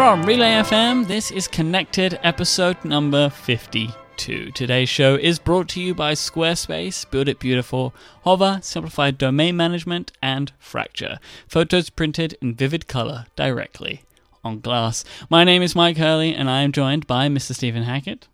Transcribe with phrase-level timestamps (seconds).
[0.00, 4.50] From Relay FM, this is Connected episode number 52.
[4.52, 10.10] Today's show is brought to you by Squarespace, Build It Beautiful, Hover, Simplified Domain Management,
[10.22, 11.18] and Fracture.
[11.46, 14.00] Photos printed in vivid color directly
[14.42, 15.04] on glass.
[15.28, 17.54] My name is Myke Hurley, and I am joined by Mr.
[17.54, 18.26] Stephen Hackett.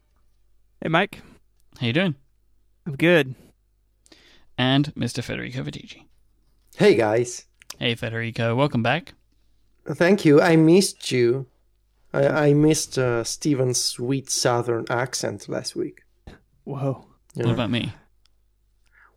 [0.80, 1.19] Hey, Myke.
[1.80, 2.14] How you doing?
[2.87, 3.35] I'm good.
[4.57, 5.21] And Mr.
[5.21, 6.05] Federico Viticci.
[6.77, 7.46] Hey guys.
[7.80, 8.54] Hey, Federico.
[8.54, 9.14] Welcome back.
[9.85, 10.40] Thank you.
[10.40, 11.48] I missed you.
[12.13, 16.03] I, I missed uh, Stephen's sweet southern accent last week.
[16.65, 17.07] Whoa.
[17.35, 17.53] You What know?
[17.55, 17.93] about me?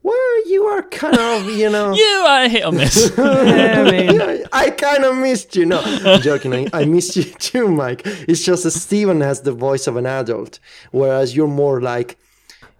[0.01, 1.93] Well, you are kind of, you know.
[1.93, 3.11] You are hit or miss.
[3.17, 5.65] Yeah, I mean, Yeah, I kind of missed you.
[5.65, 6.53] No, I'm joking.
[6.53, 8.01] I, I missed you too, Myke.
[8.27, 10.59] It's just that Steven has the voice of an adult,
[10.91, 12.17] whereas you're more like,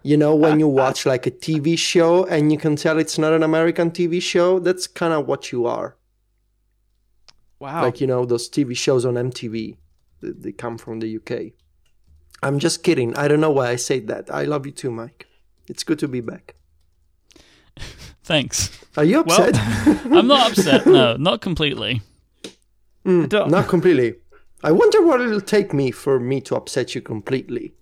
[0.02, 3.34] you know, when you watch like a TV show and you can tell it's not
[3.34, 4.60] an American TV show.
[4.60, 5.98] That's kind of what you are.
[7.60, 7.82] wow.
[7.84, 9.76] Like you know those TV shows on MTV.
[10.22, 11.54] They, they come from the UK.
[12.42, 13.16] I'm just kidding.
[13.16, 14.34] I don't know why I said that.
[14.34, 15.24] I love you too, Myke.
[15.68, 16.56] It's good to be back.
[18.24, 18.70] Thanks.
[18.98, 20.06] Are you Well- upset?
[20.06, 20.86] I'm not upset.
[20.86, 22.02] No, not completely.
[23.06, 24.16] Mm, don't- completely.
[24.64, 27.74] I wonder what it'll take me for me to upset you completely.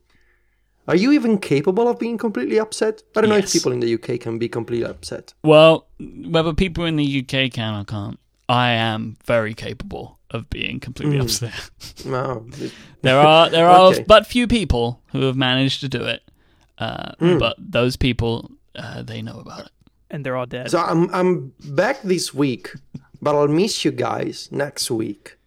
[0.88, 3.04] Are you even capable of being completely upset?
[3.16, 5.34] I don't know if people in the UK can be completely upset.
[5.44, 10.80] Well, whether people in the UK can or can't, I am very capable of being
[10.80, 11.24] completely Mm.
[11.24, 11.70] upset.
[12.06, 12.46] No.
[13.02, 14.04] There are there are Okay.
[14.08, 16.22] but few people who have managed to do it,
[16.80, 17.40] uh, Mm.
[17.40, 19.72] but those people uh, they know about it.
[20.10, 20.70] and they're all dead.
[20.72, 21.54] So I'm I'm
[21.84, 22.74] back this week,
[23.22, 25.38] but I'll miss you guys next week.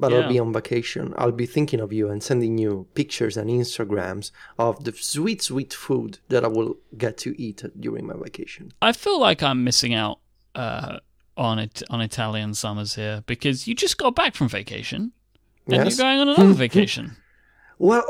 [0.00, 0.18] But Yeah.
[0.20, 1.12] I'll be on vacation.
[1.18, 5.74] I'll be thinking of you and sending you pictures and Instagrams of the sweet, sweet
[5.74, 8.72] food that I will get to eat during my vacation.
[8.80, 10.18] I feel like I'm missing out
[10.54, 10.98] uh,
[11.38, 15.12] on it on Italian summers here because you just got back from vacation
[15.66, 15.96] and Yes.
[15.98, 17.16] you're going on another vacation.
[17.78, 18.04] Well,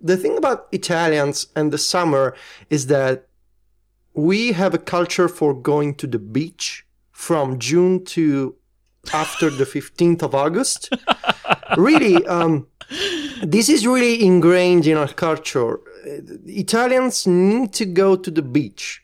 [0.00, 2.34] the thing about Italians and the summer
[2.70, 3.28] is that
[4.14, 8.56] we have a culture for going to the beach from June to
[9.12, 10.92] after the 15th of August.
[11.76, 12.66] really, um,
[13.42, 15.78] this is really ingrained in our culture.
[16.46, 19.02] Italians need to go to the beach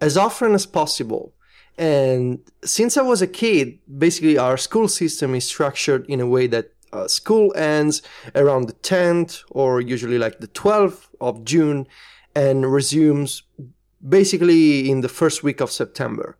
[0.00, 1.32] as often as possible.
[1.78, 6.46] And since I was a kid, basically our school system is structured in a way
[6.48, 8.02] that uh, school ends
[8.34, 11.86] around the 10th or usually like the 12th of June
[12.34, 13.42] and resumes
[14.06, 16.36] basically in the first week of September.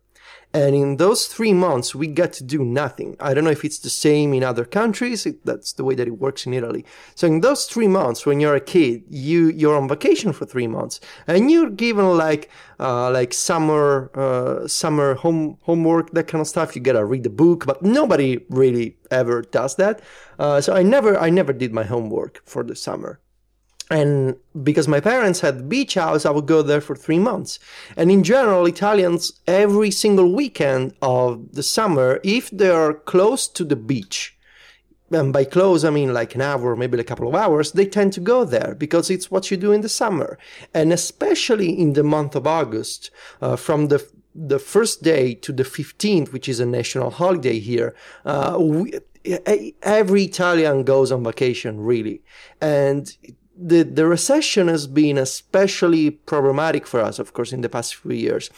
[0.53, 3.15] And in those three months, we got to do nothing.
[3.19, 5.25] I don't know if it's the same in other countries.
[5.25, 6.85] It, that's the way that it works in Italy.
[7.15, 10.67] So in those three months, when you're a kid, you you're on vacation for three
[10.67, 16.47] months, and you're given like uh, like summer uh, summer home homework that kind of
[16.47, 16.75] stuff.
[16.75, 20.01] You gotta read the book, but nobody really ever does that.
[20.37, 23.19] Uh, so I never I never did my homework for the summer.
[23.93, 27.59] And because my parents had beach house, I would go there for three months.
[27.95, 33.63] And in general, Italians, every single weekend of the summer, if they are close to
[33.63, 34.35] the beach,
[35.11, 38.13] and by close, I mean like an hour, maybe a couple of hours, they tend
[38.13, 40.39] to go there because it's what you do in the summer.
[40.73, 43.11] And especially in the month of August,
[43.41, 44.03] uh, from the
[44.35, 47.93] the first day to the 15th, which is a national holiday here,
[48.25, 48.91] uh, we,
[49.83, 52.23] every Italian goes on vacation, really.
[52.59, 53.15] And
[53.63, 58.11] the, the recession has been especially problematic for us, of course, in the past few
[58.11, 58.49] years.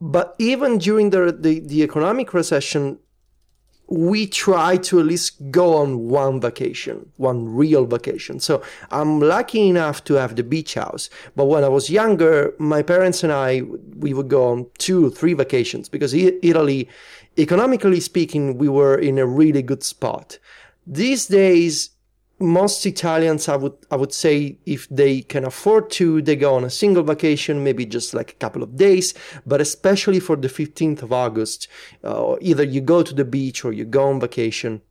[0.00, 2.98] But even during the, the, the economic recession,
[3.86, 8.40] we try to at least go on one vacation, one real vacation.
[8.40, 11.08] So I'm lucky enough to have the beach house.
[11.36, 13.62] But when I was younger, my parents and I,
[13.96, 16.88] we would go on two, three vacations because Italy,
[17.38, 20.38] economically speaking, we were in a really good spot.
[20.86, 21.90] These days,
[22.44, 26.64] most Italians, I would, I would say, if they can afford to, they go on
[26.64, 29.14] a single vacation, maybe just like a couple of days.
[29.46, 31.68] But especially for the 15th of August,
[32.02, 34.82] uh, either you go to the beach or you go on vacation.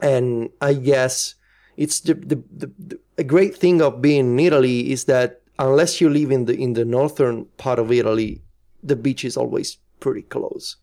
[0.00, 1.34] And I guess
[1.76, 6.00] it's the, the, the, the a great thing of being in Italy is that unless
[6.00, 8.42] you live in the in the northern part of Italy,
[8.82, 10.76] the beach is always pretty close.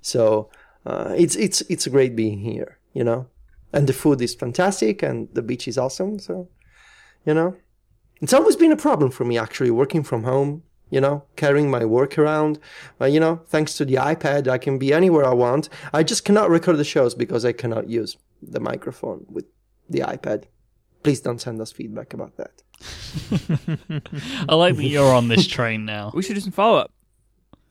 [0.00, 0.50] So
[0.84, 3.26] uh, it's it's it's great being here, you know.
[3.72, 6.18] And the food is fantastic, and the beach is awesome.
[6.18, 6.48] So,
[7.26, 7.56] you know,
[8.20, 10.62] it's always been a problem for me actually working from home.
[10.90, 12.58] You know, carrying my work around.
[12.98, 15.68] Uh, you know, thanks to the iPad, I can be anywhere I want.
[15.92, 19.44] I just cannot record the shows because I cannot use the microphone with
[19.90, 20.44] the iPad.
[21.02, 22.62] Please don't send us feedback about that.
[24.48, 26.10] I like that you're on this train now.
[26.14, 26.92] We should do some follow up.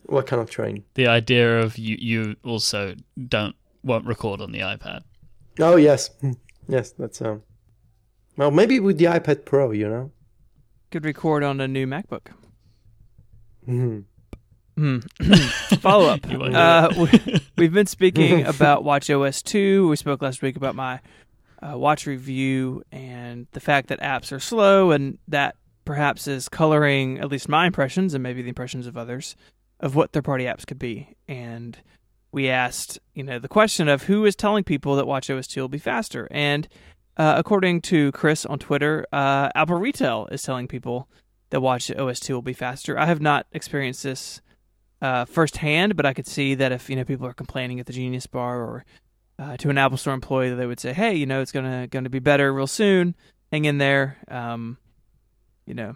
[0.05, 0.83] What kind of train?
[0.93, 2.95] The idea of you you also
[3.27, 5.01] don't won't record on the iPad.
[5.59, 6.09] Oh yes,
[6.67, 7.43] Yes, that's um.
[8.35, 10.11] Well, maybe with the iPad Pro, you know.
[10.91, 12.27] Could record on a new MacBook.
[13.67, 14.03] Mhm.
[14.77, 14.99] Hmm.
[15.79, 16.29] Follow up.
[16.29, 19.87] You won't do Uh, we, we've been speaking about WatchOS 2.
[19.89, 20.99] We spoke last week about my
[21.63, 27.17] uh, watch review and the fact that apps are slow, and that perhaps is coloring
[27.19, 29.35] at least my impressions and maybe the impressions of others
[29.79, 31.15] of what third party apps could be.
[31.27, 31.77] And
[32.31, 35.67] we asked, you know, the question of who is telling people that WatchOS 2 will
[35.69, 36.27] be faster.
[36.31, 36.67] And
[37.15, 41.07] uh, according to Chris on Twitter, uh, Apple Retail is telling people
[41.49, 42.97] that WatchOS 2 will be faster.
[42.99, 44.41] I have not experienced this
[45.01, 47.93] uh, firsthand, but I could see that if you know people are complaining at the
[47.93, 48.85] Genius Bar or
[49.39, 51.85] uh, to an Apple Store employee, that they would say, "Hey, you know, it's gonna
[51.87, 53.15] gonna be better real soon.
[53.51, 54.77] Hang in there." Um,
[55.67, 55.95] you know,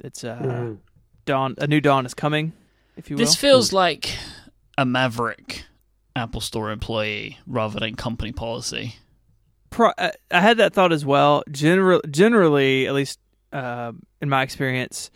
[0.00, 0.78] it's uh, Mhm.
[1.24, 1.54] dawn.
[1.58, 2.52] A new dawn is coming,
[2.96, 3.24] if you will.
[3.24, 4.10] This feels like
[4.76, 5.64] a maverick
[6.16, 8.96] Apple Store employee rather than company policy.
[9.70, 11.42] Pro- I I had that thought as well.
[11.50, 13.18] General, generally, at least
[13.52, 15.10] uh, in my experience,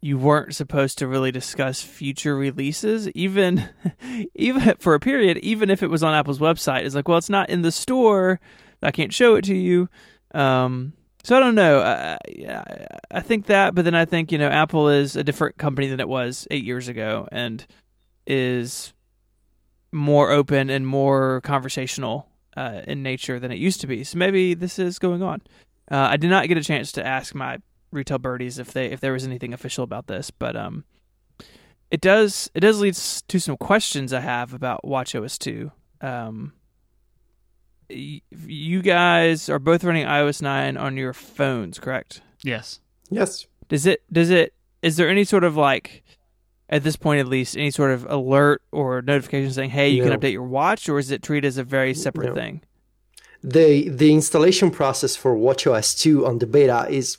[0.00, 3.68] you weren't supposed to really discuss future releases, even
[4.34, 5.38] even for a period.
[5.38, 8.40] Even if it was on Apple's website, it's like, well, it's not in the store.
[8.82, 9.88] I can't show it to you.
[10.34, 11.80] Um, so I don't know.
[11.80, 12.18] I,
[13.10, 16.00] I think that, but then I think you know, Apple is a different company than
[16.00, 17.64] it was eight years ago, and
[18.26, 18.92] is
[19.94, 24.04] more open and more conversational uh, in nature than it used to be.
[24.04, 25.40] So maybe this is going on.
[25.90, 27.58] Uh, I did not get a chance to ask my
[27.90, 30.84] retail birdies if they if there was anything official about this, but um,
[31.90, 35.70] it does it does lead to some questions I have about WatchOS two.
[36.00, 36.54] Um,
[37.88, 42.22] you guys are both running iOS nine on your phones, correct?
[42.42, 42.80] Yes.
[43.10, 43.46] Yes.
[43.68, 46.02] Does it does it is there any sort of like
[46.70, 50.10] at this point at least any sort of alert or notification saying hey you No.
[50.10, 52.34] can update your watch or is it treated as a very separate No.
[52.34, 52.60] thing?
[53.42, 57.18] the the installation process for WatchOS 2 on the beta is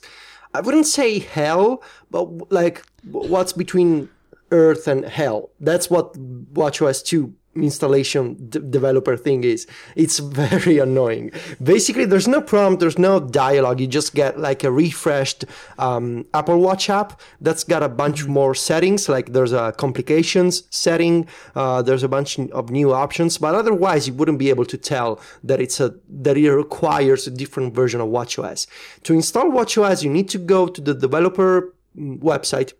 [0.54, 4.08] I wouldn't say hell, but like what's between
[4.50, 5.50] earth and hell.
[5.60, 6.14] That's what
[6.54, 9.66] WatchOS 2 installation d- developer thing is.
[9.94, 11.32] It's very annoying.
[11.62, 13.80] Basically, there's no prompt, there's no dialogue.
[13.80, 15.44] You just get like a refreshed
[15.78, 19.08] um, Apple Watch app that's got a bunch more settings.
[19.08, 24.14] Like there's a complications setting, uh, there's a bunch of new options, but otherwise you
[24.14, 28.08] wouldn't be able to tell that it's a that it requires a different version of
[28.08, 28.66] WatchOS.
[29.04, 32.72] To install WatchOS, you need to go to the developer mm, website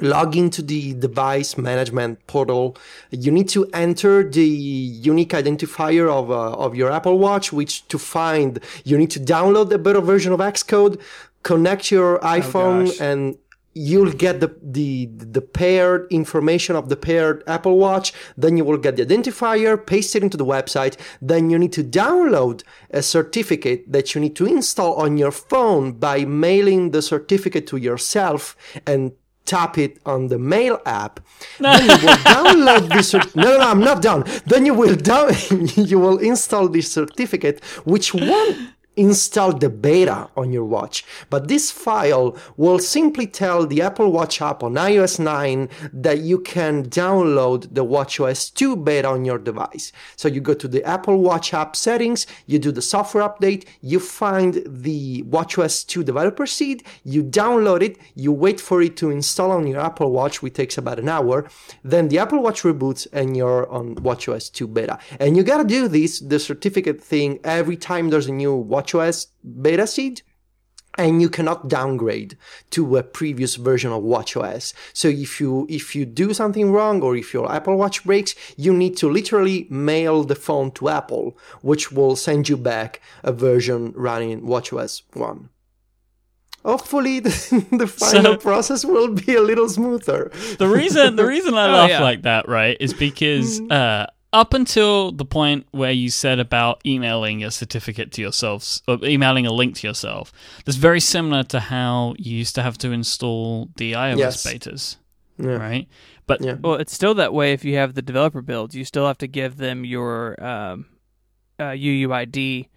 [0.00, 2.76] log into the device management portal.
[3.10, 7.98] You need to enter the unique identifier of, uh, of your Apple Watch, which to
[7.98, 11.00] find, you need to download a better version of Xcode,
[11.42, 13.00] connect your iPhone gosh.
[13.00, 13.38] and
[13.72, 18.12] you'll get the, the, the paired information of the paired Apple Watch.
[18.36, 20.96] Then you will get the identifier, paste it into the website.
[21.22, 25.92] Then you need to download a certificate that you need to install on your phone
[25.92, 28.56] by mailing the certificate to yourself
[28.86, 29.12] and
[29.44, 31.20] tap it on the mail app.
[31.60, 33.12] then you will download this.
[33.12, 34.24] Cert- no, no, no, I'm not done.
[34.46, 35.32] Then you will down.
[35.76, 38.56] you will install this certificate, which won't
[39.00, 41.04] install the beta on your watch.
[41.30, 46.38] But this file will simply tell the Apple Watch app on iOS 9 that you
[46.38, 49.90] can download the WatchOS 2 beta on your device.
[50.16, 54.00] So you go to the Apple Watch app settings, you do the software update, you
[54.00, 59.50] find the WatchOS 2 developer seed, you download it, you wait for it to install
[59.50, 61.48] on your Apple Watch, which takes about an hour.
[61.82, 64.98] Then the Apple Watch reboots and you're on WatchOS 2 beta.
[65.18, 68.54] And you gotta do this, the certificate thing, every time there's a new
[68.92, 69.26] WatchOS
[69.62, 70.22] beta seed
[70.98, 72.36] and you cannot downgrade
[72.70, 74.74] to a previous version of watchOS.
[74.92, 78.72] So if you if you do something wrong or if your Apple Watch breaks, you
[78.72, 83.92] need to literally mail the phone to Apple, which will send you back a version
[83.94, 85.48] running watchOS 1.
[86.64, 87.30] Hopefully the,
[87.72, 90.30] the final So- process will be a little smoother.
[90.58, 92.02] The reason the reason I Oh, laugh yeah.
[92.02, 97.42] like that, right, is because uh, up until the point where you said about emailing
[97.42, 100.32] a certificate to yourself, or emailing a link to yourself,
[100.64, 104.46] that's very similar to how you used to have to install the iOS Yes.
[104.46, 104.96] betas,
[105.38, 105.50] Yeah.
[105.56, 105.88] right?
[106.26, 106.54] But Yeah.
[106.60, 108.76] Well, it's still that way if you have the developer builds.
[108.76, 110.86] You still have to give them your um,
[111.58, 112.68] uh, UUID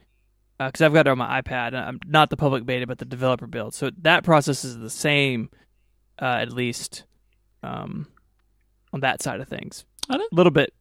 [0.58, 1.76] because I've got it on my iPad.
[1.76, 3.76] I'm not the public beta, but the developer build.
[3.76, 5.50] So that process is the same,
[6.20, 7.04] uh, at least
[7.62, 8.08] um,
[8.92, 9.86] on that side of things.
[10.10, 10.74] A little bit.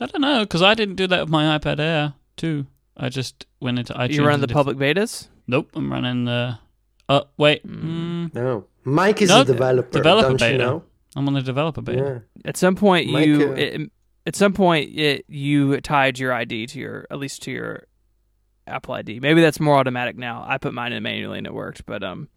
[0.00, 2.66] I don't know because I didn't do that with my iPad Air too.
[2.96, 4.12] I just went into iTunes.
[4.12, 5.28] you run and the did- public betas.
[5.46, 6.58] Nope, I'm running the.
[7.08, 8.66] Uh, wait, mm, No.
[8.86, 10.52] Myke is No, a developer, developer don't beta.
[10.52, 10.82] you know?
[11.14, 12.22] I'm on the developer beta.
[12.34, 12.48] Yeah.
[12.48, 13.90] At some point, Myke, you uh, it,
[14.26, 17.86] at some point it, you tied your ID to your at least to your
[18.66, 19.20] Apple ID.
[19.20, 20.44] Maybe that's more automatic now.
[20.46, 22.28] I put mine in manually and it worked, but um,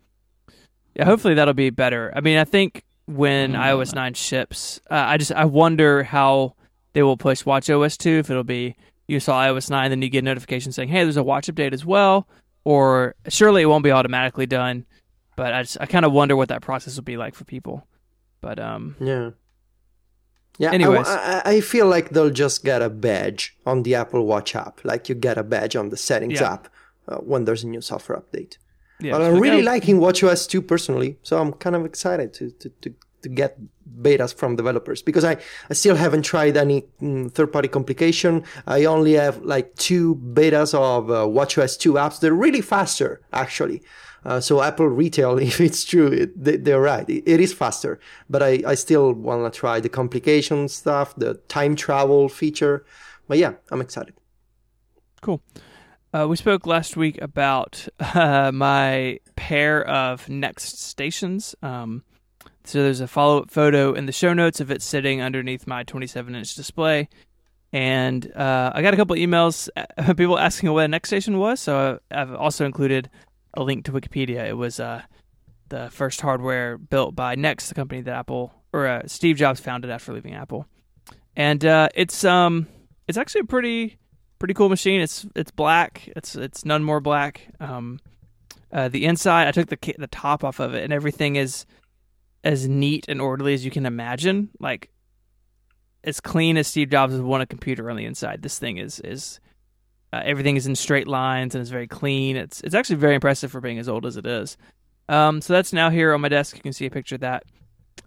[0.96, 2.12] yeah, hopefully that'll be better.
[2.16, 6.56] I mean, I think when iOS nine ships, uh, I just I wonder how
[6.96, 8.18] they will push watch OS two.
[8.18, 8.76] If it'll be
[9.08, 11.74] you saw iOS nine, then you get a notification saying, "Hey, there's a watch update
[11.74, 12.28] as well,"
[12.64, 14.86] or surely it won't be automatically done.
[15.36, 17.86] But I just I kind of wonder what that process will be like for people.
[18.42, 19.32] But um, Yeah.
[20.58, 20.72] Yeah.
[20.72, 21.08] I- Anyways.
[21.08, 25.10] I, I feel like they'll just get a badge on the Apple Watch app, like
[25.10, 26.54] you get a badge on the settings Yeah.
[26.54, 26.68] app
[27.10, 28.58] uh, when there's a new software update.
[29.02, 32.70] yeah, but I'm really liking WatchOS 2 personally, so I'm kind of excited to, to,
[32.82, 32.94] to,
[33.26, 33.58] to get
[34.02, 35.38] betas from developers because I,
[35.70, 38.44] I still haven't tried any mm, third party complication.
[38.68, 42.20] I only have like two betas of uh, WatchOS 2 apps.
[42.20, 43.82] They're really faster, actually.
[44.24, 47.08] Uh, so Apple Retail, if it's true, it, they, they're right.
[47.10, 51.36] It, it is faster, but I, I still want to try the complication stuff, the
[51.48, 52.86] time travel feature.
[53.28, 54.14] But yeah, I'm excited.
[55.22, 55.42] Cool.
[56.14, 61.56] Uh, we spoke last week about uh, my pair of NeXTstations.
[61.64, 62.04] Um,
[62.68, 65.84] so there's a follow up photo in the show notes of it sitting underneath my
[65.84, 67.10] 27 inch display.
[67.74, 71.60] And uh, I got a couple emails, uh, people asking what a NeXTstation was.
[71.60, 73.10] So I've also included
[73.54, 74.48] a link to Wikipedia.
[74.48, 75.02] It was uh,
[75.70, 79.92] the first hardware built by Next, the company that Apple or uh, Steve Jobs founded
[79.92, 80.68] after leaving Apple.
[81.36, 82.68] And uh, it's um
[83.08, 83.98] it's actually a pretty
[84.40, 85.02] pretty cool machine.
[85.02, 86.10] It's it's black.
[86.16, 87.48] It's it's none more black.
[87.60, 88.00] Um,
[88.72, 91.66] uh, the inside, I took the the top off of it, and everything is
[92.46, 94.50] as neat and orderly as you can imagine.
[94.60, 94.90] Like
[96.06, 98.42] as clean as Steve Jobs would want a computer on the inside.
[98.42, 99.40] This thing is is
[100.14, 102.38] uh, everything is in straight lines and it's very clean.
[102.38, 104.56] It's it's actually very impressive for being as old as it is.
[105.10, 106.56] Um, so that's now here on my desk.
[106.56, 107.44] You can see a picture of that.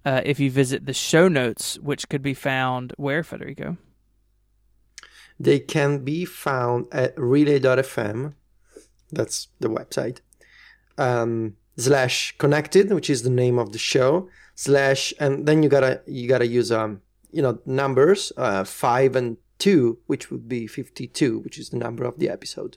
[0.05, 3.77] Uh, if you visit the show notes, which could be found where, Federico?
[5.39, 8.35] They can be found at relay.fm.
[9.13, 10.21] That's the website.
[10.97, 14.29] Um, slash connected, which is the name of the show.
[14.55, 19.37] Slash, and then you gotta you gotta use um you know numbers uh, five and
[19.59, 22.77] two, which would be fifty-two, which is the number of the episode.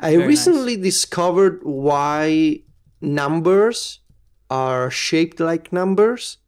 [0.00, 2.62] I Very recently discovered why
[3.00, 4.00] numbers
[4.48, 6.38] are shaped like numbers.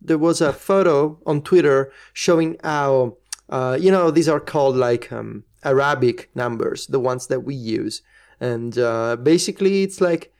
[0.00, 5.12] There was a photo on Twitter showing how uh, you know these are called like
[5.12, 8.02] um, Arabic numbers, the ones that we use,
[8.40, 10.32] and uh, basically it's like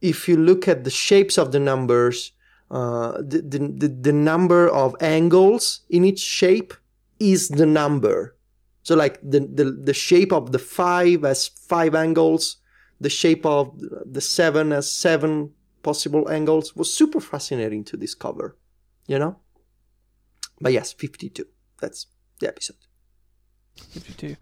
[0.00, 2.32] if you look at the shapes of the numbers,
[2.70, 6.74] uh, the, the the number of angles in each shape
[7.18, 8.36] is the number.
[8.82, 12.56] So like the the the shape of the five has five angles,
[13.00, 18.56] the shape of the seven has seven possible angles was super fascinating to discover,
[19.06, 19.36] you know.
[20.60, 21.46] But yes, fifty-two.
[21.80, 22.06] That's
[22.40, 22.76] the episode.
[23.76, 24.36] 52.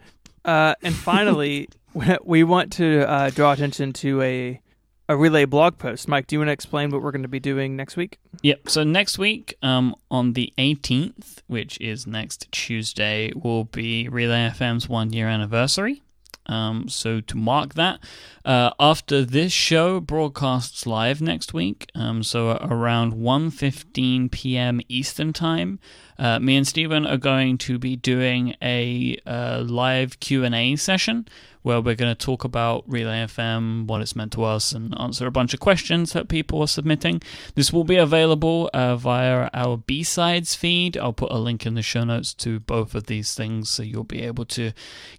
[0.44, 1.68] Uh, and finally,
[2.25, 4.61] we want to uh, draw attention to a
[5.08, 6.08] a relay blog post.
[6.08, 8.18] Myke, do you want to explain what we're going to be doing next week?
[8.42, 8.68] Yep.
[8.68, 14.88] So next week, um, on the 18th, which is next Tuesday, will be Relay FM's
[14.88, 16.02] one year anniversary.
[16.46, 18.00] Um, so to mark that,
[18.44, 24.80] uh, after this show broadcasts live next week, um, so around 1.15 p.m.
[24.88, 25.78] Eastern time,
[26.18, 31.26] uh, me and Stephen are going to be doing a uh, live Q&A session
[31.62, 35.26] where we're going to talk about Relay FM, what it's meant to us, and answer
[35.26, 37.23] a bunch of questions that people are submitting.
[37.54, 40.99] This will be available uh, via our B-Sides feed.
[40.99, 44.04] I'll put a link in the show notes to both of these things so you'll
[44.04, 44.73] be able to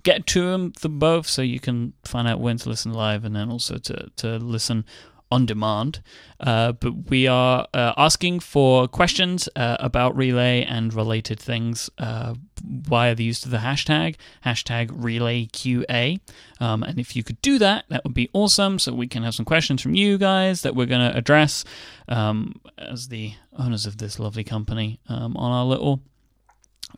[0.03, 3.35] get to them, them both so you can find out when to listen live and
[3.35, 4.85] then also to, to listen
[5.31, 6.01] on demand.
[6.39, 12.35] Uh, but we are uh, asking for questions uh, about Relay and related things uh,
[12.63, 14.15] via the use of the hashtag,
[14.45, 16.19] hashtag RelayQA.
[16.59, 18.79] Um, and if you could do that, that would be awesome.
[18.79, 21.63] So we can have some questions from you guys that we're going to address
[22.07, 26.01] um, as the owners of this lovely company um, on our little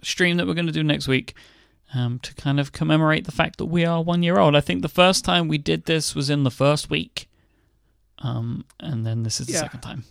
[0.03, 1.33] stream that we're going to do next week.
[1.93, 4.57] Um, to kind of commemorate the fact that we are one year old.
[4.57, 7.29] I think the first time we did this was in the first week.
[8.19, 9.61] Um, and then this is the Yeah.
[9.61, 10.03] second time.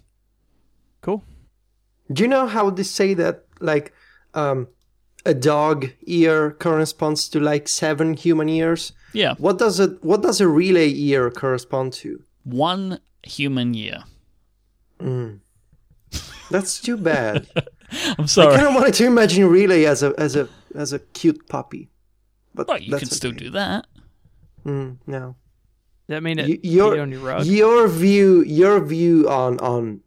[1.00, 1.22] Cool.
[2.12, 3.92] Do you know how they say that like
[4.34, 4.68] um,
[5.24, 8.92] a dog ear corresponds to like seven human ears?
[9.12, 10.02] Yeah, What does it?
[10.04, 12.22] What does a relay ear correspond to?
[12.44, 14.04] one human year.
[16.50, 17.46] That's too bad.
[18.18, 18.54] I'm sorry.
[18.54, 21.88] I kind of wanted to imagine relay as a as a as a cute puppy,
[22.54, 23.44] but Well, you that's can still okay.
[23.46, 23.86] do that.
[24.64, 25.36] Mm, no,
[26.08, 27.46] Does that mean it Y- your on your rug?
[27.46, 30.00] your view your view on on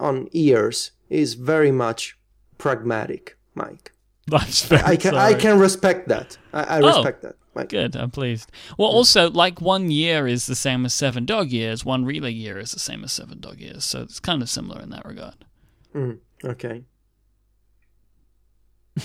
[0.00, 2.18] on ears is very much
[2.58, 3.88] pragmatic, Myke.
[4.30, 6.36] Life's very I can I can respect that.
[6.52, 6.86] I, I Oh.
[6.88, 7.36] respect that.
[7.54, 8.52] Like, Good, I'm pleased.
[8.78, 12.56] Well, also, like one year is the same as seven dog years, one relay year
[12.58, 15.44] is the same as seven dog years, so it's kind of similar in that regard.
[15.94, 16.84] mm, okay.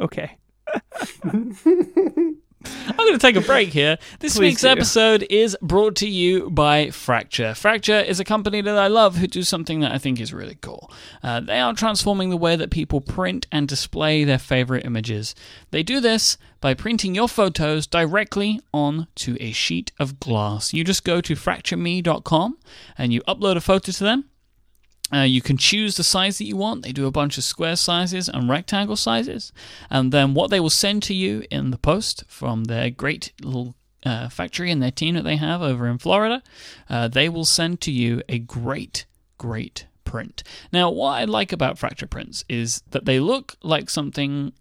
[0.00, 0.36] Okay.
[2.64, 3.98] I'm going to take a break here.
[4.20, 4.68] This Please week's do.
[4.68, 7.54] episode is brought to you by Fracture.
[7.54, 10.56] Fracture is a company that I love who do something that I think is really
[10.60, 10.90] cool.
[11.22, 15.34] Uh, they are transforming the way that people print and display their favorite images.
[15.70, 20.72] They do this by printing your photos directly onto a sheet of glass.
[20.72, 22.58] You just go to fractureme.com
[22.96, 24.24] and you upload a photo to them.
[25.12, 26.82] Uh, you can choose the size that you want.
[26.82, 29.52] They do a bunch of square sizes and rectangle sizes.
[29.90, 33.74] And then what they will send to you in the post from their great little
[34.04, 36.42] uh, factory and their team that they have over in Florida,
[36.88, 39.06] uh, they will send to you a great,
[39.38, 40.42] great print.
[40.72, 44.52] Now, what I like about fracture prints is that they look like something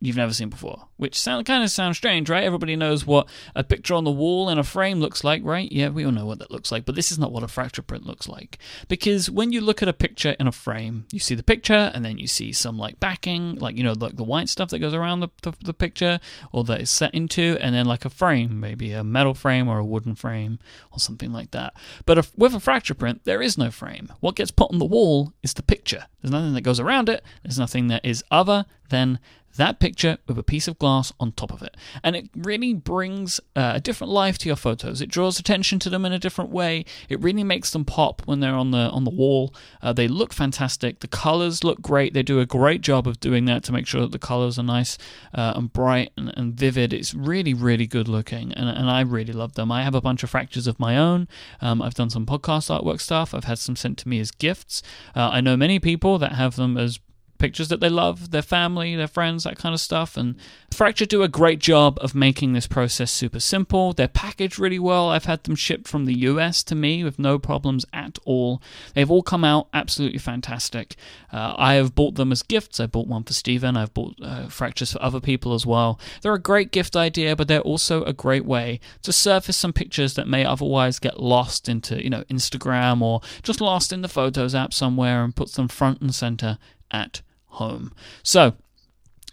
[0.00, 2.44] you've never seen before, which sound kind of sounds strange, right?
[2.44, 5.70] Everybody knows what a picture on the wall in a frame looks like, right?
[5.72, 7.82] Yeah, we all know what that looks like, but this is not what a fracture
[7.82, 8.58] print looks like.
[8.88, 12.04] Because when you look at a picture in a frame, you see the picture and
[12.04, 14.94] then you see some like backing, like you know, like the white stuff that goes
[14.94, 16.20] around the, the, the picture
[16.52, 19.78] or that is set into, and then like a frame, maybe a metal frame or
[19.78, 20.58] a wooden frame
[20.92, 21.72] or something like that.
[22.04, 24.12] But if, with a fracture print, there is no frame.
[24.20, 26.06] What gets put on the wall is the picture.
[26.20, 27.24] There's nothing that goes around it.
[27.42, 29.18] There's nothing that is other than
[29.56, 31.76] that picture with a piece of glass on top of it.
[32.02, 35.00] And it really brings uh, a different life to your photos.
[35.00, 36.84] It draws attention to them in a different way.
[37.08, 39.54] It really makes them pop when they're on the on the wall.
[39.82, 41.00] Uh, they look fantastic.
[41.00, 42.14] The colors look great.
[42.14, 44.62] They do a great job of doing that to make sure that the colors are
[44.62, 44.98] nice
[45.34, 46.92] uh, and bright and, and vivid.
[46.92, 49.72] It's really really good looking, and, and I really love them.
[49.72, 51.28] I have a bunch of fractures of my own.
[51.60, 53.34] Um, I've done some podcast artwork stuff.
[53.34, 54.82] I've had some sent to me as gifts.
[55.14, 57.00] Uh, I know many people that have them as
[57.38, 60.16] pictures that they love, their family, their friends, that kind of stuff.
[60.16, 60.36] And
[60.72, 63.92] Fracture do a great job of making this process super simple.
[63.92, 65.10] They're packaged really well.
[65.10, 68.62] I've had them shipped from the US to me with no problems at all.
[68.94, 70.96] They've all come out absolutely fantastic.
[71.32, 72.80] Uh, I have bought them as gifts.
[72.80, 73.76] I bought one for Stephen.
[73.76, 75.98] I've bought uh, Fractures for other people as well.
[76.22, 80.14] They're a great gift idea, but they're also a great way to surface some pictures
[80.14, 84.54] that may otherwise get lost into, you know, Instagram or just lost in the Photos
[84.54, 86.58] app somewhere and puts them front and center
[86.90, 87.20] at
[87.56, 87.92] home.
[88.22, 88.54] So,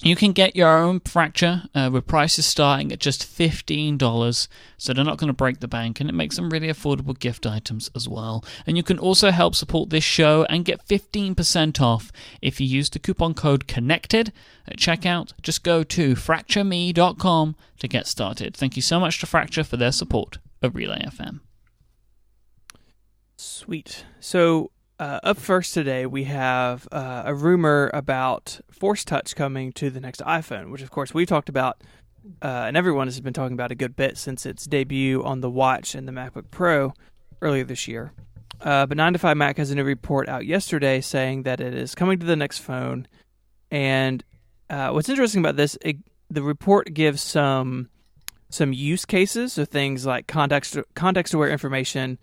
[0.04, 5.06] you can get your own fracture uh, with prices starting at just $15, so they're
[5.06, 8.08] not going to break the bank, and it makes them really affordable gift items as
[8.08, 8.44] well.
[8.68, 12.90] And you can also help support this show and get 15% off if you use
[12.90, 14.34] the coupon code CONNECTED
[14.68, 15.32] at checkout.
[15.42, 18.58] Just go to fractureme.com to get started.
[18.58, 21.40] Thank you so much to Fracture for their support of Relay FM.
[23.38, 24.04] Sweet.
[24.20, 29.90] So, uh, up first today, we have uh, a rumor about Force Touch coming to
[29.90, 31.82] the next iPhone, which, of course, we've talked about,
[32.42, 35.50] uh, and everyone has been talking about a good bit since its debut on the
[35.50, 36.94] Watch and the MacBook Pro
[37.42, 38.14] earlier this year.
[38.62, 42.26] Uh, but 9to5Mac has a new report out yesterday saying that it is coming to
[42.26, 43.08] the next phone.
[43.72, 44.24] And
[44.70, 45.98] uh, what's interesting about this, it,
[46.30, 47.90] the report gives some
[48.50, 52.20] some use cases, so things like context context aware information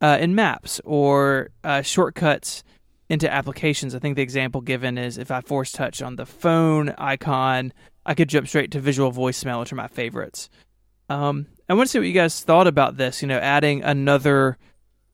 [0.00, 2.62] uh, in maps or uh, shortcuts
[3.08, 3.94] into applications.
[3.94, 7.72] I think the example given is if I force touch on the phone icon,
[8.06, 10.48] I could jump straight to visual voicemail, which are my favorites.
[11.08, 13.20] Um, I want to see what you guys thought about this.
[13.20, 14.56] You know, adding another,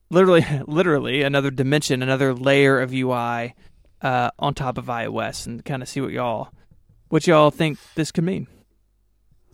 [0.09, 3.55] literally, literally another dimension, another layer of UI
[4.01, 6.49] uh, on top of iOS, and kind of see what y'all,
[7.09, 8.47] what y'all think this could mean.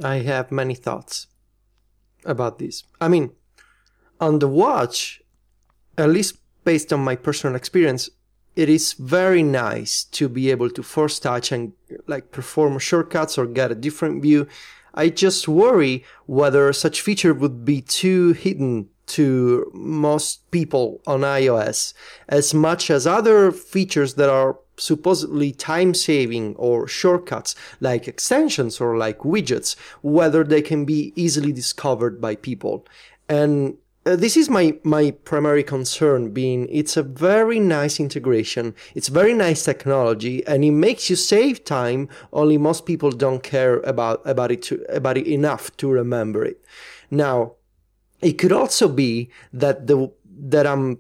[0.03, 1.27] I have many thoughts
[2.25, 2.83] about this.
[2.99, 3.31] I mean,
[4.19, 5.21] on the watch,
[5.97, 8.09] at least based on my personal experience,
[8.55, 11.73] it is very nice to be able to force touch and
[12.07, 14.47] like perform shortcuts or get a different view.
[14.93, 21.93] I just worry whether such feature would be too hidden to most people on iOS
[22.29, 28.97] as much as other features that are supposedly time saving or shortcuts like extensions or
[28.97, 32.85] like widgets, whether they can be easily discovered by people.
[33.27, 38.75] And uh, this is my, my primary concern being it's a very nice integration.
[38.95, 42.09] It's very nice technology and it makes you save time.
[42.33, 46.63] Only most people don't care about, about it, to, about it enough to remember it.
[47.09, 47.53] Now,
[48.21, 50.99] it could also be that the, that I'm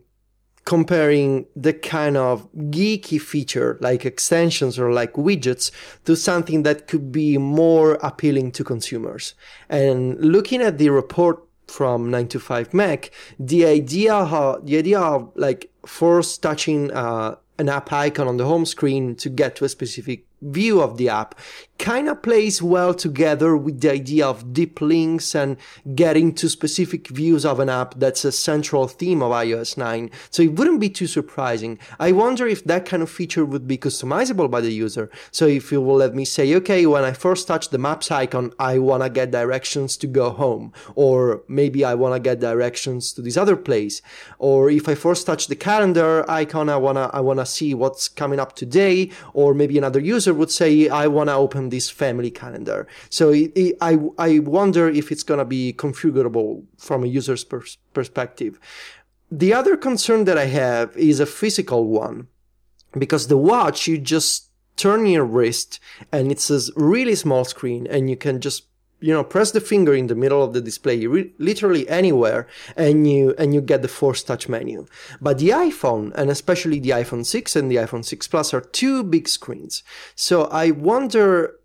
[0.65, 5.71] comparing the kind of geeky feature like extensions or like widgets
[6.05, 9.35] to something that could be more appealing to consumers.
[9.67, 13.09] And looking at the report from 9to5Mac,
[13.39, 18.45] the idea how, the idea of like force touching uh, an app icon on the
[18.45, 21.35] home screen to get to a specific view of the app
[21.79, 25.57] kind of plays well together with the idea of deep links and
[25.95, 30.09] getting to specific views of an app that's a central theme of iOS 9.
[30.29, 31.77] So it wouldn't be too surprising.
[31.99, 35.09] I wonder if that kind of feature would be customizable by the user.
[35.31, 38.53] So if you will let me say, okay, when I force touch the maps icon,
[38.59, 40.71] I want to get directions to go home.
[40.95, 44.01] Or maybe I want to get directions to this other place.
[44.37, 47.73] Or if I force touch the calendar icon, I want to, I want to see
[47.73, 49.11] what's coming up today.
[49.33, 52.87] Or maybe another user would say, I want to open this family calendar.
[53.09, 57.43] So it, it, I, I wonder if it's going to be configurable from a user's
[57.43, 58.59] pers- perspective.
[59.31, 62.27] The other concern that I have is a physical one
[62.97, 65.79] because the watch, you just turn your wrist
[66.11, 68.65] and it's a really small screen and you can just
[69.03, 73.09] you know press the finger in the middle of the display re- literally anywhere and
[73.11, 74.85] you and you get the force touch menu.
[75.19, 79.03] But the iphone and especially the iphone 6 and the iphone 6 plus are two
[79.03, 79.83] big screens.
[80.15, 81.59] So i wonder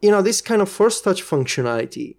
[0.00, 2.16] you know this kind of force touch functionality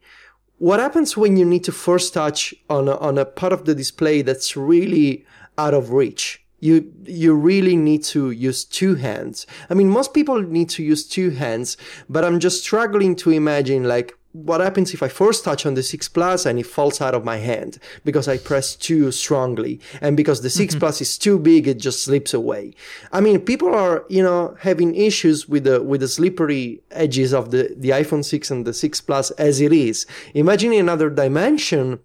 [0.57, 3.73] what happens when you need to force touch on a, on a part of the
[3.73, 5.25] display that's really
[5.57, 6.45] out of reach?
[6.59, 9.47] You you really need to use two hands.
[9.71, 13.85] I mean most people need to use two hands but i'm just struggling to imagine
[13.85, 17.13] like what happens if I force touch on the 6 Plus and it falls out
[17.13, 20.79] of my hand because I press too strongly and because the 6 mm-hmm.
[20.79, 22.73] Plus is too big, it just slips away.
[23.11, 27.51] I mean, people are, you know, having issues with the, with the slippery edges of
[27.51, 30.05] the, the iPhone 6 and the 6 Plus as it is.
[30.33, 31.99] Imagine another dimension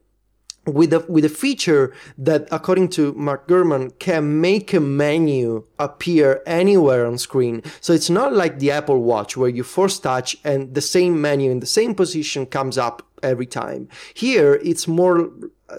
[0.67, 6.43] with a with a feature that according to Mark Gurman can make a menu appear
[6.47, 7.63] anywhere on screen.
[7.81, 11.51] So it's not like the Apple Watch where you force touch and the same menu
[11.51, 13.89] in the same position comes up every time.
[14.15, 15.31] Here it's more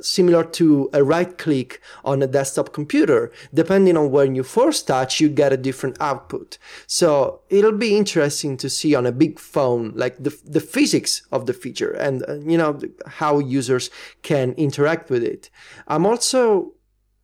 [0.01, 3.31] similar to a right click on a desktop computer.
[3.53, 6.57] Depending on when you force touch, you get a different output.
[6.87, 11.45] So it'll be interesting to see on a big phone, like the, the physics of
[11.45, 13.89] the feature and, uh, you know, how users
[14.21, 15.49] can interact with it.
[15.87, 16.73] I'm also,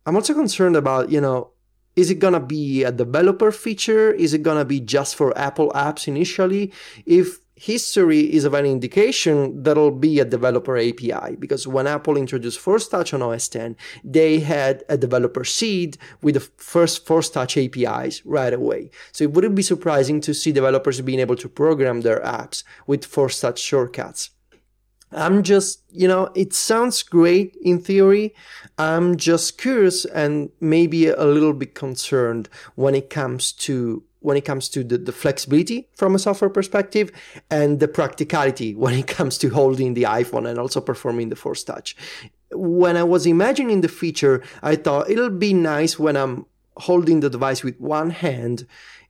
[0.06, 1.50] I'm also concerned about, you know,
[1.96, 4.10] is it gonna be a developer feature?
[4.10, 6.72] Is it gonna be just for Apple apps initially?
[7.06, 12.58] If history is of an indication that'll be a developer API because when Apple introduced
[12.58, 13.74] Force Touch on OS X,
[14.04, 18.90] they had a developer seed with the first Force Touch APIs right away.
[19.12, 23.06] So it wouldn't be surprising to see developers being able to program their apps with
[23.06, 24.30] Force Touch shortcuts.
[25.10, 28.34] I'm just, you know, it sounds great in theory.
[28.76, 34.44] I'm just curious and maybe a little bit concerned when it comes to when it
[34.44, 37.12] comes to the, the flexibility from a software perspective
[37.50, 41.62] and the practicality when it comes to holding the iPhone and also performing the Force
[41.62, 41.94] Touch.
[42.52, 46.46] When I was imagining the feature, I thought it'll be nice when I'm
[46.78, 48.66] holding the device with one hand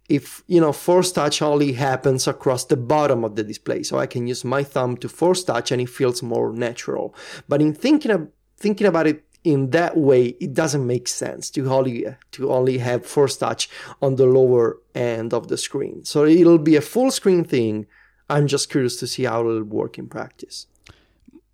[0.09, 4.05] if you know force touch only happens across the bottom of the display so i
[4.05, 7.15] can use my thumb to force touch and it feels more natural
[7.49, 11.71] but in thinking of thinking about it in that way, it doesn't make sense to
[11.71, 13.69] only to only have force touch
[14.01, 16.05] on the lower end of the screen.
[16.05, 17.87] So it'll be a full screen thing.
[18.31, 20.67] I'm just curious to see how it'll work in practice.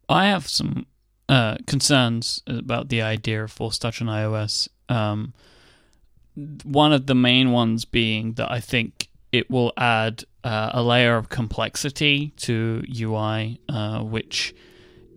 [0.09, 0.87] I have some
[1.29, 4.69] uh, concerns about the idea of force touch on iOS.
[4.89, 5.35] Um,
[6.63, 11.17] one of the main ones being that I think it will add uh, a layer
[11.17, 14.55] of complexity to UI, uh, which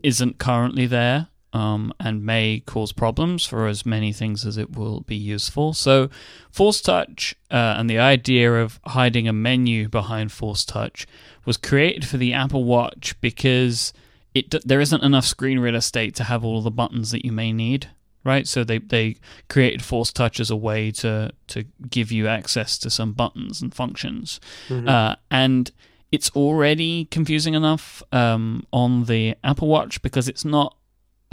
[0.02, 5.02] isn't currently there um, and may cause problems for as many things as it will
[5.02, 5.74] be useful.
[5.74, 6.10] So,
[6.52, 11.06] Force Touch uh, and the idea of hiding a menu behind Force Touch
[11.46, 13.94] was created for the Apple Watch because
[14.34, 17.54] it there isn't enough screen real estate to have all the buttons that you may
[17.54, 17.90] need.
[18.26, 19.18] Right, so they, they
[19.50, 23.76] created Force Touch as a way to to give you access to some buttons and
[23.76, 24.40] functions,
[24.70, 24.88] mm-hmm.
[24.88, 25.70] uh, and
[26.10, 30.78] it's already confusing enough um, on the Apple Watch because it's not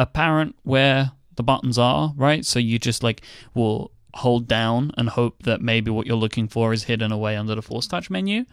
[0.01, 2.45] apparent where the buttons are, right?
[2.45, 3.23] So you just like
[3.55, 7.55] will hold down and hope that maybe what you're looking for is hidden away under
[7.55, 8.45] the force touch menu.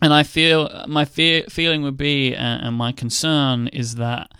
[0.00, 4.30] And I feel my fear, feeling would be, uh, and my concern is that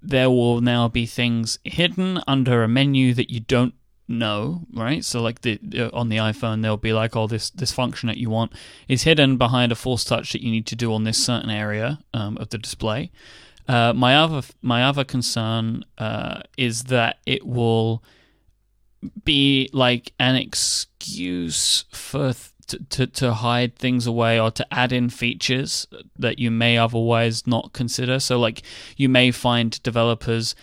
[0.00, 3.74] there will now be things hidden under a menu that you don't
[4.08, 5.04] know, right?
[5.04, 5.58] So like the
[5.92, 8.52] on the iPhone, there'll be like, oh, this this function that you want
[8.88, 12.00] is hidden behind a force touch that you need to do on this certain area
[12.14, 13.10] um, of the display.
[13.70, 18.02] Uh, my other my other concern uh, is that it will
[19.22, 22.34] be like an excuse for
[22.66, 25.86] th- to, to hide things away or to add in features
[26.18, 28.18] that you may otherwise not consider.
[28.18, 28.62] So like
[28.96, 30.56] you may find developers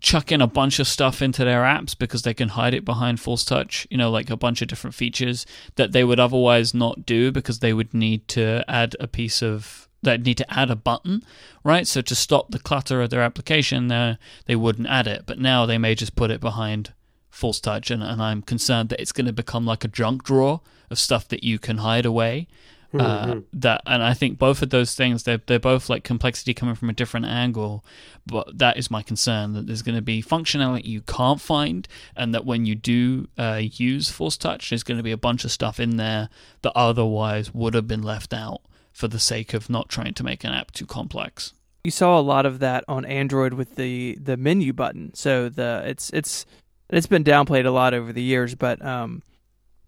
[0.00, 3.20] chuck in a bunch of stuff into their apps because they can hide it behind
[3.20, 7.06] Force Touch, you know, like a bunch of different features that they would otherwise not
[7.06, 10.76] do because they would need to add a piece of that need to add a
[10.76, 11.24] button,
[11.64, 11.86] right?
[11.86, 15.66] So to stop the clutter of their application, uh, they wouldn't add it, but now
[15.66, 16.92] they may just put it behind
[17.30, 20.60] Force Touch, and, and I'm concerned that it's going to become like a junk drawer
[20.90, 22.48] of stuff that you can hide away
[22.94, 23.40] uh, Mm-hmm.
[23.52, 26.88] that and I think both of those things they're they're both like complexity coming from
[26.88, 27.84] a different angle,
[28.26, 32.34] but that is my concern that there's going to be functionality you can't find, and
[32.34, 35.52] that when you do uh, use Force Touch, there's going to be a bunch of
[35.52, 36.30] stuff in there
[36.62, 38.62] that otherwise would have been left out
[38.98, 41.52] for the sake of not trying to make an app too complex.
[41.84, 45.14] You saw a lot of that on Android with the the menu button.
[45.14, 46.44] So the it's it's
[46.90, 49.22] it's been downplayed a lot over the years, but um,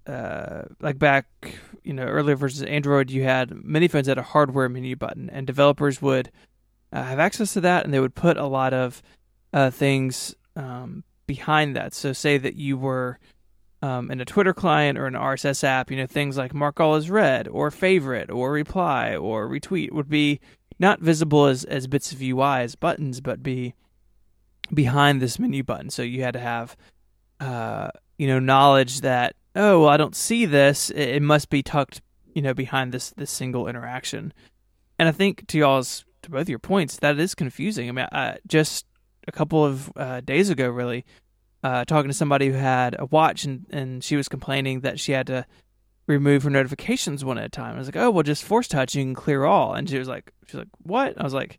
[0.07, 1.27] uh, like back
[1.83, 5.45] you know earlier versus Android, you had many phones had a hardware menu button, and
[5.45, 6.31] developers would
[6.93, 9.03] uh, have access to that, and they would put a lot of
[9.53, 11.95] uh, things um, behind that.
[11.95, 13.19] So say that you were
[13.83, 16.95] um, in a Twitter client or an RSS app, you know things like mark all
[16.95, 20.41] as read, or favorite, or reply, or retweet would be
[20.79, 23.75] not visible as as bits of UI as buttons, but be
[24.73, 25.91] behind this menu button.
[25.91, 26.77] So you had to have
[27.41, 30.91] uh, you know knowledge that oh well, I don't see this.
[30.91, 32.03] It, it must be tucked
[32.35, 34.33] you know behind this this single interaction.
[34.99, 37.89] And I think to y'all's to both your points that is confusing.
[37.89, 38.85] I mean, I, just
[39.27, 41.05] a couple of uh, days ago, really.
[41.63, 45.13] Uh, talking to somebody who had a watch and, and she was complaining that she
[45.13, 45.45] had to
[46.07, 47.75] remove her notifications one at a time.
[47.75, 49.75] I was like, oh well, just force touch, you can clear all.
[49.75, 51.21] And she was like, she's like, what?
[51.21, 51.59] I was like,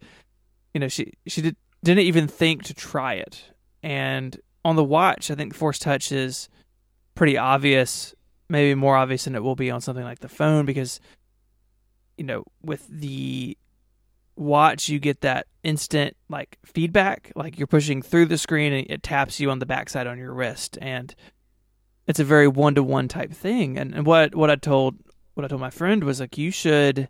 [0.74, 3.44] you know, she she did, didn't even think to try it.
[3.84, 6.50] And on the watch, I think force touch is
[7.16, 8.14] pretty obvious,
[8.50, 11.00] maybe more obvious than it will be on something like the phone because,
[12.18, 13.58] you know, with the
[14.42, 19.04] watch, you get that instant like feedback, like you're pushing through the screen and it
[19.04, 21.16] taps you on the backside on your wrist, and
[22.08, 23.78] it's a very one to one type thing.
[23.78, 24.96] And, and what what I told
[25.36, 27.08] what I told my friend was like, you should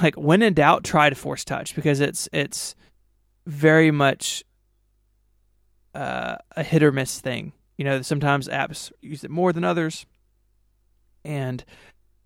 [0.00, 2.74] like when in doubt, try to force touch because it's it's
[3.46, 4.44] very much
[5.94, 7.52] uh, a hit or miss thing.
[7.76, 10.04] You know, sometimes apps use it more than others,
[11.24, 11.64] and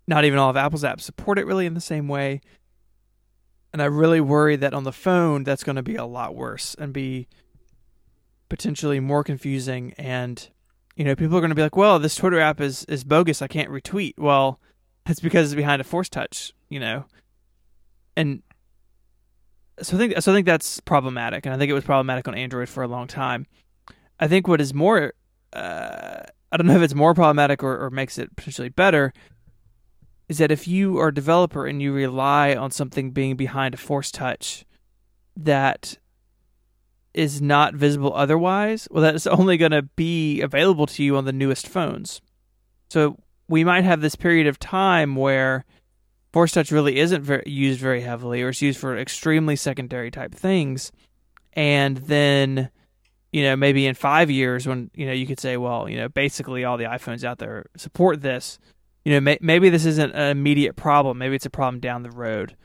[0.07, 2.41] not even all of Apple's apps support it really in the same way.
[3.75, 6.77] And I really worry that on the phone, that's going to be a lot worse
[6.79, 7.27] and be
[8.47, 9.93] potentially more confusing.
[9.97, 10.47] And
[10.95, 13.41] you know, people are going to be like, "Well, this Twitter app is is bogus.
[13.41, 14.61] I can't retweet." Well,
[15.05, 16.53] it's because it's behind a force touch.
[16.69, 17.03] You know,
[18.15, 18.43] and
[19.81, 22.33] so I think so I think that's problematic, and I think it was problematic on
[22.33, 23.45] Android for a long time.
[24.21, 25.11] I think what is more,
[25.51, 29.11] uh, I don't know if it's more problematic or, or makes it potentially better,
[30.27, 33.77] is that if you are a developer and you rely on something being behind a
[33.77, 34.65] force touch
[35.37, 35.97] that
[37.13, 41.33] is not visible otherwise, well, that's only going to be available to you on the
[41.33, 42.21] newest phones.
[42.89, 45.65] So we might have this period of time where
[46.33, 50.35] Force Touch really isn't very, used very heavily, or it's used for extremely secondary type
[50.35, 50.91] things.
[51.53, 52.69] And then,
[53.31, 56.09] you know, maybe in five years, when you know you could say, well, you know,
[56.09, 58.59] basically all the iPhones out there support this.
[59.05, 61.19] You know, may, maybe this isn't an immediate problem.
[61.19, 62.55] Maybe it's a problem down the road,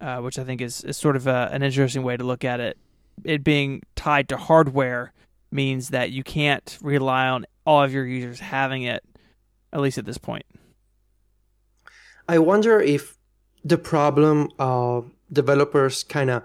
[0.00, 2.60] uh, which I think is, is sort of a, an interesting way to look at
[2.60, 2.78] it.
[3.24, 5.12] It being tied to hardware
[5.50, 9.02] means that you can't rely on all of your users having it,
[9.72, 10.44] at least at this point.
[12.28, 13.16] I wonder if
[13.64, 16.42] the problem of developers kind of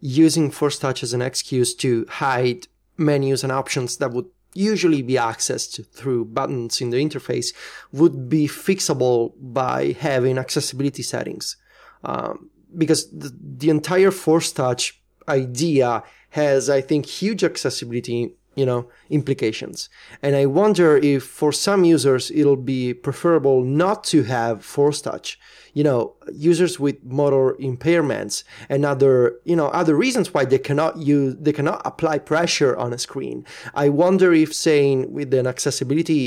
[0.00, 5.14] using Force Touch as an excuse to hide menus and options that would usually be
[5.14, 7.54] accessed through buttons in the interface
[7.92, 11.56] would be fixable by having accessibility settings.
[12.04, 18.88] Um, because the, the entire Force Touch idea has, I think, huge accessibility you know,
[19.10, 19.88] implications.
[20.22, 25.38] And I wonder if for some users it'll be preferable not to have force touch.
[25.76, 26.00] You know,
[26.32, 31.52] users with motor impairments and other, you know, other reasons why they cannot use, they
[31.52, 33.44] cannot apply pressure on a screen.
[33.74, 36.24] I wonder if saying with an accessibility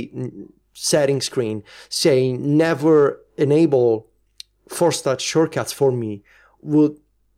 [0.74, 2.98] setting screen, saying never
[3.38, 3.90] enable
[4.68, 6.24] force touch shortcuts for me
[6.62, 6.96] would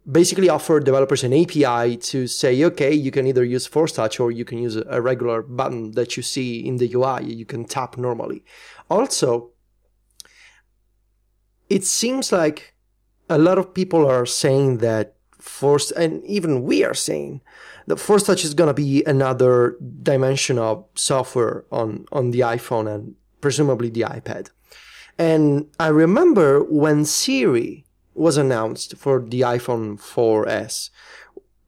[0.10, 4.32] basically offer developers an API to say, okay, you can either use Force Touch or
[4.32, 7.24] you can use a regular button that you see in the UI.
[7.24, 8.44] You can tap normally.
[8.90, 9.52] Also,
[11.72, 12.74] it seems like
[13.30, 17.42] a lot of people are saying that Force, and even we are saying
[17.88, 22.94] that Force Touch is going to be another dimension of software on, on the iPhone
[22.94, 24.50] and presumably the iPad.
[25.18, 30.90] And I remember when Siri was announced for the iPhone 4S.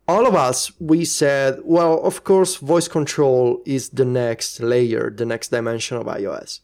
[0.06, 5.26] all of us, we said, well, of course, voice control is the next layer, the
[5.26, 6.60] next dimension of iOS.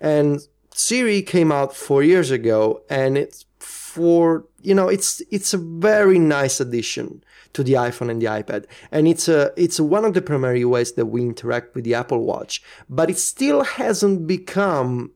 [0.00, 0.40] And
[0.78, 6.20] Siri came out four years ago and it's for, you know, it's, it's a very
[6.20, 8.66] nice addition to the iPhone and the iPad.
[8.92, 12.24] And it's a, it's one of the primary ways that we interact with the Apple
[12.24, 15.10] Watch, but it still hasn't become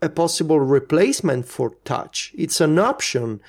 [0.00, 2.32] a possible replacement for touch.
[2.34, 3.40] It's an option,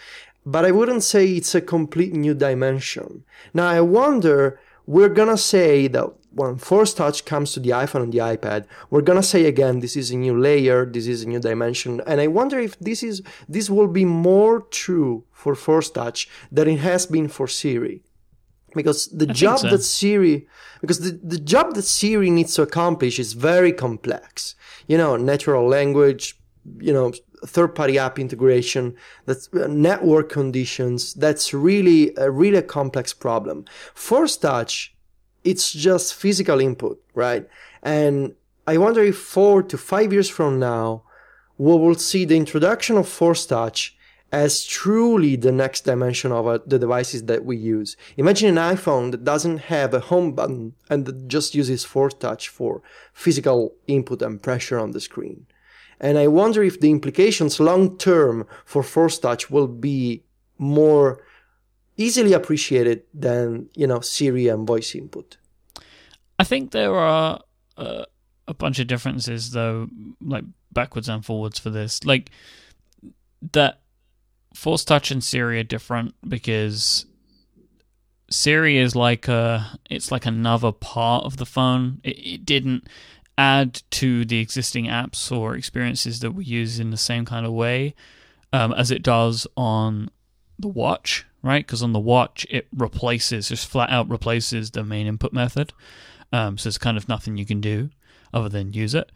[0.46, 3.24] but I wouldn't say it's a complete new dimension.
[3.54, 8.14] Now I wonder, we're gonna say that when Force Touch comes to the iPhone and
[8.14, 11.40] the iPad, we're gonna say again, this is a new layer, this is a new
[11.40, 16.30] dimension, and I wonder if this is this will be more true for Force Touch
[16.52, 18.04] than it has been for Siri,
[18.76, 19.70] because the I job so.
[19.70, 20.48] that Siri,
[20.82, 24.56] because the, the job that Siri needs to accomplish is very complex.
[24.88, 26.38] You know, natural language,
[26.80, 27.14] you know,
[27.46, 28.96] third-party app integration,
[29.26, 31.14] that's uh, network conditions.
[31.14, 33.66] That's really a really complex problem.
[33.94, 34.95] Force Touch
[35.46, 37.48] it's just physical input, right?
[37.84, 38.34] And
[38.68, 41.04] I wonder if four to five years from now,
[41.58, 43.96] we will see the introduction of Force Touch
[44.32, 47.96] as truly the next dimension of uh, the devices that we use.
[48.18, 52.50] Imagine an iPhone that doesn't have a home button and that just uses Force Touch
[52.50, 52.82] for
[53.14, 55.46] physical input and pressure on the screen.
[56.00, 60.24] And I wonder if the implications long term for Force Touch will be
[60.58, 61.25] more
[61.98, 65.38] easily appreciated than you know Siri and voice input.
[66.38, 67.42] I think there are
[67.78, 68.06] uh,
[68.48, 69.88] a bunch of differences though,
[70.22, 72.04] like backwards and forwards for this.
[72.04, 72.32] Like
[73.54, 73.82] that
[74.54, 77.06] Force Touch and Siri are different because
[78.30, 82.02] Siri is like a it's like another part of the phone.
[82.04, 82.88] It, it didn't
[83.38, 87.52] add to the existing apps or experiences that we use in the same kind of
[87.52, 87.94] way
[88.54, 90.10] um, as it does on
[90.60, 91.66] the watch, right?
[91.66, 95.74] Because on the watch, it replaces, just flat out replaces the main input method.
[96.32, 97.90] Um, so it's kind of nothing you can do
[98.34, 99.12] other than use it.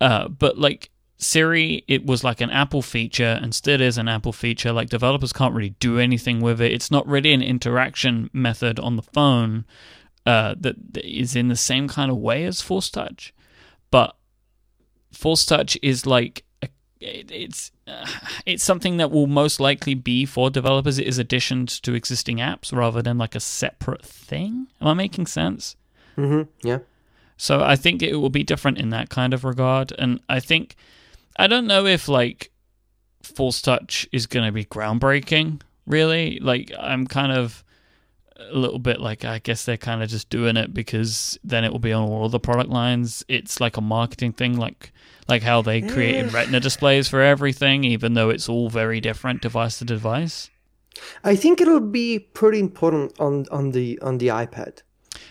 [0.00, 4.32] Uh, but like Siri, it was like an Apple feature and still is an Apple
[4.32, 4.72] feature.
[4.72, 6.72] Like developers can't really do anything with it.
[6.72, 9.64] It's not really an interaction method on the phone
[10.26, 13.32] uh, that, is in the same kind of way as Force Touch.
[13.90, 14.16] But
[15.12, 16.44] Force Touch is like
[17.04, 18.06] it, it's uh,
[18.46, 20.98] it's something that will most likely be for developers.
[20.98, 24.68] It is additions to existing apps rather than like a separate thing.
[24.80, 25.76] Am I making sense?
[26.16, 26.50] Mm-hmm.
[26.66, 26.78] Yeah.
[27.36, 29.92] So I think it will be different in that kind of regard.
[29.98, 30.76] And I think
[31.36, 32.50] I don't know if like
[33.22, 35.60] Force Touch is going to be groundbreaking.
[35.86, 37.62] Really, like I'm kind of
[38.36, 41.72] a little bit like I guess they're kind of just doing it because then it
[41.72, 43.24] will be on all the product lines.
[43.28, 44.92] It's like a marketing thing, like
[45.28, 49.78] like how they created Retina displays for everything, even though it's all very different device
[49.78, 50.50] to device.
[51.24, 54.82] I think it'll be pretty important on on the on the iPad.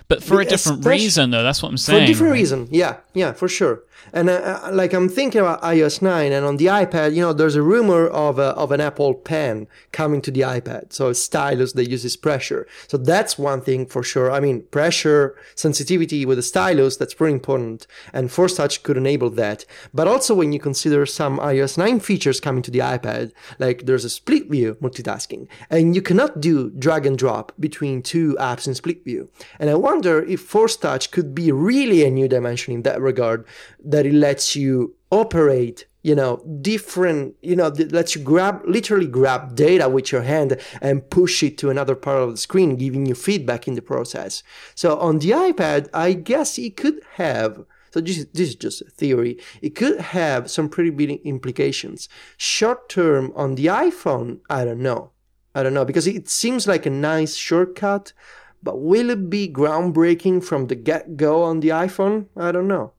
[0.08, 1.44] But for a different especially- reason, though.
[1.44, 2.00] That's what I'm saying.
[2.00, 2.40] For a different right?
[2.40, 3.84] reason, yeah, yeah, for sure.
[4.12, 7.34] And uh, uh, like I'm thinking about iOS 9, and on the iPad, you know,
[7.34, 10.94] there's a rumor of a, of an Apple Pen coming to the iPad.
[10.94, 12.68] So a stylus that uses pressure.
[12.88, 14.32] So that's one thing for sure.
[14.32, 19.30] I mean, pressure sensitivity with a stylus that's pretty important, and Force Touch could enable
[19.32, 19.66] that.
[19.94, 24.06] But also when you consider some iOS 9 features coming to the iPad, like there's
[24.06, 28.76] a split view multitasking, and you cannot do drag and drop between two apps in
[28.76, 29.30] split view.
[29.60, 33.46] And I wonder if Force Touch could be really a new dimension in that regard,
[33.84, 39.08] that it lets you operate you know different you know that lets you grab literally
[39.08, 43.06] grab data with your hand and push it to another part of the screen giving
[43.06, 44.44] you feedback in the process.
[44.76, 48.86] So on the ipad i guess it could have so this, this is just a
[48.86, 52.10] theory it could have some pretty big implications.
[52.38, 55.12] Short term on the iphone i don't know.
[55.56, 58.12] I don't know because it seems like a nice shortcut
[58.62, 62.28] but will it be groundbreaking from the get-go on the iphone?
[62.36, 62.94] I don't know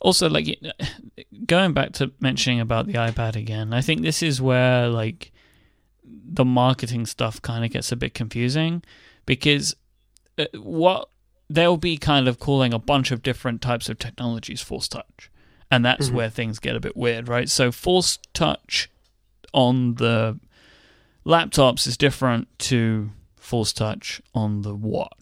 [0.00, 0.60] also like
[1.46, 5.32] going back to mentioning about the iPad again, I think this is where like
[6.04, 8.82] the marketing stuff kind of gets a bit confusing
[9.24, 9.74] because
[10.38, 11.08] uh, what
[11.48, 15.30] they'll be kind of calling a bunch of different types of technologies force touch.
[15.70, 17.48] And that's where things get a bit weird, right?
[17.48, 18.88] So force touch
[19.52, 20.38] on the
[21.24, 25.15] laptops is different to force touch on the watch,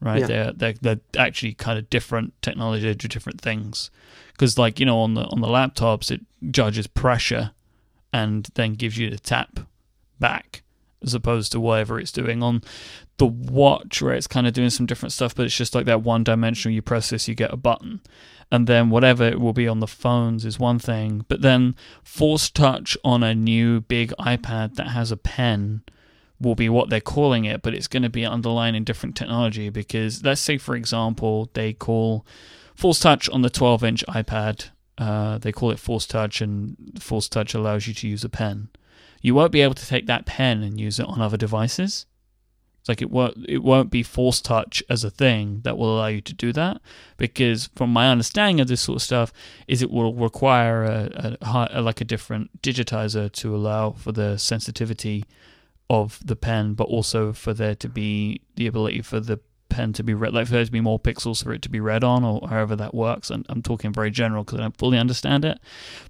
[0.00, 0.20] right?
[0.20, 0.26] Yeah.
[0.26, 3.90] They're, they're they're actually kind of different technology, they do different things.
[4.32, 6.20] Because like you know on the on the laptops, it
[6.50, 7.52] judges pressure
[8.12, 9.60] and then gives you the tap
[10.18, 10.62] back
[11.02, 12.62] as opposed to whatever it's doing on
[13.16, 16.02] the watch where it's kind of doing some different stuff but it's just like that
[16.02, 18.00] one dimensional you press this you get a button
[18.52, 22.50] and then whatever it will be on the phones is one thing but then force
[22.50, 25.82] touch on a new big ipad that has a pen
[26.40, 29.68] will be what they're calling it, but it's going to be underlying in different technology
[29.68, 32.24] because let's say, for example, they call
[32.74, 37.28] Force Touch on the 12 inch iPad, uh, they call it Force Touch, and Force
[37.28, 38.68] Touch allows you to use a pen.
[39.20, 42.06] You won't be able to take that pen and use it on other devices.
[42.80, 46.06] It's like it won't it won't be force touch as a thing that will allow
[46.06, 46.80] you to do that
[47.18, 49.34] because from my understanding of this sort of stuff
[49.68, 54.38] is it will require a, a, a like a different digitizer to allow for the
[54.38, 55.26] sensitivity
[55.90, 60.04] of the pen, but also for there to be the ability for the pen to
[60.04, 62.22] be read, like for there to be more pixels for it to be read on,
[62.24, 63.28] or however that works.
[63.28, 65.58] And I'm talking very general because I don't fully understand it.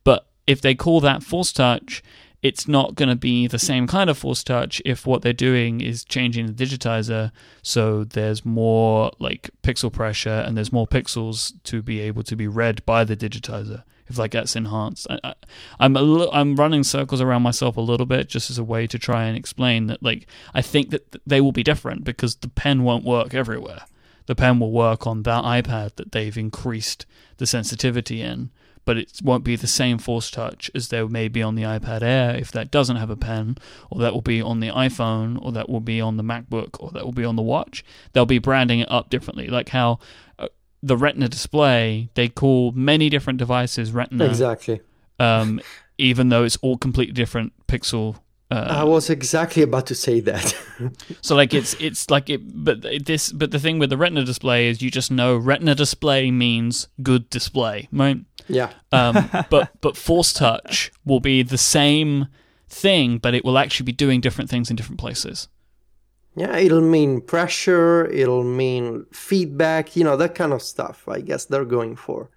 [0.05, 2.03] But if they call that force touch,
[2.43, 5.81] it's not going to be the same kind of force touch if what they're doing
[5.81, 7.31] is changing the digitizer
[7.63, 12.49] so there's more like pixel pressure and there's more pixels to be able to be
[12.49, 15.35] read by the digitizer if like that's enhanced I,
[15.79, 19.25] am I'm running circles around myself a little bit just as a way to try
[19.25, 23.05] and explain that like I think that they will be different because the pen won't
[23.05, 23.83] work everywhere
[24.27, 27.07] the pen will work on that iPad that they've increased
[27.39, 28.51] the sensitivity in
[28.85, 32.03] but it won't be the same force touch as there may be on the iPad
[32.03, 33.57] Air if that doesn't have a pen,
[33.91, 36.91] or that will be on the iPhone, or that will be on the MacBook, or
[36.91, 37.85] that will be on the watch.
[38.13, 39.99] They'll be branding it up differently, like how
[40.83, 44.27] the Retina display they call many different devices Retina.
[44.27, 44.81] Exactly.
[45.19, 45.61] Um,
[45.99, 48.17] even though it's all completely different pixel
[48.51, 50.57] uh, I was exactly about to say that.
[51.21, 54.69] so like it's it's like it, but this but the thing with the Retina display
[54.69, 58.19] is you just know Retina display means good display, right?
[58.49, 58.73] Yeah.
[58.91, 62.27] Um, but but Force Touch will be the same
[62.69, 65.47] thing, but it will actually be doing different things in different places.
[66.37, 71.09] Yeah, it'll mean pressure, it'll mean feedback, you know, that kind of stuff.
[71.09, 72.31] I guess they're going for.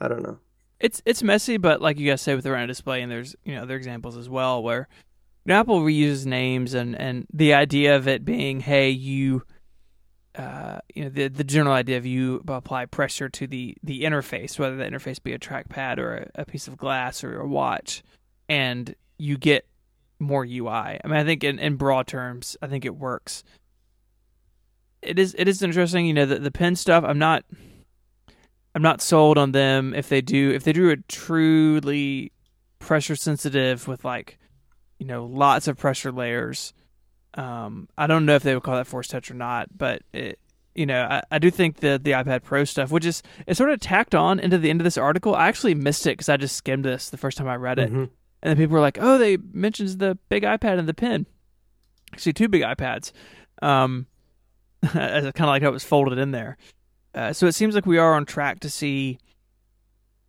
[0.00, 0.38] I don't know.
[0.80, 3.54] It's it's messy, but like you guys say with the Retina display, and there's you
[3.54, 4.88] know other examples as well where
[5.48, 9.44] Apple reuses names and and the idea of it being, hey, you,
[10.36, 14.58] uh, you know, the the general idea of you apply pressure to the the interface,
[14.58, 18.02] whether the interface be a trackpad or a, a piece of glass or a watch,
[18.48, 19.66] and you get
[20.22, 20.70] more UI.
[20.70, 23.44] I mean, I think in, in broad terms, I think it works.
[25.02, 27.04] It is it is interesting, you know, the the pen stuff.
[27.04, 27.44] I'm not
[28.74, 32.32] I'm not sold on them if they do if they do a truly
[32.78, 34.38] pressure sensitive with like
[35.02, 36.72] you know, lots of pressure layers.
[37.34, 40.38] Um, I don't know if they would call that force touch or not, but it,
[40.76, 43.70] you know, I, I do think that the iPad Pro stuff, which is it's sort
[43.70, 45.34] of tacked on into the end of this article.
[45.34, 47.90] I actually missed it because I just skimmed this the first time I read it,
[47.90, 48.04] mm-hmm.
[48.42, 51.26] And then people were like, "Oh, they mentions the big iPad and the pen."
[52.12, 53.12] Actually, two big iPads.
[53.60, 54.06] Um,
[54.86, 56.56] kind of like how it was folded in there.
[57.14, 59.18] Uh, so it seems like we are on track to see,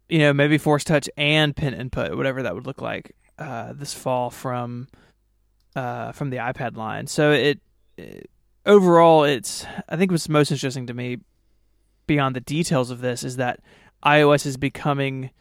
[0.09, 3.93] you know, maybe Force Touch and pen input, whatever that would look like uh, this
[3.93, 4.88] fall from
[5.76, 7.07] uh, from the iPad line.
[7.07, 7.59] So it,
[7.97, 8.30] it,
[8.66, 11.18] overall, it's I think what's most interesting to me
[12.05, 13.59] beyond the details of this is that
[14.05, 15.32] iOS is becoming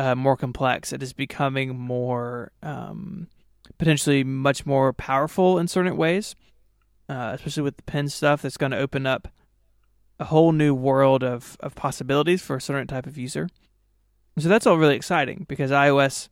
[0.00, 0.92] uh, more complex.
[0.92, 3.28] It is becoming more um,
[3.76, 6.34] potentially much more powerful in certain ways,
[7.10, 8.40] uh, especially with the pen stuff.
[8.40, 9.28] That's going to open up
[10.18, 13.48] a whole new world of of possibilities for a certain type of user.
[14.38, 16.30] So that's all really exciting because iOS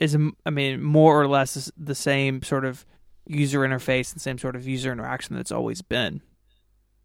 [0.00, 2.84] is I mean more or less the same sort of
[3.28, 6.20] user interface and same sort of user interaction that's always been.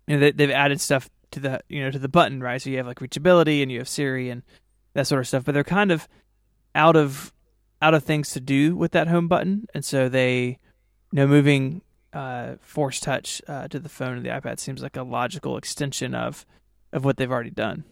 [0.08, 2.72] You know, they, have added stuff to the you know to the button right, so
[2.72, 4.42] you have like reachability and you have Siri and
[4.98, 6.08] that sort of stuff, but they're kind of
[6.76, 7.32] out of
[7.82, 10.60] out of things to do with that home button, and so they
[11.12, 11.82] you know moving
[12.12, 16.14] uh, force touch uh, to the phone and the iPad seems like a logical extension
[16.14, 16.46] of
[16.92, 17.86] of what they've already done.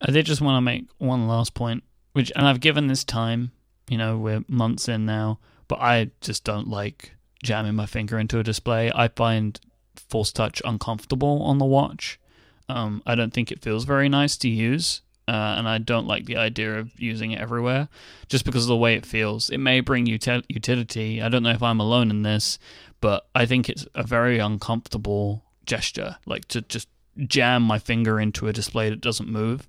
[0.00, 1.82] I did just want to make one last point
[2.14, 3.50] which, and I've given this time,
[3.88, 8.38] you know, we're months in now, but I just don't like jamming my finger into
[8.38, 8.90] a display.
[8.94, 9.60] I find
[9.96, 12.20] force touch uncomfortable on the watch.
[12.68, 15.02] Um, I don't think it feels very nice to use.
[15.26, 17.88] Uh, and I don't like the idea of using it everywhere
[18.28, 19.48] just because of the way it feels.
[19.48, 21.22] It may bring util- utility.
[21.22, 22.58] I don't know if I'm alone in this,
[23.00, 26.88] but I think it's a very uncomfortable gesture, like to just
[27.26, 29.66] jam my finger into a display that doesn't move.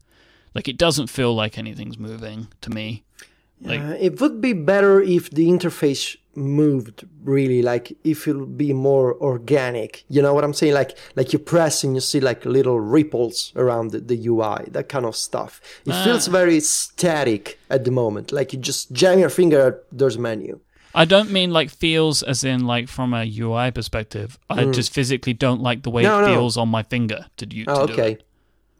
[0.54, 3.04] Like it doesn't feel like anything's moving to me.
[3.62, 8.74] Like uh, it would be better if the interface moved really like if it'll be
[8.74, 10.06] more organic.
[10.10, 10.74] You know what i'm saying?
[10.74, 14.90] Like like you press and you see like little ripples around the, the ui that
[14.90, 15.62] kind of stuff.
[15.86, 16.04] It ah.
[16.04, 18.32] feels very static at the moment.
[18.32, 20.60] Like you just jam your finger at there's a menu.
[20.94, 24.40] I don't mean like feels as in like from a ui perspective.
[24.50, 24.74] I mm.
[24.74, 26.64] just physically don't like the way no, it feels no.
[26.64, 28.18] on my finger to, you, oh, to okay.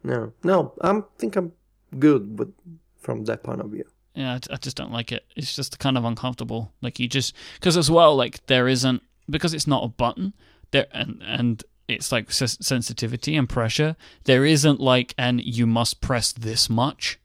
[0.04, 0.34] No.
[0.44, 1.52] No i think i'm
[1.98, 2.54] good with
[3.00, 3.86] from that point of view.
[4.16, 5.26] Yeah, I, I just don't like it.
[5.36, 6.72] It's just kind of uncomfortable.
[6.82, 10.34] Like you just because as well, like there isn't because it's not a button
[10.72, 13.96] there and and it's like s- sensitivity and pressure.
[14.24, 17.20] There isn't like and you must press this much,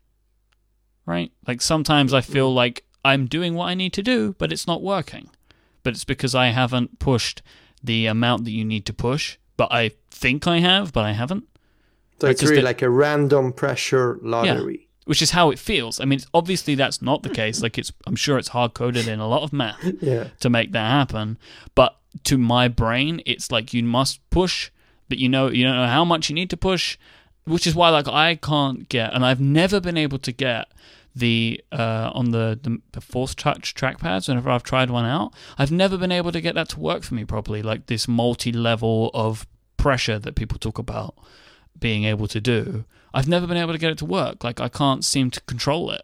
[1.07, 1.33] right?
[1.47, 4.83] Like sometimes I feel like I'm doing what I need to do, but it's not
[4.83, 5.31] working.
[5.83, 7.41] But it's because I haven't pushed
[7.83, 9.39] the amount that you need to push.
[9.57, 11.45] But I think I have, but I haven't.
[12.21, 14.89] So it's really like a random pressure lottery.
[15.07, 15.99] Which is how it feels.
[15.99, 17.63] I mean, obviously that's not the case.
[17.63, 19.83] Like it's, I'm sure it's hard coded in a lot of math.
[20.03, 20.29] Yeah.
[20.41, 21.39] to make that happen.
[21.75, 24.71] But to my brain, it's like you must push,
[25.09, 26.99] but you know you don't know how much you need to push,
[27.45, 30.69] which is why like I can't get, and I've never been able to get
[31.17, 35.33] the uh, on the, the the force touch trackpads whenever I've tried one out.
[35.59, 37.63] I've never been able to get that to work for me properly.
[37.63, 39.47] Like this multi level of
[39.77, 41.15] pressure that people talk about
[41.81, 42.85] being able to do.
[43.13, 44.45] I've never been able to get it to work.
[44.45, 46.03] Like I can't seem to control it.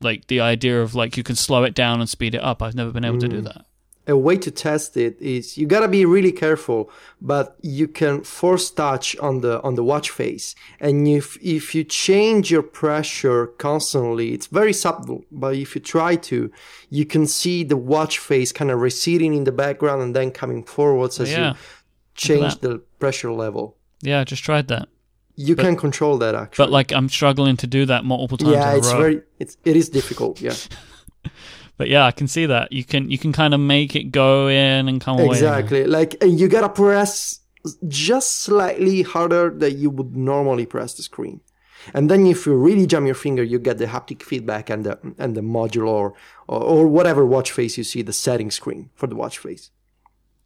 [0.00, 2.62] Like the idea of like you can slow it down and speed it up.
[2.62, 3.44] I've never been able to do mm.
[3.44, 3.64] that.
[4.06, 6.90] a way to test it is you gotta be really careful,
[7.20, 11.84] but you can force touch on the on the watch face, and if if you
[11.84, 15.24] change your pressure constantly, it's very subtle.
[15.32, 16.50] But if you try to,
[16.90, 20.64] you can see the watch face kind of receding in the background and then coming
[20.64, 21.50] forwards as yeah.
[21.50, 21.56] you
[22.14, 23.76] change the pressure level.
[24.02, 24.88] Yeah, I just tried that.
[25.36, 26.64] You can control that actually.
[26.64, 29.88] But like I'm struggling to do that multiple times yeah, it's very it's it is
[29.88, 30.40] difficult.
[30.40, 30.54] Yeah,
[31.76, 32.72] But yeah, I can see that.
[32.72, 35.36] You can you can kind of make it go in and come away.
[35.36, 35.84] exactly.
[35.84, 37.40] Like and you gotta press
[37.88, 41.40] just slightly harder than you would normally press the screen.
[41.92, 44.98] And then if you really jam your finger, you get the haptic feedback and the
[45.18, 46.14] and the modular or,
[46.46, 49.70] or whatever watch face you see, the setting screen for the watch face.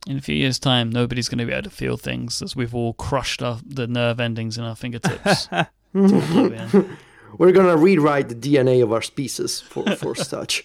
[0.07, 2.75] In a few years' time, nobody's going to be able to feel things as we've
[2.75, 5.49] all crushed our, the nerve endings in our fingertips.
[5.93, 10.65] We're gonna rewrite the DNA of our species for force touch.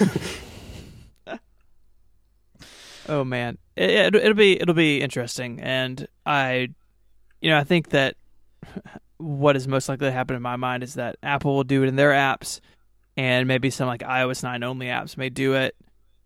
[3.10, 6.68] Oh man, it, it, it'll be it'll be interesting, and I,
[7.40, 8.14] you know, I think that
[9.16, 11.88] what is most likely to happen in my mind is that Apple will do it
[11.88, 12.60] in their apps,
[13.16, 15.74] and maybe some like iOS nine only apps may do it,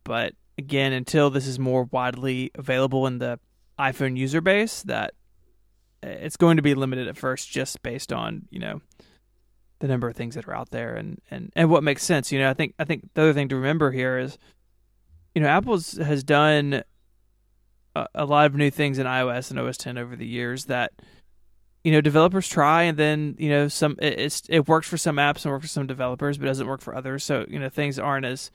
[0.05, 3.39] but again, until this is more widely available in the
[3.79, 5.15] iPhone user base, that
[6.03, 8.81] it's going to be limited at first, just based on you know
[9.81, 12.31] the number of things that are out there and and and what makes sense.
[12.31, 14.39] You know, I think I think the other thing to remember here is
[15.35, 16.83] you know, apple's has done
[17.97, 20.93] a, a lot of new things in iOS and OS X over the years that
[21.83, 25.17] you know developers try, and then you know some it, it's it works for some
[25.17, 27.25] apps and works for some developers, but doesn't work for others.
[27.25, 28.51] So you know things aren't as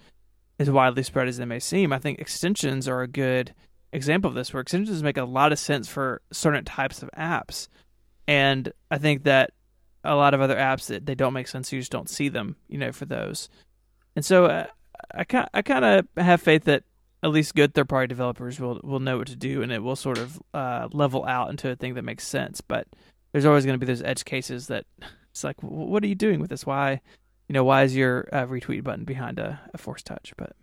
[0.60, 1.94] as widely spread as they may seem.
[1.94, 3.54] I think extensions are a good
[3.92, 7.68] example of this, where extensions make a lot of sense for certain types of apps,
[8.28, 9.52] and I think that
[10.04, 12.56] a lot of other apps that they don't make sense, you just don't see them,
[12.68, 13.50] you know, for those.
[14.16, 14.68] And so uh,
[15.14, 16.84] I I kind of have faith that
[17.22, 19.96] at least good third party developers will will know what to do, and it will
[19.96, 22.62] sort of uh, level out into a thing that makes sense.
[22.62, 22.88] But
[23.32, 24.86] there's always going to be those edge cases that
[25.32, 26.66] it's like, what are you doing with this?
[26.66, 27.02] Why,
[27.50, 30.34] you know, why is your uh, retweet button behind a, a force touch?
[30.38, 30.56] But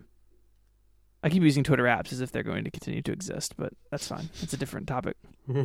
[1.22, 4.07] I keep using Twitter apps as if they're going to continue to exist, but that's
[4.07, 4.30] fine.
[4.41, 5.16] It's a different topic.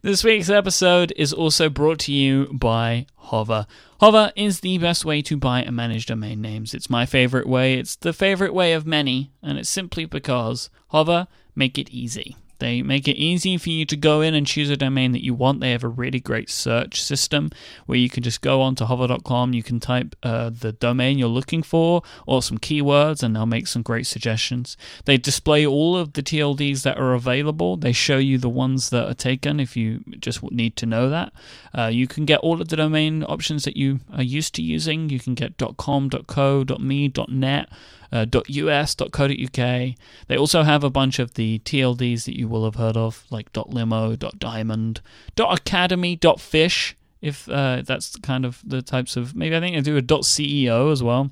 [0.00, 3.66] This week's episode is also brought to you by Hover.
[4.00, 6.72] Hover is the best way to buy and manage domain names.
[6.74, 7.74] It's my favorite way.
[7.74, 12.36] It's the favorite way of many, and it's simply because Hover make it easy.
[12.58, 15.34] They make it easy for you to go in and choose a domain that you
[15.34, 15.60] want.
[15.60, 17.50] They have a really great search system
[17.86, 21.28] where you can just go on to hover.com, you can type uh, the domain you're
[21.28, 24.76] looking for or some keywords, and they'll make some great suggestions.
[25.04, 27.76] They display all of the TLDs that are available.
[27.76, 31.32] They show you the ones that are taken if you just need to know that.
[31.76, 35.10] Uh, you can get all of the domain options that you are used to using.
[35.10, 37.68] You can get .com, .co, .me, .net,
[38.12, 39.94] uh, .us, .co.uk.
[40.28, 43.50] They also have a bunch of the TLDs that you will have heard of, like
[43.54, 45.00] .limo, .diamond,
[45.38, 49.34] .academy, .fish, if uh, that's kind of the types of...
[49.34, 51.30] Maybe I think they do a .ceo as well.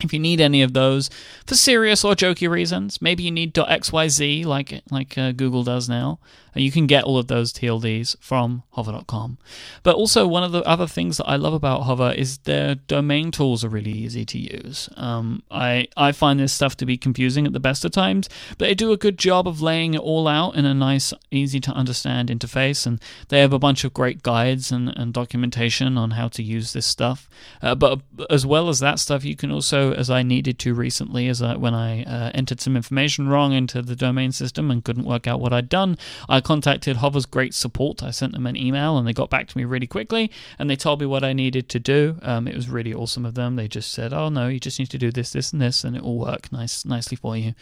[0.00, 1.08] If you need any of those
[1.46, 6.18] for serious or jokey reasons, maybe you need .xyz like like uh, Google does now.
[6.60, 9.38] You can get all of those TLDs from hover.com.
[9.82, 13.30] But also one of the other things that I love about Hover is their domain
[13.30, 14.88] tools are really easy to use.
[14.96, 18.28] Um, I I find this stuff to be confusing at the best of times,
[18.58, 21.60] but they do a good job of laying it all out in a nice, easy
[21.60, 22.86] to understand interface.
[22.86, 26.72] And they have a bunch of great guides and, and documentation on how to use
[26.72, 27.28] this stuff.
[27.62, 28.00] Uh, but
[28.30, 31.56] as well as that stuff, you can also, as I needed to recently, as I
[31.56, 35.40] when I uh, entered some information wrong into the domain system and couldn't work out
[35.40, 35.98] what I'd done,
[36.28, 38.04] I contacted Hover's great support.
[38.04, 40.30] I sent them an email and they got back to me really quickly
[40.60, 42.20] and they told me what I needed to do.
[42.22, 43.56] Um, it was really awesome of them.
[43.56, 45.96] They just said, "Oh no, you just need to do this, this, and this, and
[45.96, 47.54] it will work nice, nicely for you."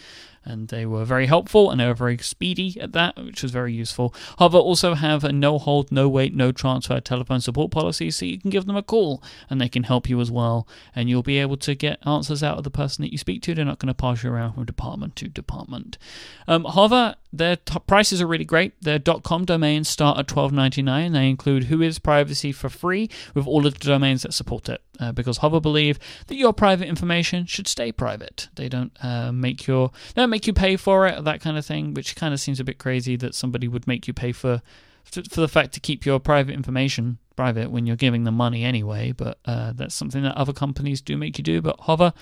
[0.45, 3.73] And they were very helpful and they were very speedy at that, which was very
[3.73, 4.15] useful.
[4.39, 8.39] Hover also have a no hold, no wait, no transfer telephone support policy, so you
[8.39, 11.39] can give them a call and they can help you as well, and you'll be
[11.39, 13.55] able to get answers out of the person that you speak to.
[13.55, 15.99] They're not going to pass you around from department to department.
[16.47, 18.81] Um, Hover, their top prices are really great.
[18.81, 21.13] Their .com domains start at $12.99.
[21.13, 25.13] They include Whois Privacy for free with all of the domains that support it, uh,
[25.13, 28.49] because Hover believe that your private information should stay private.
[28.55, 31.67] They don't uh, make your they don't make you pay for it, that kind of
[31.67, 34.63] thing, which kind of seems a bit crazy that somebody would make you pay for
[35.05, 39.13] for the fact to keep your private information private when you're giving them money anyway.
[39.13, 41.61] But uh, that's something that other companies do make you do.
[41.61, 42.13] But Hover,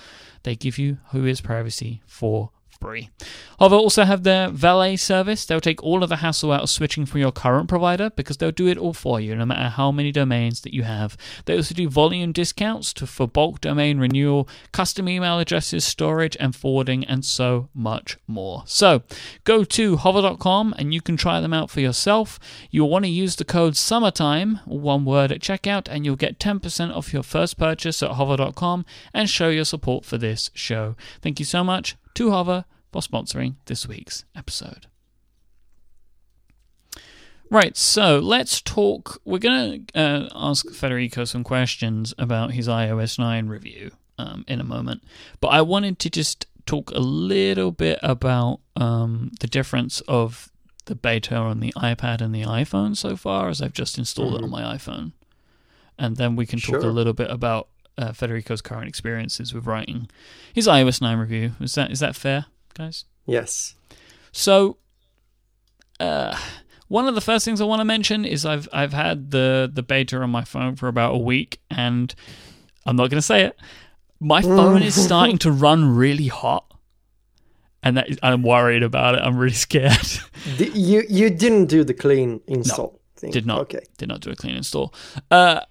[0.43, 2.51] they give you Whois Privacy for
[2.83, 3.09] free.
[3.59, 5.45] Hover also have their valet service.
[5.45, 8.51] They'll take all of the hassle out of switching from your current provider because they'll
[8.51, 11.15] do it all for you, no matter how many domains that you have.
[11.45, 16.53] They also do volume discounts to, for bulk domain renewal, custom email addresses, storage, and
[16.53, 18.63] forwarding, and so much more.
[18.65, 19.03] So
[19.45, 22.39] go to hover.com and you can try them out for yourself.
[22.69, 26.93] You'll want to use the code summertime, one word at checkout, and you'll get 10%
[26.93, 30.97] off your first purchase at hover.com and show your support for this show.
[31.21, 34.87] Thank you so much to Hover for sponsoring this week's episode.
[37.49, 39.21] Right, so let's talk.
[39.25, 44.59] We're going to uh, ask Federico some questions about his iOS 9 review um, in
[44.59, 45.03] a moment,
[45.41, 50.51] but I wanted to just talk a little bit about um, the difference of
[50.85, 54.45] the beta on the iPad and the iPhone so far, as I've just installed mm-hmm.
[54.45, 54.69] it on mm-hmm.
[54.69, 55.11] my iPhone.
[55.97, 56.89] And then we can talk sure.
[56.89, 57.67] a little bit about
[57.97, 60.09] uh, Federico's current experiences with writing
[60.53, 61.51] his iOS 9 review.
[61.59, 62.45] Is that is that fair?
[62.73, 63.05] Guys?
[63.25, 63.75] Yes.
[64.31, 64.77] So,
[65.99, 66.37] uh,
[66.87, 69.83] one of the first things I want to mention is I've I've had the the
[69.83, 72.13] beta on my phone for about a week, and
[72.85, 73.55] I'm not going to say it.
[74.19, 76.65] My phone is starting to run really hot,
[77.81, 79.21] and that, I'm worried about it.
[79.21, 80.07] I'm really scared.
[80.57, 82.93] you you didn't do the clean install.
[82.93, 83.31] No, thing.
[83.31, 83.61] Did not.
[83.61, 83.85] Okay.
[83.97, 84.93] Did not do a clean install.
[85.31, 85.61] Uh,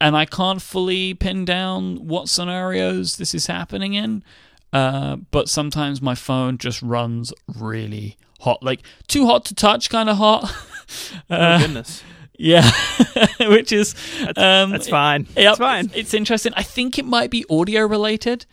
[0.00, 4.24] and I can't fully pin down what scenarios this is happening in.
[4.72, 10.08] Uh, but sometimes my phone just runs really hot, like too hot to touch, kind
[10.08, 10.44] of hot.
[11.30, 12.02] uh, oh goodness.
[12.38, 12.68] Yeah,
[13.40, 15.28] which is that's, um, that's fine.
[15.36, 15.84] Yep, it's fine.
[15.84, 16.52] It's, it's, interesting.
[16.56, 18.46] I think it might be audio related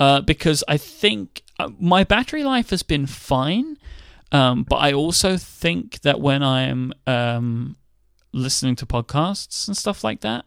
[0.00, 3.76] uh, because I think uh, my battery life has been fine,
[4.32, 7.76] um, but I also think that when I'm um,
[8.32, 10.44] listening to podcasts and stuff like that,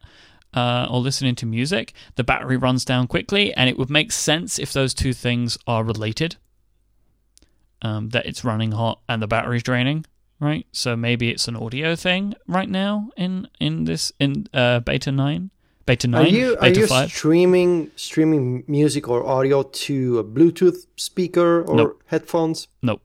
[0.54, 4.60] uh, or listening to music, the battery runs down quickly, and it would make sense
[4.60, 6.38] if those two things are related.
[7.82, 10.06] Um, that it's running hot and the battery's draining,
[10.40, 10.68] right?
[10.74, 15.52] So maybe it's an audio thing right now in in this in uh, beta nine,
[15.86, 16.26] beta nine.
[16.26, 17.10] Are you beta are you 5.
[17.10, 22.04] streaming streaming music or audio to a Bluetooth speaker or nope.
[22.08, 22.68] headphones?
[22.82, 23.02] Nope.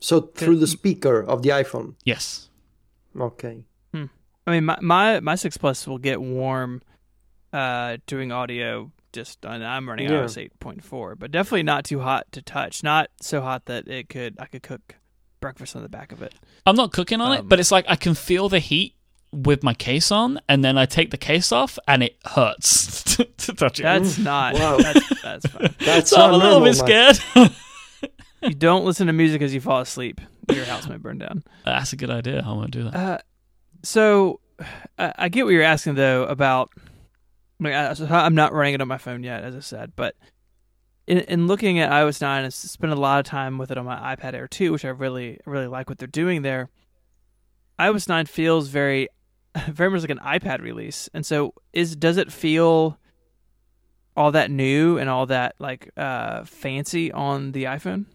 [0.00, 1.94] So through the speaker of the iPhone.
[2.04, 2.48] Yes.
[3.18, 3.65] Okay.
[4.46, 6.82] I mean, my my, my six plus will get warm
[7.52, 8.92] uh, doing audio.
[9.12, 10.20] Just I'm running yeah.
[10.20, 12.82] iOS eight point four, but definitely not too hot to touch.
[12.82, 14.96] Not so hot that it could I could cook
[15.40, 16.34] breakfast on the back of it.
[16.66, 18.94] I'm not cooking on um, it, but it's like I can feel the heat
[19.32, 23.24] with my case on, and then I take the case off, and it hurts to,
[23.38, 23.84] to touch it.
[23.84, 24.54] That's not.
[24.54, 24.78] Wow.
[24.78, 25.74] That's, that's fine.
[25.84, 27.18] That's so I'm a little bit scared.
[28.42, 30.20] you don't listen to music as you fall asleep.
[30.52, 31.42] Your house might burn down.
[31.64, 32.42] That's a good idea.
[32.46, 32.94] I want to do that.
[32.94, 33.18] Uh,
[33.86, 34.40] so
[34.98, 36.70] I get what you're asking though about.
[37.62, 40.14] I'm not running it on my phone yet, as I said, but
[41.06, 43.86] in, in looking at iOS 9, I spent a lot of time with it on
[43.86, 46.68] my iPad Air 2, which I really really like what they're doing there.
[47.78, 49.08] iOS 9 feels very
[49.68, 52.98] very much like an iPad release, and so is does it feel
[54.16, 58.06] all that new and all that like uh, fancy on the iPhone?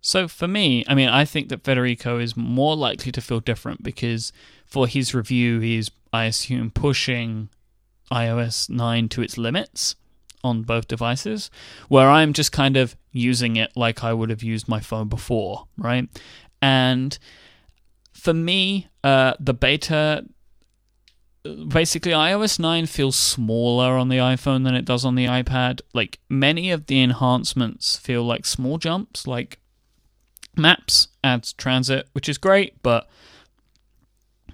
[0.00, 3.82] So for me, I mean, I think that Federico is more likely to feel different
[3.82, 4.32] because
[4.70, 7.48] for his review, he's, I assume, pushing
[8.10, 9.96] iOS 9 to its limits
[10.42, 11.50] on both devices,
[11.88, 15.66] where I'm just kind of using it like I would have used my phone before,
[15.76, 16.08] right?
[16.62, 17.18] And
[18.12, 20.24] for me, uh, the beta
[21.68, 25.80] basically iOS 9 feels smaller on the iPhone than it does on the iPad.
[25.94, 29.58] Like many of the enhancements feel like small jumps, like
[30.56, 33.08] maps adds transit, which is great, but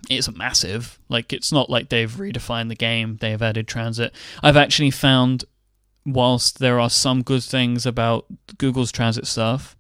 [0.09, 0.99] it's massive.
[1.09, 4.15] Like it's not like they've redefined the game, they've added transit.
[4.43, 5.45] I've actually found
[6.05, 8.27] whilst there are some good things about
[8.59, 9.77] Google's transit stuff,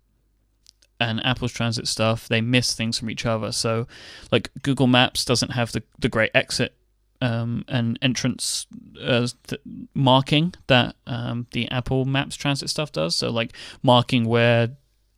[0.98, 3.52] and Apple's transit stuff, they miss things from each other.
[3.52, 3.86] So,
[4.32, 6.74] like Google Maps doesn't have the the great exit
[7.20, 8.66] um, and entrance
[9.02, 9.60] uh, th-
[9.94, 13.14] marking that um, the Apple Maps transit stuff does.
[13.16, 13.52] So, like
[13.82, 14.70] marking where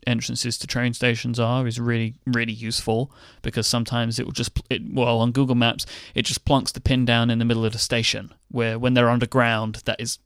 [0.06, 3.10] entrances to train stations are is really really useful
[3.42, 7.04] because sometimes it will just it, well on Google Maps it just plonks the pin
[7.04, 10.18] down in the middle of the station where when they're underground that is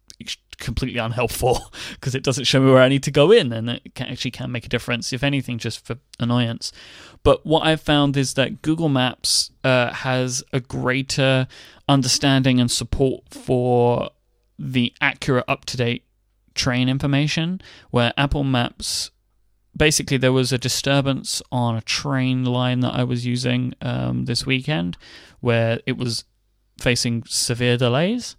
[0.59, 1.61] completely unhelpful
[1.93, 4.31] because it doesn't show me where I need to go in and it can, actually
[4.31, 6.73] can make a difference if anything just for annoyance.
[7.23, 11.47] But what I've found is that Google Maps uh, has a greater
[11.89, 14.11] understanding and support for
[14.59, 16.05] the accurate up to date
[16.55, 17.61] train information
[17.91, 19.11] where Apple Maps
[19.77, 24.45] basically there was a disturbance on a train line that I was using um, this
[24.47, 24.97] weekend
[25.41, 26.25] where it was
[26.79, 28.37] facing severe delays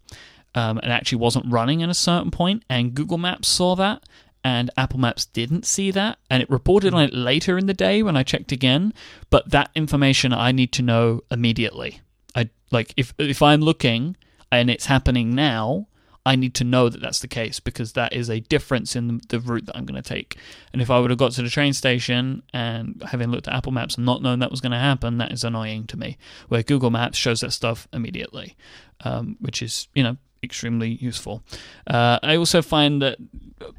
[0.55, 4.03] um, and actually wasn't running at a certain point and Google Maps saw that
[4.43, 8.03] and Apple Maps didn't see that and it reported on it later in the day
[8.03, 8.93] when I checked again
[9.29, 12.01] but that information I need to know immediately.
[12.35, 14.17] I like if if I'm looking
[14.51, 15.87] and it's happening now
[16.25, 19.39] I need to know that that's the case because that is a difference in the
[19.39, 20.37] route that I'm going to take.
[20.71, 23.73] And if I would have got to the train station and having looked at Apple
[23.73, 26.17] Maps and not known that was going to happen, that is annoying to me.
[26.47, 28.55] Where Google Maps shows that stuff immediately,
[29.03, 31.43] um, which is, you know, extremely useful.
[31.87, 33.17] Uh, I also find that,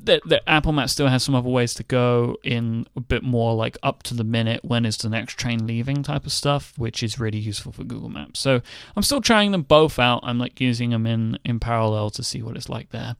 [0.00, 3.54] that, that Apple Maps still has some other ways to go in a bit more
[3.54, 7.02] like up to the minute, when is the next train leaving type of stuff, which
[7.02, 8.40] is really useful for Google Maps.
[8.40, 8.60] So
[8.96, 10.20] I'm still trying them both out.
[10.22, 13.16] I'm like using them in in parallel to see what it's like there.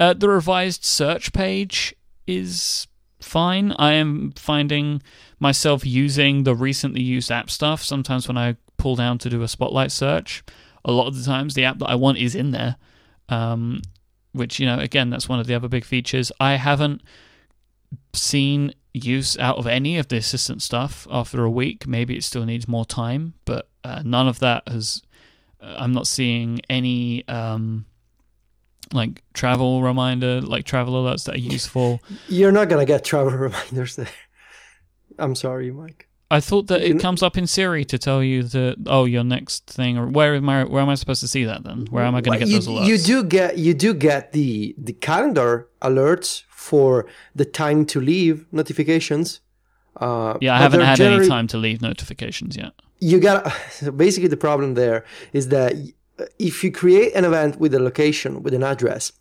[0.00, 1.94] Uh, the revised search page
[2.26, 2.86] is
[3.20, 3.72] fine.
[3.78, 5.02] I am finding
[5.40, 9.48] myself using the recently used app stuff sometimes when I pull down to do a
[9.48, 10.44] spotlight search
[10.84, 12.76] a lot of the times the app that I want is in there.
[13.28, 13.82] Um,
[14.32, 16.30] which, you know, again, that's one of the other big features.
[16.38, 17.02] I haven't
[18.12, 21.86] seen use out of any of the assistant stuff after a week.
[21.86, 25.02] Maybe it still needs more time, but uh, none of that has.
[25.60, 27.86] Uh, I'm not seeing any um,
[28.92, 32.00] like travel reminder, like travel alerts that are useful.
[32.28, 34.08] You're not gonna get travel reminders there.
[35.18, 36.02] I'm sorry, Myke.
[36.30, 39.66] I thought that it comes up in Siri to tell you that oh your next
[39.66, 41.86] thing or where am I where am I supposed to see that then?
[41.90, 42.86] Where am I going to get you, those alerts?
[42.86, 48.46] You do get you do get the the calendar alerts for the time to leave
[48.52, 49.40] notifications.
[49.96, 52.72] Uh, yeah, I haven't had any time to leave notifications yet.
[52.98, 55.74] You got so basically the problem there is that
[56.38, 59.12] if you create an event with a location with an address,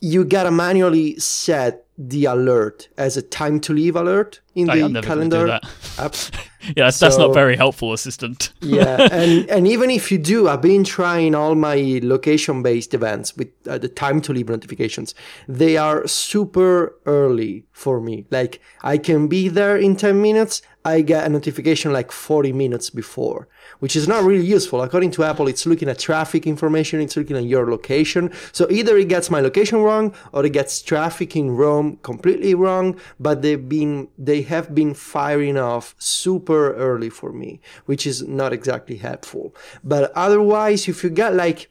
[0.00, 5.00] you gotta manually set the alert as a time to leave alert in I, the
[5.00, 5.62] calendar app.
[5.98, 8.52] yeah, that's, so, that's, not very helpful, assistant.
[8.60, 13.36] yeah, and and even if you do, I've been trying all my location based events
[13.36, 15.14] with uh, the time to leave notifications.
[15.46, 18.26] They are super early for me.
[18.30, 20.62] Like I can be there in ten minutes.
[20.84, 23.48] I get a notification like forty minutes before
[23.84, 24.80] which is not really useful.
[24.80, 28.32] According to Apple, it's looking at traffic information, it's looking at your location.
[28.50, 32.98] So either it gets my location wrong or it gets traffic in Rome completely wrong,
[33.20, 38.54] but they've been, they have been firing off super early for me, which is not
[38.54, 39.54] exactly helpful.
[39.92, 41.70] But otherwise, if you get like,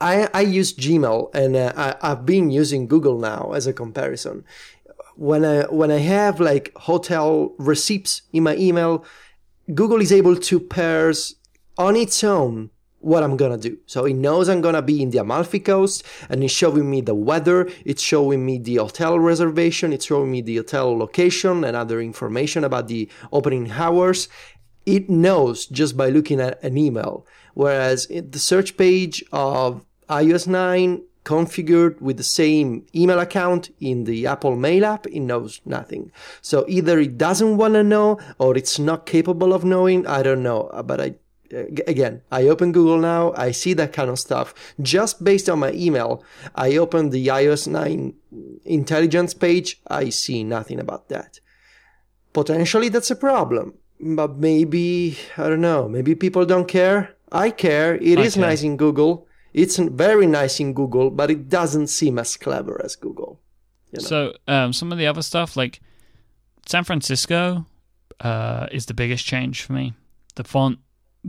[0.00, 4.44] I, I use Gmail and uh, I, I've been using Google now as a comparison.
[5.16, 9.04] When I, when I have like hotel receipts in my email,
[9.74, 11.34] Google is able to parse
[11.76, 13.78] on its own what I'm gonna do.
[13.86, 17.14] So it knows I'm gonna be in the Amalfi Coast and it's showing me the
[17.14, 22.00] weather, it's showing me the hotel reservation, it's showing me the hotel location and other
[22.00, 24.28] information about the opening hours.
[24.86, 27.26] It knows just by looking at an email.
[27.54, 34.28] Whereas the search page of iOS 9 configured with the same email account in the
[34.28, 36.12] Apple Mail app, it knows nothing.
[36.40, 40.06] So either it doesn't want to know or it's not capable of knowing.
[40.06, 40.68] I don't know.
[40.68, 41.14] Uh, but I,
[41.88, 43.32] again, I open Google now.
[43.36, 46.22] I see that kind of stuff just based on my email.
[46.54, 48.14] I open the iOS 9
[48.64, 49.80] intelligence page.
[49.88, 51.40] I see nothing about that.
[52.32, 57.16] Potentially that's a problem, but maybe, I don't know, maybe people don't care.
[57.32, 57.96] I care.
[57.96, 58.46] It I is care.
[58.46, 59.25] nice in Google
[59.56, 63.40] it's very nice in Google, but it doesn't seem as clever as Google.
[63.90, 64.06] You know?
[64.06, 65.80] So um, some of the other stuff, like
[66.66, 67.64] San Francisco,
[68.20, 69.94] uh, is the biggest change for me.
[70.34, 70.78] The font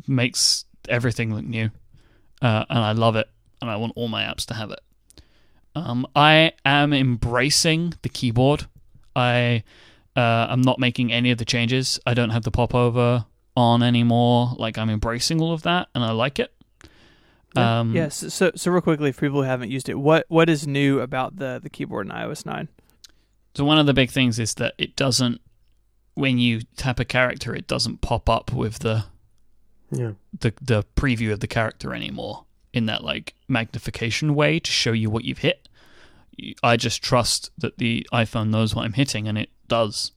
[0.07, 1.71] makes everything look new,
[2.41, 3.29] uh, and I love it,
[3.61, 4.81] and I want all my apps to have it.
[5.73, 8.67] Um, I am embracing the keyboard.
[9.15, 9.63] I
[10.17, 11.97] uh, I'm not making any of the changes.
[12.05, 13.25] I don't have the popover
[13.55, 14.53] on anymore.
[14.57, 16.51] Like I'm embracing all of that, and I like it.
[17.55, 18.33] Um, yes.
[18.33, 21.37] So, so real quickly, for people who haven't used it, what what is new about
[21.37, 22.67] the the keyboard in iOS nine?
[23.55, 25.41] So one of the big things is that it doesn't
[26.13, 29.05] when you tap a character, it doesn't pop up with the
[29.91, 30.11] Yeah.
[30.37, 35.09] the the preview of the character anymore in that like magnification way to show you
[35.09, 35.67] what you've hit.
[36.61, 40.11] I just trust that the iPhone knows what I'm hitting, and it does.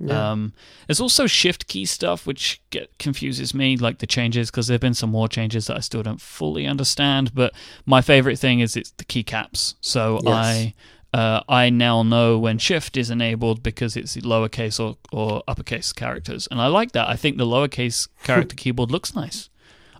[0.00, 0.32] Yeah.
[0.32, 0.52] Um,
[0.86, 4.92] there's also shift key stuff which get confuses me, like the changes, because there've been
[4.94, 7.32] some more changes that I still don't fully understand.
[7.34, 7.52] But
[7.86, 9.74] my favorite thing is it's the keycaps.
[9.80, 10.34] So Yes.
[10.34, 10.74] I
[11.16, 16.48] uh, I now know when shift is enabled because it's lowercase or, or uppercase characters,
[16.50, 17.08] and I like that.
[17.08, 19.48] I think the lowercase character keyboard looks nice.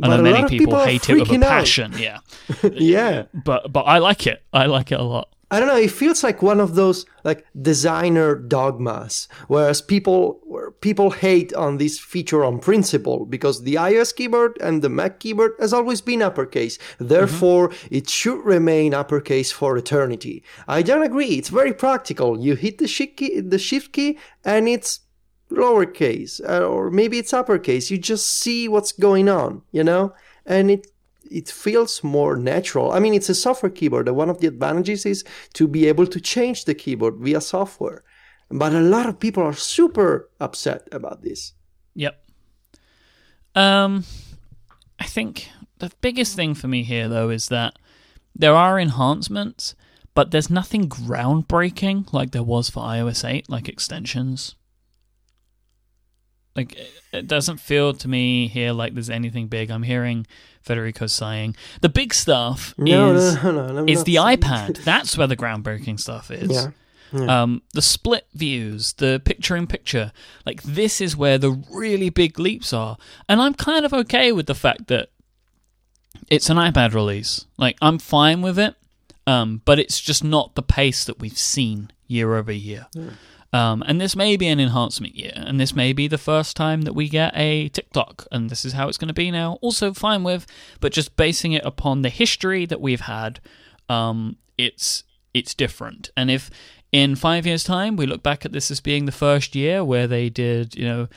[0.03, 1.49] I But know many people, people hate it with a freaking out.
[1.51, 1.93] passion.
[1.97, 2.19] Yeah,
[2.73, 3.27] yeah.
[3.33, 4.43] but but I like it.
[4.53, 5.29] I like it a lot.
[5.51, 5.77] I don't know.
[5.77, 11.79] It feels like one of those like designer dogmas, whereas people where people hate on
[11.79, 16.23] this feature on principle because the iOS keyboard and the Mac keyboard has always been
[16.23, 16.79] uppercase.
[16.99, 20.43] Therefore, it should remain uppercase for eternity.
[20.67, 21.37] I don't agree.
[21.39, 22.41] It's very practical.
[22.41, 25.01] You hit the shift key, the shift key, and it's
[25.51, 27.91] lowercase, uh, or maybe it's uppercase.
[27.91, 30.15] You just see what's going on, you know,
[30.47, 30.87] and it
[31.31, 32.93] it feels more natural.
[32.93, 34.09] I mean, it's a software keyboard.
[34.09, 38.05] and One of the advantages is to be able to change the keyboard via software.
[38.51, 41.55] But a lot of people are super upset about this.
[41.95, 42.21] Yep.
[43.55, 44.05] Um,
[44.99, 45.49] I think
[45.79, 47.79] the biggest thing for me here, though, is that
[48.35, 49.75] there are enhancements,
[50.15, 54.57] but there's nothing groundbreaking like there was for iOS 8, like extensions.
[56.57, 56.77] Like,
[57.13, 59.71] it- doesn't feel to me here like there's anything big.
[59.71, 60.27] I'm hearing
[60.63, 64.83] Federico saying the big stuff No, is no, no, no, is the iPad.
[64.83, 66.51] That's where the groundbreaking stuff is.
[66.51, 66.71] Yeah.
[67.43, 70.11] Um, the split views, the picture in picture,
[70.45, 72.97] like this is where the really big leaps are.
[73.29, 75.11] And I'm kind of okay with the fact that
[76.29, 77.47] it's an iPad release.
[77.57, 78.75] Like I'm fine with it,
[79.29, 82.87] um, but it's just not the pace that we've seen year over year.
[83.55, 86.83] Um, and this may be an enhancement year, and this may be the first time
[86.83, 89.59] that we get a tick-tock, and this is how it's going to be now.
[89.61, 90.45] Also, fine with,
[90.81, 93.39] but just basing it upon the history that we've had,
[93.89, 96.11] um, it's it's different.
[96.17, 96.51] And if
[96.91, 100.09] in five years' time we look back at this as being the first year where
[100.09, 101.09] they did, you know,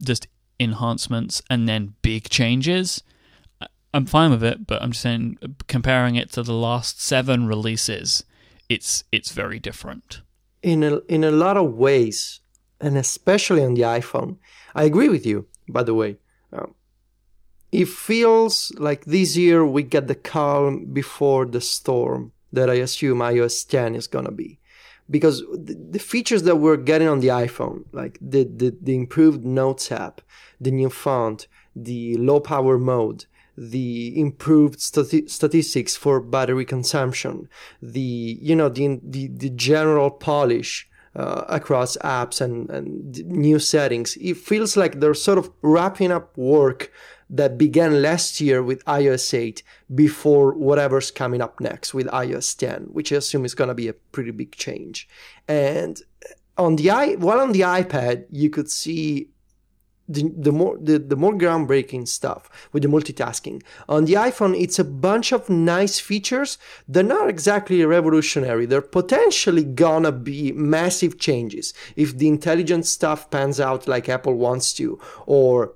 [0.00, 0.28] just
[0.60, 3.02] enhancements and then big changes,
[3.92, 4.64] I'm fine with it.
[4.64, 8.22] But I'm just saying, comparing it to the last seven releases,
[8.68, 10.20] it's it's very different.
[10.62, 12.40] In a, in a lot of ways,
[12.80, 14.36] and especially on the iPhone.
[14.74, 16.16] I agree with you, by the way.
[16.52, 16.74] Um,
[17.72, 23.18] it feels like this year we get the calm before the storm that I assume
[23.18, 24.58] iOS 10 is to be.
[25.08, 29.44] Because the, the features that we're getting on the iPhone, like the, the, the improved
[29.44, 30.20] Notes app,
[30.60, 33.26] the new font, the low power mode,
[33.60, 37.46] the improved stati- statistics for battery consumption,
[37.82, 44.16] the you know the the, the general polish uh, across apps and and new settings.
[44.16, 46.90] It feels like they're sort of wrapping up work
[47.28, 49.62] that began last year with iOS 8
[49.94, 53.86] before whatever's coming up next with iOS 10, which I assume is going to be
[53.86, 55.06] a pretty big change.
[55.46, 56.00] And
[56.56, 59.28] on the i while on the iPad, you could see
[60.10, 63.62] the, the more the, the more groundbreaking stuff with the multitasking.
[63.88, 66.58] On the iphone it's a bunch of nice features.
[66.88, 68.66] They're not exactly revolutionary.
[68.66, 74.72] They're potentially gonna be massive changes if the intelligent stuff pans out like apple wants
[74.74, 75.74] to or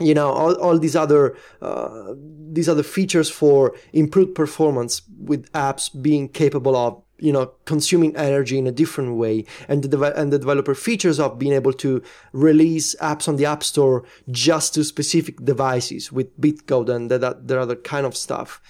[0.00, 2.14] you know all, all these other uh,
[2.52, 8.58] these other features for improved performance with apps being capable of you know consuming energy
[8.58, 9.44] in a different way.
[9.68, 12.02] And the deve- and the developer features of being able to
[12.32, 17.48] release apps on the app store just to specific devices with bitcode and that, that,
[17.48, 18.60] that other kind of stuff.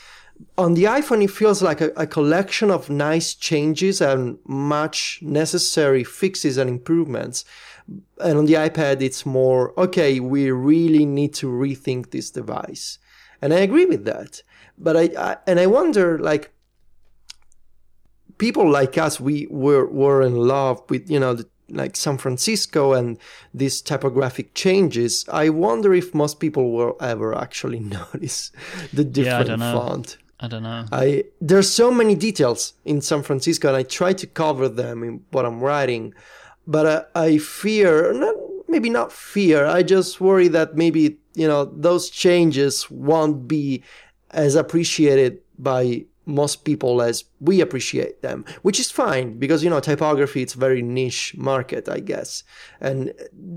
[0.56, 6.04] On the iphone it feels like a, a collection of nice changes and much necessary
[6.04, 7.44] fixes and improvements.
[8.20, 12.98] And on the ipad it's more okay we really need to rethink this device.
[13.42, 14.42] And i agree with that.
[14.78, 16.52] But i, I and i wonder like
[18.38, 22.94] people like us, we were, were in love with, you know, the, like San Francisco
[22.94, 23.18] and
[23.52, 25.24] these typographic changes.
[25.30, 28.52] I wonder if most people will ever actually notice
[28.92, 30.16] the Yeah, I different font.
[30.40, 30.84] I don't know.
[30.92, 35.24] I there's so many details in San Francisco, and I try to cover them in
[35.32, 36.14] what I'm writing,
[36.66, 38.36] but uh, I fear, not,
[38.68, 39.66] maybe not fear.
[39.66, 43.82] I just worry that maybe you know those changes won't be
[44.30, 49.80] as appreciated by most people as we appreciate them, which is fine because you know
[49.80, 52.44] typography it's very niche market, I guess,
[52.80, 53.12] and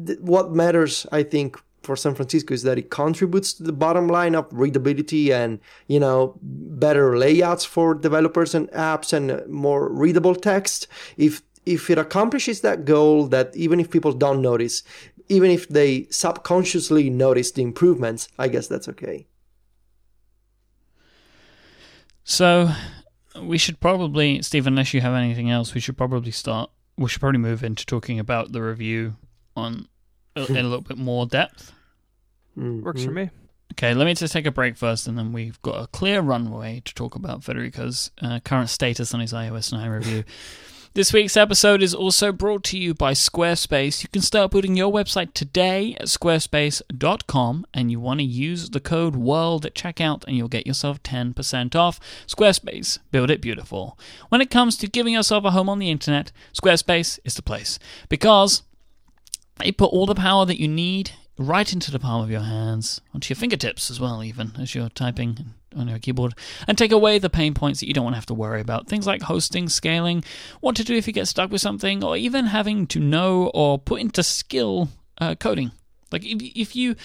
[0.06, 4.08] th- what matters, I think, for San Francisco is that it contributes to the bottom
[4.08, 10.36] line of readability and you know better layouts for developers and apps and more readable
[10.36, 10.88] text.
[11.18, 14.84] If if it accomplishes that goal, that even if people don't notice,
[15.30, 19.28] even if they subconsciously notice the improvements, I guess that's okay.
[22.24, 22.72] So
[23.42, 26.70] we should probably, Steve, unless you have anything else, we should probably start.
[26.98, 29.16] We should probably move into talking about the review
[29.56, 29.88] on
[30.36, 31.74] in a little bit more depth.
[32.58, 33.30] Mm, Works for me.
[33.74, 36.82] Okay, let me just take a break first, and then we've got a clear runway
[36.84, 40.24] to talk about Federico's uh, current status on his iOS 9 review.
[40.94, 44.04] This week's episode is also brought to you by Squarespace.
[44.04, 48.82] You can start building your website today at squarespace.com and you want to use the
[48.82, 51.98] code WORLD at checkout and you'll get yourself 10% off.
[52.28, 53.98] Squarespace, build it beautiful.
[54.28, 57.80] When it comes to giving yourself a home on the internet, Squarespace is the place
[58.10, 58.64] because
[59.60, 63.00] they put all the power that you need right into the palm of your hands,
[63.14, 66.34] onto your fingertips as well, even as you're typing on your keyboard,
[66.68, 68.88] and take away the pain points that you don't want to have to worry about.
[68.88, 70.24] Things like hosting, scaling,
[70.60, 73.80] what to do if you get stuck with something, or even having to know or
[73.80, 75.72] put into skill uh, coding.
[76.12, 76.96] Like if, if you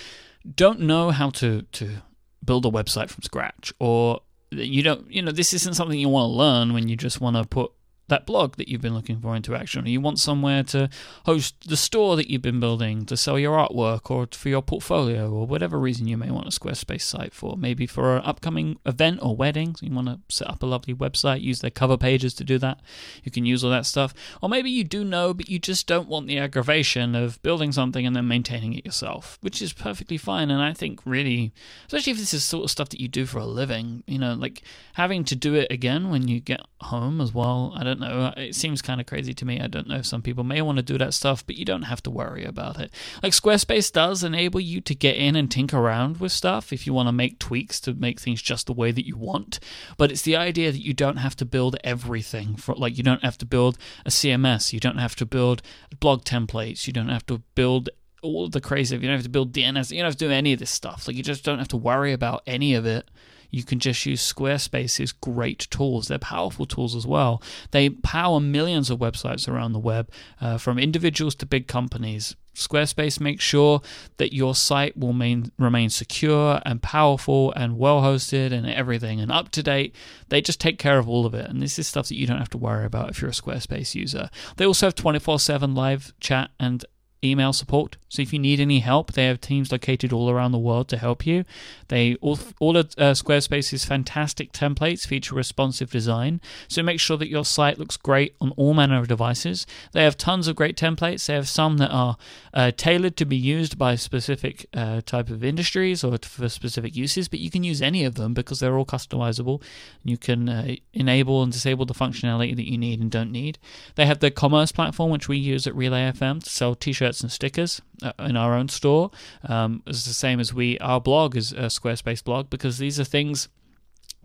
[0.55, 2.03] don't know how to, to
[2.45, 6.31] build a website from scratch, or you don't, you know, this isn't something you want
[6.31, 7.73] to learn when you just want to put
[8.09, 10.89] that blog that you've been looking for into action, or you want somewhere to
[11.25, 15.31] host the store that you've been building to sell your artwork or for your portfolio,
[15.31, 17.57] or whatever reason you may want a Squarespace site for.
[17.57, 20.95] Maybe for an upcoming event or wedding, so you want to set up a lovely
[20.95, 22.81] website, use their cover pages to do that.
[23.25, 24.15] You can use all that stuff.
[24.41, 28.07] Or maybe you do know, but you just don't want the aggravation of building something
[28.07, 30.51] and then maintaining it yourself, which is perfectly fine.
[30.51, 31.53] And I think really,
[31.87, 34.35] especially if this is sort of stuff that you do for a living, you know,
[34.35, 34.63] like
[34.95, 37.73] having to do it again when you get home as well.
[37.77, 38.21] I don't know.
[38.27, 39.61] Uh, it seems kind of crazy to me.
[39.61, 41.83] I don't know if some people may want to do that stuff, but you don't
[41.83, 42.93] have to worry about it.
[43.23, 46.93] Like Squarespace does enable you to get in and tinker around with stuff if you
[46.93, 49.61] want to make tweaks to make things just the way that you want.
[49.97, 53.25] But it's the idea that you don't have to build everything for like you don't
[53.25, 55.63] have to build a CMS, you don't have to build
[56.01, 57.91] blog templates, you don't have to build
[58.23, 58.97] all the crazy.
[58.97, 59.91] You don't have to build DNS.
[59.91, 61.07] You don't have to do any of this stuff.
[61.07, 63.09] Like you just don't have to worry about any of it
[63.51, 66.09] you can just use Squarespace's great tools.
[66.09, 67.43] They're powerful tools as well.
[67.71, 72.37] They power millions of websites around the web, uh, from individuals to big companies.
[72.55, 73.83] Squarespace makes sure
[74.17, 79.31] that your site will main, remain secure and powerful and well hosted and everything and
[79.31, 79.95] up to date.
[80.31, 81.51] They just take care of all of it.
[81.51, 83.95] And this is stuff that you don't have to worry about if you're a Squarespace
[83.95, 84.31] user.
[84.57, 86.85] They also have 24 7 live chat and
[87.31, 87.97] email support.
[88.09, 90.97] So if you need any help, they have teams located all around the world to
[90.97, 91.45] help you.
[91.89, 97.29] They all all of uh, Squarespace's fantastic templates feature responsive design, so make sure that
[97.29, 99.67] your site looks great on all manner of devices.
[99.93, 101.27] They have tons of great templates.
[101.27, 102.17] They have some that are
[102.55, 107.29] uh, tailored to be used by specific uh, type of industries or for specific uses,
[107.29, 109.63] but you can use any of them because they're all customizable.
[110.05, 113.59] You can uh, enable and disable the functionality that you need and don't need.
[113.95, 117.31] They have the commerce platform, which we use at Relay FM to sell t-shirts and
[117.31, 119.11] stickers uh, in our own store.
[119.45, 123.05] Um, it's the same as we our blog is a Squarespace blog because these are
[123.05, 123.49] things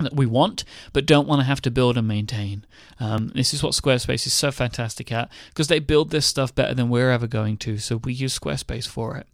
[0.03, 0.63] that we want
[0.93, 2.65] but don't want to have to build and maintain.
[2.99, 6.73] Um, this is what Squarespace is so fantastic at because they build this stuff better
[6.73, 7.77] than we're ever going to.
[7.77, 9.27] So we use Squarespace for it.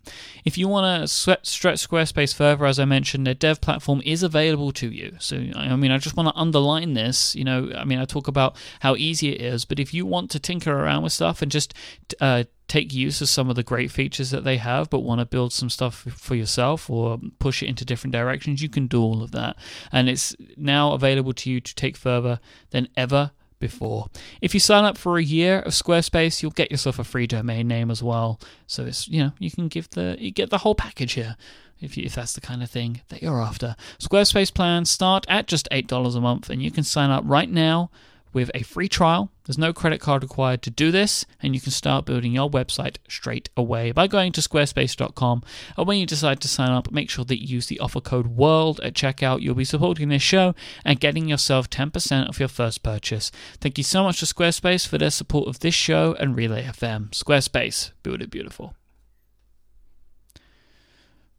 [0.45, 4.71] If you want to stretch Squarespace further, as I mentioned, their dev platform is available
[4.73, 5.15] to you.
[5.19, 7.35] So I mean, I just want to underline this.
[7.35, 10.31] You know, I mean, I talk about how easy it is, but if you want
[10.31, 11.73] to tinker around with stuff and just
[12.19, 15.25] uh, take use of some of the great features that they have, but want to
[15.25, 19.23] build some stuff for yourself or push it into different directions, you can do all
[19.23, 19.55] of that.
[19.91, 22.39] And it's now available to you to take further
[22.71, 24.07] than ever before.
[24.41, 27.67] If you sign up for a year of Squarespace, you'll get yourself a free domain
[27.67, 28.39] name as well.
[28.67, 31.35] So it's you know you can give the you get the whole package here.
[31.79, 33.75] If, you, if that's the kind of thing that you're after.
[33.99, 37.91] Squarespace plans start at just $8 a month, and you can sign up right now
[38.37, 39.31] with a free trial.
[39.45, 42.97] There's no credit card required to do this, and you can start building your website
[43.09, 45.41] straight away by going to squarespace.com.
[45.75, 48.27] And when you decide to sign up, make sure that you use the offer code
[48.27, 49.41] WORLD at checkout.
[49.41, 50.53] You'll be supporting this show
[50.85, 53.31] and getting yourself 10% off your first purchase.
[53.59, 57.09] Thank you so much to Squarespace for their support of this show and Relay FM.
[57.09, 58.75] Squarespace, build it beautiful.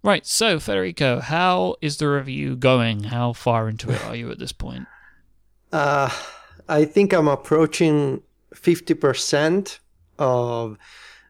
[0.02, 3.04] Right, so Federico, how is the review going?
[3.04, 4.86] How far into it are you at this point?
[5.70, 6.10] Uh,
[6.68, 8.22] I think I'm approaching
[8.54, 9.78] 50%
[10.18, 10.76] of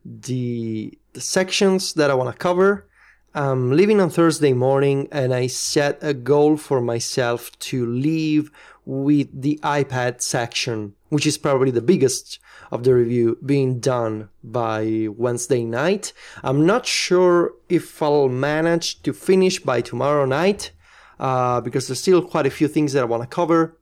[0.05, 2.89] the, the sections that I want to cover.
[3.34, 8.51] I'm leaving on Thursday morning and I set a goal for myself to leave
[8.84, 12.41] with the iPad section, which is probably the biggest
[12.72, 16.12] of the review, being done by Wednesday night.
[16.43, 20.72] I'm not sure if I'll manage to finish by tomorrow night
[21.20, 23.78] uh, because there's still quite a few things that I want to cover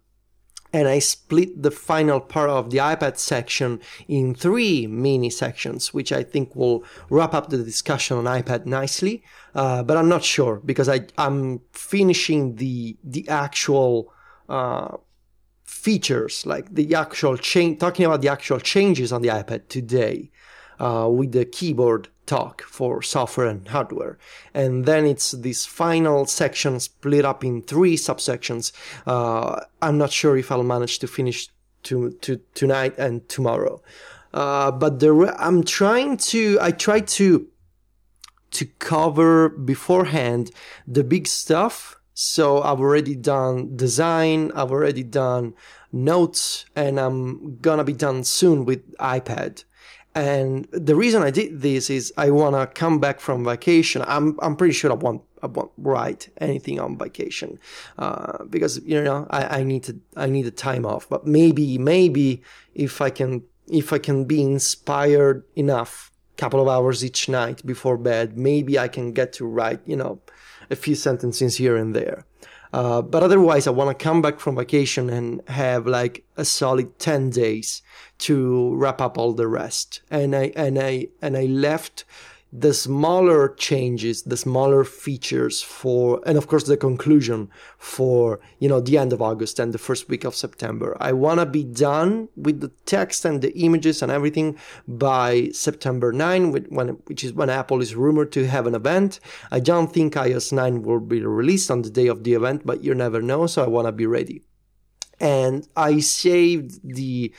[0.73, 6.13] and I split the final part of the iPad section in three mini sections, which
[6.13, 9.23] I think will wrap up the discussion on iPad nicely.
[9.55, 14.13] Uh, but I'm not sure because I, I'm finishing the the actual
[14.49, 14.97] uh,
[15.65, 20.31] features, like the actual change, talking about the actual changes on the iPad today
[20.79, 24.19] uh, with the keyboard talk for software and hardware.
[24.53, 28.73] And then it's this final section split up in three subsections.
[29.07, 31.49] Uh, I'm not sure if I'll manage to finish
[31.85, 33.81] to, to tonight and tomorrow.
[34.35, 37.47] Uh, but the re- I'm trying to, I try to,
[38.51, 40.51] to cover beforehand
[40.87, 42.01] the big stuff.
[42.13, 45.55] So I've already done design, I've already done
[45.93, 49.65] notes, and I'm gonna be done soon with iPad.
[50.17, 54.03] And the reason I did this is I want to come back from vacation.
[54.07, 57.59] I'm, I'm pretty sure I won't, I won't write anything on vacation,
[57.99, 61.77] uh, because, you know, I, I need to, I need a time off, but maybe,
[61.77, 62.43] maybe
[62.75, 67.97] if I can, if I can be inspired enough, couple of hours each night before
[67.97, 70.21] bed, maybe I can get to write, you know,
[70.71, 72.25] a few sentences here and there.
[72.73, 76.99] Uh, but otherwise, I want to come back from vacation and have like a solid
[76.99, 77.83] 10 days
[78.19, 80.03] to wrap up all the rest.
[80.11, 82.05] And I, and I, and I left
[82.53, 88.81] the smaller changes, the smaller features for, and of course the conclusion for, you know,
[88.81, 90.97] the end of August and the first week of September.
[91.01, 96.13] I want to be done with the text and the images and everything by September
[96.13, 99.19] 9, when, which is when Apple is rumored to have an event.
[99.51, 102.85] I don't think iOS 9 will be released on the day of the event, but
[102.85, 103.47] you never know.
[103.49, 104.43] So I want to be ready.
[105.19, 107.33] And I saved the,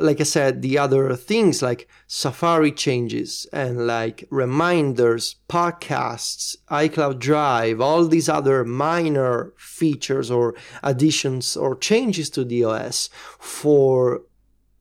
[0.00, 7.80] like I said, the other things like Safari changes and like reminders, podcasts, iCloud Drive,
[7.80, 14.22] all these other minor features or additions or changes to the OS for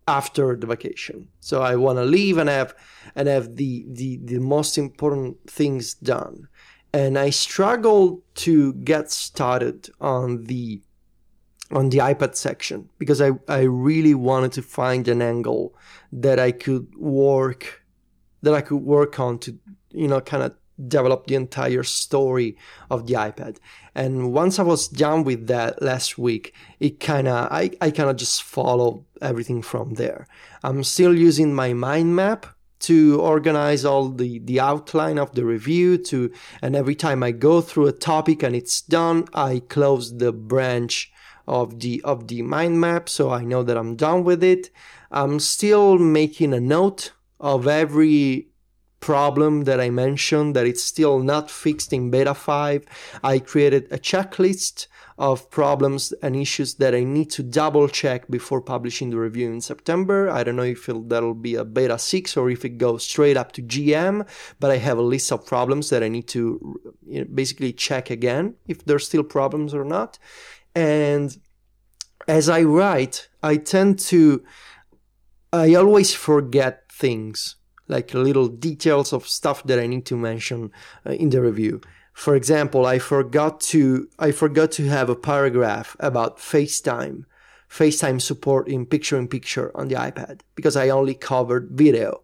[0.07, 1.29] after the vacation.
[1.39, 2.75] So I want to leave and have
[3.15, 6.47] and have the, the the most important things done.
[6.93, 10.81] And I struggled to get started on the
[11.73, 15.75] on the iPad section because I, I really wanted to find an angle
[16.11, 17.81] that I could work
[18.41, 19.57] that I could work on to
[19.91, 20.53] you know kind of
[20.87, 22.57] develop the entire story
[22.89, 23.57] of the iPad.
[23.93, 28.09] And once I was done with that last week, it kind of I, I kind
[28.09, 30.27] of just follow everything from there.
[30.63, 32.47] I'm still using my mind map
[32.81, 36.29] to organize all the, the outline of the review to
[36.61, 41.12] and every time I go through a topic and it's done, I close the branch
[41.47, 44.69] of the of the mind map so I know that I'm done with it.
[45.11, 48.47] I'm still making a note of every
[49.03, 52.85] problem that I mentioned that it's still not fixed in beta 5.
[53.21, 54.87] I created a checklist
[55.17, 59.61] of problems and issues that I need to double check before publishing the review in
[59.61, 60.29] September.
[60.29, 63.51] I don't know if that'll be a beta 6 or if it goes straight up
[63.53, 64.25] to GM,
[64.59, 68.09] but I have a list of problems that I need to you know, basically check
[68.09, 70.17] again if there's still problems or not.
[70.75, 71.35] And
[72.27, 74.43] as I write, I tend to,
[75.51, 77.55] I always forget things,
[77.87, 80.71] like little details of stuff that I need to mention
[81.05, 81.81] uh, in the review.
[82.13, 87.25] For example, I forgot to, I forgot to have a paragraph about FaceTime,
[87.69, 92.21] FaceTime support in picture in picture on the iPad because I only covered video.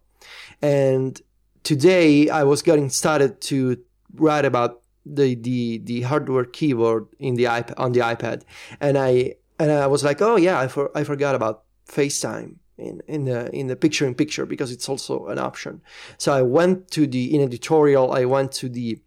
[0.62, 1.20] And
[1.64, 3.78] today I was getting started to
[4.14, 4.82] write about
[5.14, 8.44] the the the hardware keyboard in the iPad on the iPad,
[8.80, 13.02] and I and I was like, oh yeah, I for, I forgot about FaceTime in
[13.08, 15.82] in the in the picture in picture because it's also an option.
[16.18, 19.00] So I went to the in Editorial, I went to the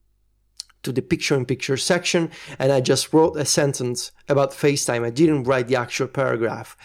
[0.83, 5.05] to the picture in picture section and I just wrote a sentence about FaceTime.
[5.05, 6.77] I didn't write the actual paragraph.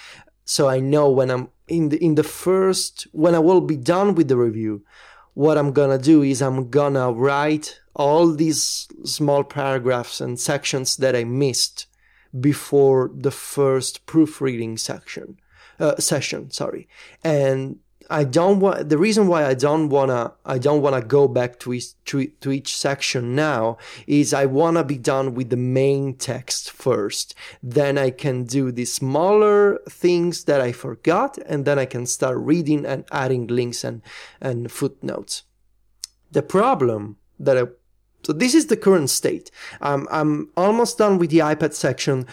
[0.45, 4.15] So I know when I'm in the in the first when I will be done
[4.15, 4.84] with the review,
[5.38, 11.15] what I'm gonna do is I'm gonna write all these small paragraphs and sections that
[11.15, 11.85] I missed
[12.39, 15.38] before the first proofreading section
[15.80, 16.49] uh, session.
[16.49, 16.88] Sorry,
[17.23, 17.77] and
[18.09, 21.73] I don't want the reason why I don't wanna I don't wanna go back to
[21.73, 26.71] each to, to each section now is I wanna be done with the main text
[26.71, 27.35] first.
[27.61, 32.38] Then I can do the smaller things that I forgot, and then I can start
[32.38, 34.01] reading and adding links and
[34.41, 35.43] and footnotes.
[36.31, 37.63] The problem that I
[38.23, 39.51] so this is the current state.
[39.79, 42.25] Um, I'm almost done with the iPad section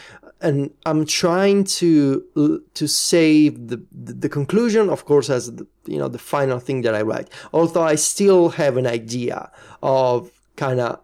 [0.45, 6.09] and I'm trying to to save the, the, conclusion, of course, as the, you know
[6.09, 7.31] the final thing that I write.
[7.53, 9.51] Although I still have an idea
[9.83, 11.01] of kind of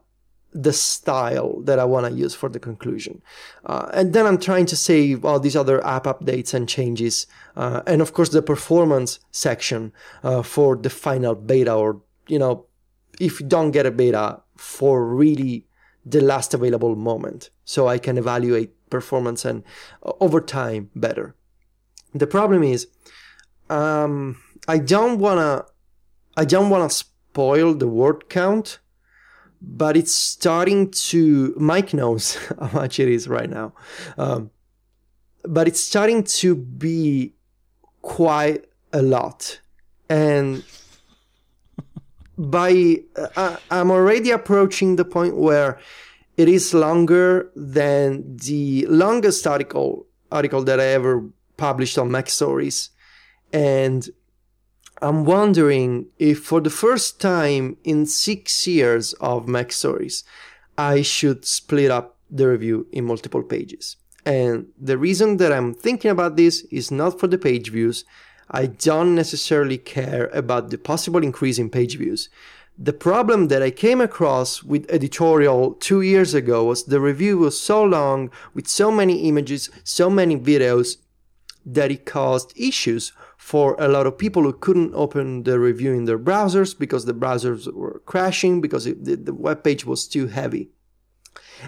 [0.52, 3.22] the style that I want to use for the conclusion.
[3.64, 7.26] Uh, and then I'm trying to save all these other app updates and changes.
[7.56, 9.92] Uh, and of course, the performance section
[10.22, 12.66] uh, for the final beta, or, you know,
[13.20, 15.66] if you don't get a beta for really
[16.04, 17.50] the last available moment.
[17.64, 19.62] So I can evaluate performance and
[20.02, 21.34] uh, over time better.
[22.14, 22.88] The problem is,
[23.68, 25.64] um, I don't wanna,
[26.36, 28.80] I don't wanna spoil the word count
[29.60, 31.52] but it's starting to.
[31.58, 33.72] Myke knows how much it is right now,
[34.16, 34.50] um,
[35.44, 37.34] but it's starting to be
[38.02, 39.60] quite a lot,
[40.08, 40.64] and
[42.38, 42.96] by
[43.36, 45.78] uh, I'm already approaching the point where
[46.40, 51.14] it is longer than the longest article article that I ever
[51.56, 52.88] published on MacStories,
[53.52, 54.08] and
[55.02, 60.24] I'm wondering if for the first time in six years of MacStories,
[60.78, 63.96] I should split up the review in multiple pages.
[64.24, 68.04] And the reason that I'm thinking about this is not for the page views.
[68.50, 72.30] I don't necessarily care about the possible increase in page views.
[72.82, 77.60] The problem that I came across with Editorial two years ago was the review was
[77.60, 80.96] so long with so many images, so many videos
[81.66, 86.06] that it caused issues for a lot of people who couldn't open the review in
[86.06, 90.28] their browsers because the browsers were crashing because it, the, the web page was too
[90.28, 90.70] heavy.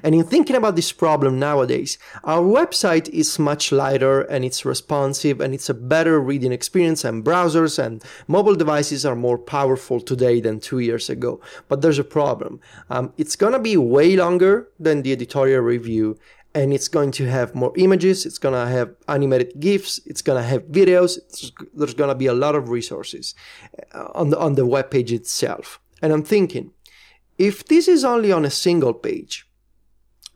[0.02, 5.40] And in thinking about this problem nowadays, our website is much lighter and it's responsive
[5.40, 10.40] and it's a better reading experience and browsers and mobile devices are more powerful today
[10.40, 11.40] than two years ago.
[11.68, 12.60] But there's a problem.
[12.90, 16.18] Um, it's gonna be way longer than the Editorial review
[16.54, 20.40] and it's going to have more images it's going to have animated gifs it's going
[20.40, 21.18] to have videos
[21.74, 23.34] there's going to be a lot of resources
[23.94, 26.70] uh, on the on the web page itself and i'm thinking
[27.38, 29.46] if this is only on a single page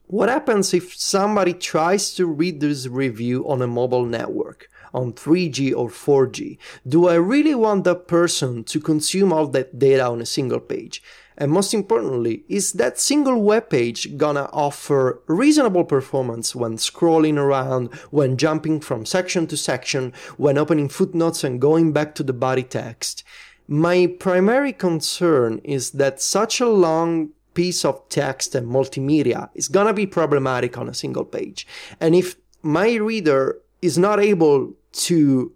[0.09, 5.75] what happens if somebody tries to read this review on a mobile network on 3G
[5.75, 6.59] or 4G?
[6.87, 11.03] Do I really want that person to consume all that data on a single page?
[11.39, 17.93] And most importantly, is that single web page gonna offer reasonable performance when scrolling around,
[18.11, 22.63] when jumping from section to section, when opening footnotes and going back to the body
[22.63, 23.23] text?
[23.69, 29.95] My primary concern is that such a long piece of text and multimedia is gonna
[29.95, 31.67] be problematic on a single page.
[32.01, 34.75] And if my reader is not able
[35.09, 35.53] to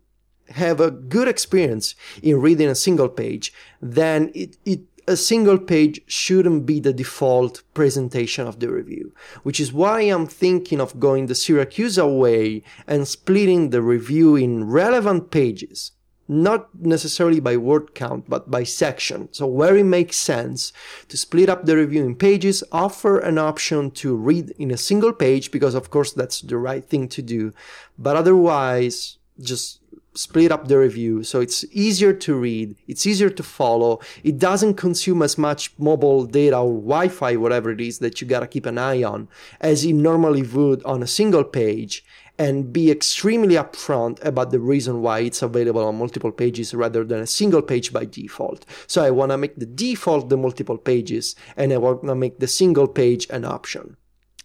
[0.48, 6.00] have a good experience in reading a single page, then it, it a single page
[6.06, 9.12] shouldn't be the default presentation of the review,
[9.42, 14.64] which is why I'm thinking of going the Siracusa way and splitting the review in
[14.64, 15.92] relevant pages.
[16.30, 19.28] Not necessarily by word count, but by section.
[19.32, 20.72] So where it makes sense
[21.08, 25.12] to split up the review in pages, offer an option to read in a single
[25.12, 27.52] page, because of course that's the right thing to do.
[27.98, 29.80] But otherwise, just
[30.14, 34.74] split up the review so it's easier to read it's easier to follow it doesn't
[34.74, 38.76] consume as much mobile data or wi-fi whatever it is that you gotta keep an
[38.76, 39.28] eye on
[39.60, 42.04] as it normally would on a single page
[42.40, 47.20] and be extremely upfront about the reason why it's available on multiple pages rather than
[47.20, 48.64] a single page by default.
[48.86, 52.38] So I want to make the default the multiple pages and I want to make
[52.38, 53.98] the single page an option.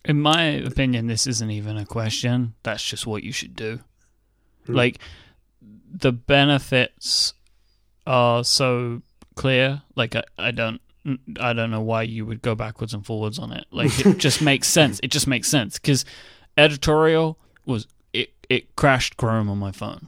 [0.03, 2.55] In my opinion, this isn't even a question.
[2.63, 3.79] That's just what you should do.
[4.65, 4.73] Hmm.
[4.73, 4.99] Like,
[5.89, 7.33] the benefits
[8.05, 9.03] are so
[9.35, 9.83] clear.
[9.95, 10.81] Like I, I don't
[11.39, 13.65] I don't know why you would go backwards and forwards on it.
[13.71, 14.99] Like it just makes sense.
[15.01, 16.03] It just makes sense because
[16.57, 20.07] Editorial was it it crashed Chrome on my phone.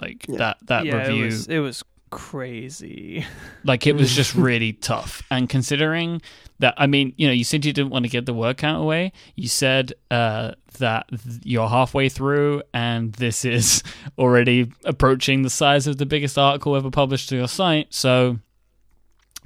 [0.00, 0.38] Like yeah.
[0.38, 1.22] that that yeah, review.
[1.22, 3.26] It was, it was crazy.
[3.66, 5.22] Like it was just really tough.
[5.30, 6.20] And considering
[6.58, 8.82] that, I mean, you know, you said you didn't want to get the word count
[8.82, 9.10] away.
[9.36, 11.06] You said uh, that
[11.42, 13.82] you're halfway through, and this is
[14.18, 17.94] already approaching the size of the biggest article ever published to your site.
[17.94, 18.38] So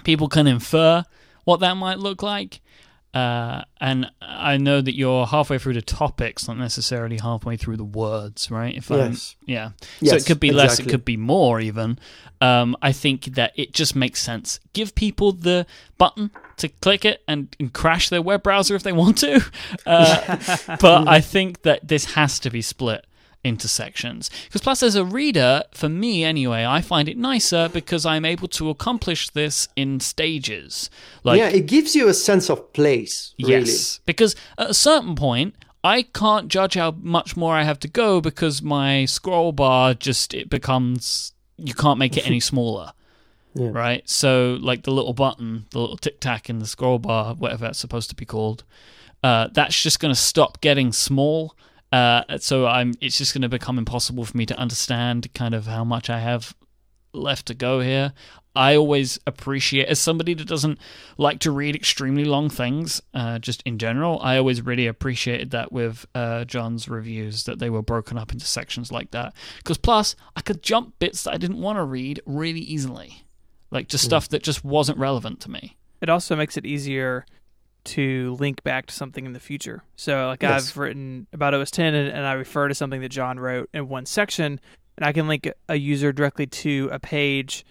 [0.03, 1.05] people can infer
[1.45, 2.61] what that might look like.
[3.15, 7.85] Uh, and I know that you're halfway through the topics, not necessarily halfway through the
[7.85, 8.77] words, right?
[8.77, 9.37] If yes.
[9.41, 9.71] I'm, yeah.
[10.01, 10.69] Yes, so it could be exactly.
[10.69, 11.99] less, it could be more, even.
[12.41, 14.61] Um, I think that it just makes sense.
[14.73, 15.67] Give people the
[15.97, 19.45] button to click it and, and crash their web browser if they want to.
[19.87, 23.07] Uh, but I think that this has to be split
[23.45, 24.31] into sections.
[24.47, 28.49] Because plus, as a reader, for me anyway, I find it nicer because I'm able
[28.49, 30.91] to accomplish this in stages.
[31.25, 33.35] Like, yeah, it gives you a sense of place.
[33.39, 33.53] Really.
[33.53, 35.55] Yes, because at a certain point.
[35.85, 40.35] I can't judge how much more I have to go because my scroll bar just
[40.35, 42.93] it becomes you can't make it any smaller.
[43.55, 43.71] Yeah.
[43.73, 44.09] right?
[44.09, 47.79] So like the little button, the little tic tac in the scroll bar, whatever that's
[47.79, 48.65] supposed to be called,
[49.23, 51.57] uh, that's just going to stop getting small.
[51.91, 52.95] Uh, so I'm.
[53.01, 56.21] It's just going to become impossible for me to understand kind of how much I
[56.21, 56.55] have
[57.13, 58.13] left to go here.
[58.55, 60.79] I always appreciate, as somebody that doesn't
[61.17, 65.71] like to read extremely long things, uh, just in general, I always really appreciated that
[65.71, 69.33] with uh, John's reviews, that they were broken up into sections like that.
[69.59, 73.25] Because plus, I could jump bits that I didn't want to read really easily.
[73.71, 75.77] Like just stuff that just wasn't relevant to me.
[76.01, 77.27] It also makes it easier
[77.85, 79.83] to link back to something in the future.
[79.97, 80.71] So, like Yes.
[80.71, 83.89] I've written about OS X and, and I refer to something that John wrote in
[83.89, 84.61] one section,
[84.97, 87.65] and I can link a user directly to a page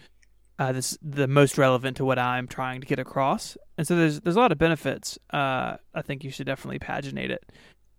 [0.59, 3.57] uh, that's the most relevant to what I'm trying to get across.
[3.77, 5.19] And so there's there's a lot of benefits.
[5.31, 7.51] Uh, I think you should definitely paginate it.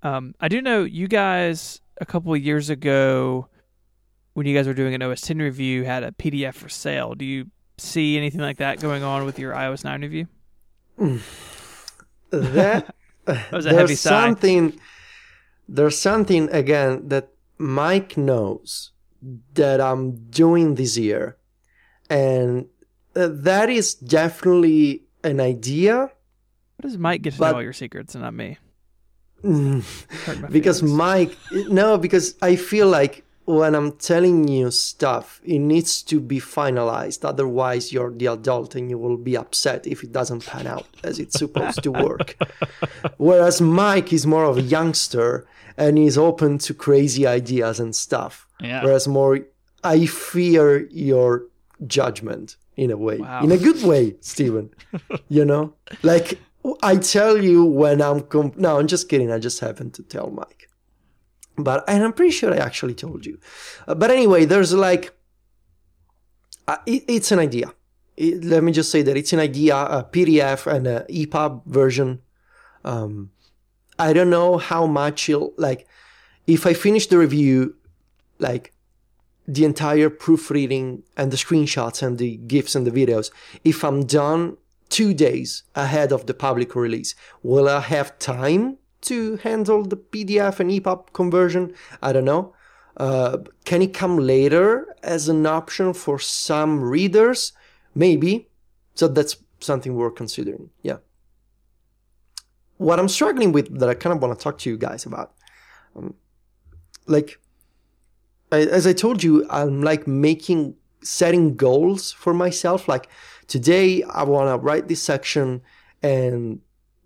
[0.03, 3.49] Um, I do know you guys a couple of years ago
[4.35, 7.15] when you guys were doing an OS X review had a PDF for sale.
[7.15, 10.27] Do you see anything like that going on with your iOS 9 review?
[13.29, 14.11] That, was a there's heavy sigh.
[14.11, 14.79] something.
[15.69, 17.29] There's something again that
[17.61, 18.93] Myke knows
[19.55, 21.37] that I'm doing this year,
[22.09, 22.67] and
[23.15, 26.11] uh, that is definitely an idea.
[26.77, 28.57] What does Myke get to But- know all your secrets and not me?
[30.51, 30.99] Because feelings.
[30.99, 31.37] Myke,
[31.71, 37.25] no, because I feel like when I'm telling you stuff, it needs to be finalized.
[37.25, 41.19] Otherwise, you're the adult and you will be upset if it doesn't pan out as
[41.19, 42.37] it's supposed to work.
[43.17, 45.47] Whereas Myke is more of a youngster
[45.79, 48.47] and he's open to crazy ideas and stuff.
[48.61, 48.85] Yeah.
[48.85, 49.41] Whereas more,
[49.83, 51.45] I fear your
[51.87, 53.45] judgment in a way, Wow.
[53.45, 54.71] in a good way, Stephen.
[55.29, 55.73] you know,
[56.03, 56.39] like
[56.83, 58.21] I tell you when I'm.
[58.23, 59.31] Com- no, I'm just kidding.
[59.33, 60.58] I just happened to tell Myke,
[61.59, 63.39] but and I'm pretty sure I actually told you.
[63.87, 65.13] Uh, but anyway, there's like,
[66.67, 67.73] uh, it, it's an idea.
[68.17, 72.21] It- let me just say that it's an idea, a PDF and a EPUB version.
[72.85, 73.31] Um,
[73.99, 75.87] I don't know how much it'll like.
[76.47, 77.75] If I finish the review,
[78.39, 78.73] like
[79.47, 83.31] the entire proofreading and the screenshots and the gifs and the videos,
[83.65, 84.57] if I'm done
[84.89, 90.61] two days ahead of the public release, will I have time to handle the PDF
[90.61, 91.75] and EPUB conversion?
[92.03, 92.55] I don't know.
[92.97, 97.53] Uh, can it come later as an option for some readers?
[97.95, 98.49] Maybe.
[98.95, 100.71] So that's something we're considering.
[100.83, 100.99] Yeah.
[102.79, 105.35] What I'm struggling with that I kind of want to talk to you guys about,
[105.97, 106.15] um,
[107.07, 107.41] like,
[108.51, 112.89] I, as I told you, I'm like making setting goals for myself.
[112.89, 113.09] Like
[113.47, 115.63] today, I want to write this section,
[116.03, 116.61] and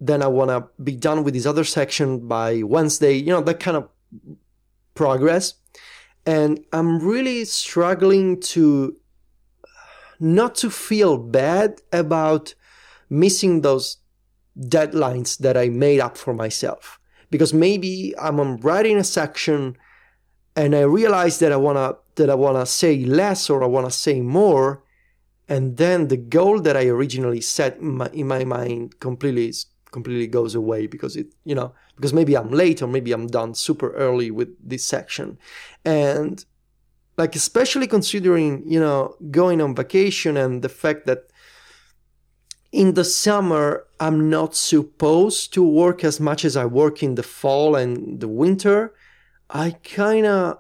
[0.04, 3.14] then I want to be done with this other section by Wednesday.
[3.14, 3.88] You know that kind of
[4.94, 5.54] progress,
[6.26, 8.96] and I'm really struggling to
[10.18, 12.54] not to feel bad about
[13.08, 13.98] missing those
[14.58, 16.98] deadlines that I made up for myself.
[17.30, 19.76] Because maybe I'm writing a section
[20.54, 24.20] and I realize that I wanna that I wanna say less or I wanna say
[24.20, 24.82] more,
[25.48, 29.66] and then the goal that I originally set in my, in my mind completely is-
[29.92, 33.54] completely goes away because it you know because maybe I'm late or maybe I'm done
[33.54, 35.38] super early with this section,
[35.84, 36.44] and
[37.16, 39.00] like especially considering you know
[39.30, 41.20] going on vacation and the fact that
[42.72, 47.22] in the summer I'm not supposed to work as much as I work in the
[47.22, 48.94] fall and the winter.
[49.54, 50.58] I kind of,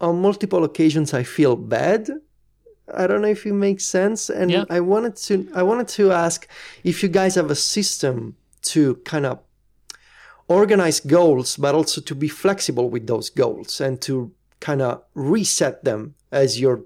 [0.00, 2.10] on multiple occasions, I feel bad.
[2.92, 4.64] I don't know if it makes sense, and Yeah.
[4.68, 6.48] I wanted to, I wanted to ask
[6.82, 9.40] if you guys have a system to kind of
[10.48, 15.84] organize goals, but also to be flexible with those goals and to kind of reset
[15.84, 16.82] them as you're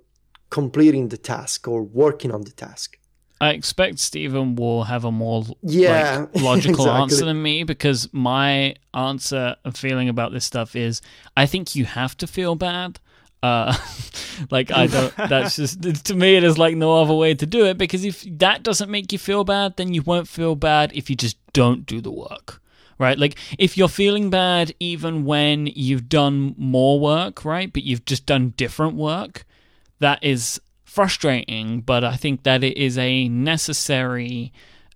[0.51, 2.98] completing the task or working on the task.
[3.39, 7.03] I expect Stephen will have a more Yeah, like, logical exactly.
[7.03, 11.03] answer than me because my answer and feeling about this stuff is
[11.36, 12.98] I think you have to feel bad.
[13.42, 13.76] Uh,
[14.50, 15.14] like I don't.
[15.16, 16.36] That's just to me.
[16.36, 19.18] It is like no other way to do it because if that doesn't make you
[19.18, 22.60] feel bad, then you won't feel bad if you just don't do the work,
[22.98, 23.18] right?
[23.18, 27.72] Like if you're feeling bad even when you've done more work, right?
[27.72, 29.44] But you've just done different work,
[30.00, 34.52] that is frustrating, but I think that it is a necessary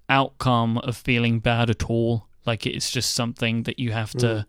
[0.09, 2.27] outcome of feeling bad at all.
[2.47, 4.47] Like it's just something that you have to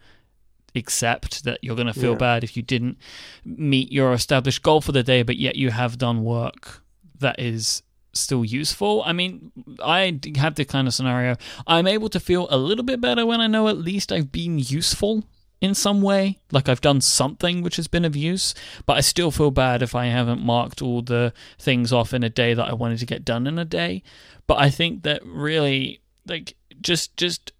[0.76, 2.18] accept that you're going to feel Yeah.
[2.18, 2.98] bad if you didn't
[3.46, 6.84] meet your established goal for the day, but yet you have done work
[7.20, 7.84] that is
[8.14, 9.04] still useful.
[9.06, 9.52] I mean,
[9.84, 11.36] I have the kind of scenario
[11.66, 14.60] I'm able to feel a little bit better when I know at least I've been
[14.60, 15.24] useful
[15.62, 16.40] in some way.
[16.52, 18.54] Like I've done something which has been of use,
[18.86, 22.30] but I still feel bad if I haven't marked all the things off in a
[22.30, 24.04] day that I wanted to get done in a day.
[24.48, 27.52] But I think that really, like, just just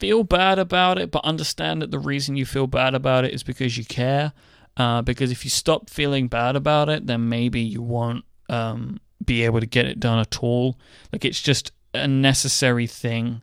[0.00, 3.42] feel bad about it, but understand that the reason you feel bad about it is
[3.42, 4.32] because you care.
[4.76, 9.44] Uh, because if you stop feeling bad about it, then maybe you won't um, be
[9.44, 10.78] able to get it done at all.
[11.12, 13.42] Like it's just a necessary thing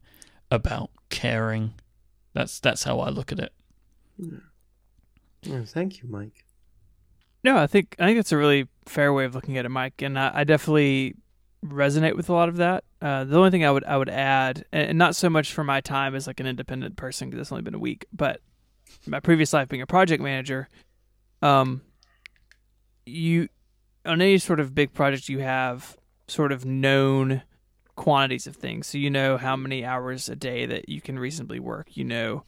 [0.49, 1.73] about caring.
[2.33, 3.53] That's that's how I look at it.
[4.17, 4.39] Yeah.
[5.51, 6.43] Oh, thank you, Myke.
[7.43, 10.05] No, I think I think that's a really fair way of looking at it, Myke,
[10.05, 11.15] and I, I definitely
[11.65, 12.83] resonate with a lot of that.
[13.01, 15.81] Uh, the only thing I would I would add, and not so much for my
[15.81, 18.41] time as like an independent person because it's only been a week, but
[19.05, 20.67] my previous life being a project manager,
[21.41, 21.81] um,
[23.05, 23.49] you
[24.05, 25.97] on any sort of big project you have
[26.27, 27.43] sort of known
[27.95, 31.59] quantities of things, so you know how many hours a day that you can reasonably
[31.59, 31.95] work.
[31.95, 32.43] You know,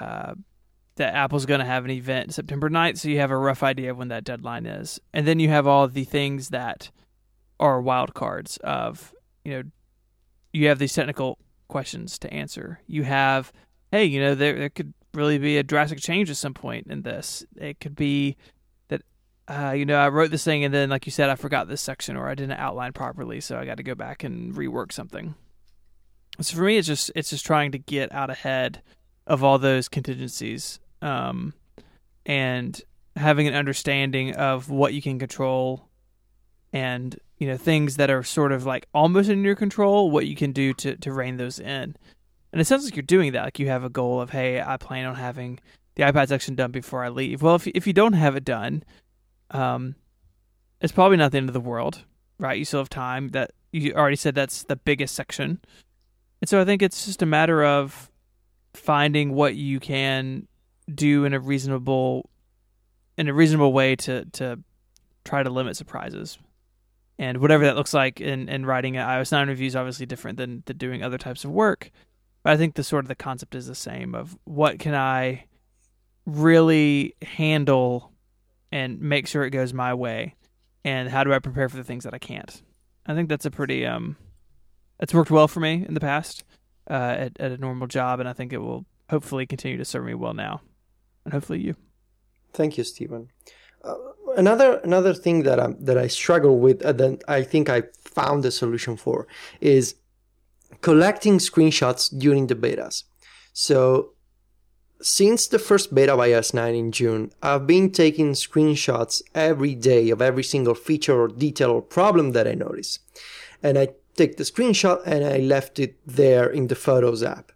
[0.00, 0.34] uh,
[0.96, 3.90] that Apple's going to have an event September 9th, so you have a rough idea
[3.90, 4.98] of when that deadline is.
[5.12, 6.90] And then you have all the things that
[7.58, 9.14] are wild cards of,
[9.44, 9.62] you know,
[10.52, 11.38] you have these technical
[11.68, 12.80] questions to answer.
[12.86, 13.52] You have,
[13.92, 17.02] hey, you know, there there could really be a drastic change at some point in
[17.02, 17.44] this.
[17.56, 18.36] It could be
[18.88, 19.02] that,
[19.48, 21.80] uh, you know, I wrote this thing and then, like you said, I forgot this
[21.80, 25.34] section or I didn't outline properly, so I got to go back and rework something.
[26.40, 28.82] So for me, it's just it's just trying to get out ahead
[29.26, 31.54] of all those contingencies um,
[32.24, 32.80] and
[33.16, 35.88] having an understanding of what you can control
[36.72, 40.36] and you know things that are sort of like almost in your control what you
[40.36, 41.96] can do to to rein those in.
[42.52, 44.76] And it sounds like you're doing that like you have a goal of hey i
[44.76, 45.58] plan on having
[45.96, 47.42] the ipad section done before i leave.
[47.42, 48.82] Well if, if you don't have it done
[49.50, 49.94] um
[50.80, 52.04] it's probably not the end of the world
[52.38, 52.58] right?
[52.58, 53.28] You still have time.
[53.30, 55.60] That you already said that's the biggest section.
[56.40, 58.10] And so i think it's just a matter of
[58.74, 60.46] finding what you can
[60.94, 62.28] do in a reasonable
[63.16, 64.58] in a reasonable way to to
[65.24, 66.38] try to limit surprises
[67.18, 70.62] and whatever that looks like in, in writing iOS 9 review is obviously different than,
[70.66, 71.90] than doing other types of work.
[72.42, 75.46] But I think the sort of the concept is the same of what can I
[76.26, 78.12] really handle
[78.70, 80.34] and make sure it goes my way
[80.84, 82.62] and how do I prepare for the things that I can't.
[83.06, 84.16] I think that's a pretty um
[85.00, 86.44] it's worked well for me in the past
[86.88, 90.04] uh, at, at a normal job and I think it will hopefully continue to serve
[90.04, 90.60] me well now
[91.24, 91.76] and hopefully you.
[92.52, 93.28] Thank you, Stephen.
[93.86, 93.94] Uh,
[94.36, 98.44] another another thing that I that I struggle with uh, that I think I found
[98.44, 99.26] a solution for
[99.60, 99.94] is
[100.80, 103.04] collecting screenshots during the betas.
[103.52, 104.12] So
[105.00, 110.22] since the first beta iOS 9 in June, I've been taking screenshots every day of
[110.22, 112.98] every single feature or detail or problem that I notice.
[113.62, 117.52] And I take the screenshot and I left it there in the Photos app.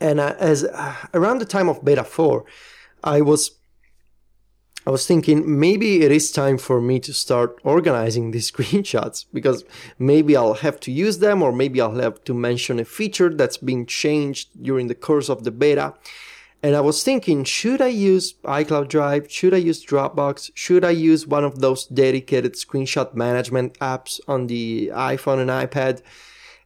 [0.00, 2.44] And as uh, around the time of beta 4,
[3.04, 3.50] I was
[4.86, 9.64] I was thinking maybe it is time for me to start organizing these screenshots because
[9.98, 13.58] maybe I'll have to use them or maybe I'll have to mention a feature that's
[13.58, 15.94] been changed during the course of the beta.
[16.62, 19.30] And I was thinking, should I use iCloud Drive?
[19.30, 20.50] Should I use Dropbox?
[20.54, 26.02] Should I use one of those dedicated screenshot management apps on the iPhone and iPad?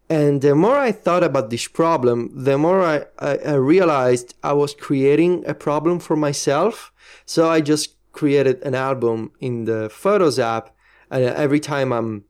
[0.08, 4.52] And the more I thought about this problem, the more I, I, I, realized I
[4.52, 6.92] was creating a problem for myself.
[7.24, 10.74] So I just created an album in the Photos app.
[11.10, 12.24] And every time I'm,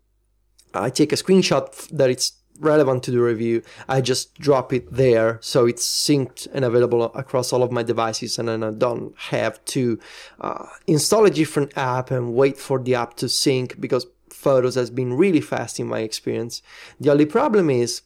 [0.75, 5.39] I take a screenshot that it's relevant to the review, I just drop it there.
[5.41, 8.39] So it's synced and available across all of my devices.
[8.39, 9.99] And then I don't have to
[10.41, 14.91] uh, install a different app and wait for the app to sync because photos has
[14.91, 16.63] been really fast in my experience.
[16.99, 18.03] The only problem is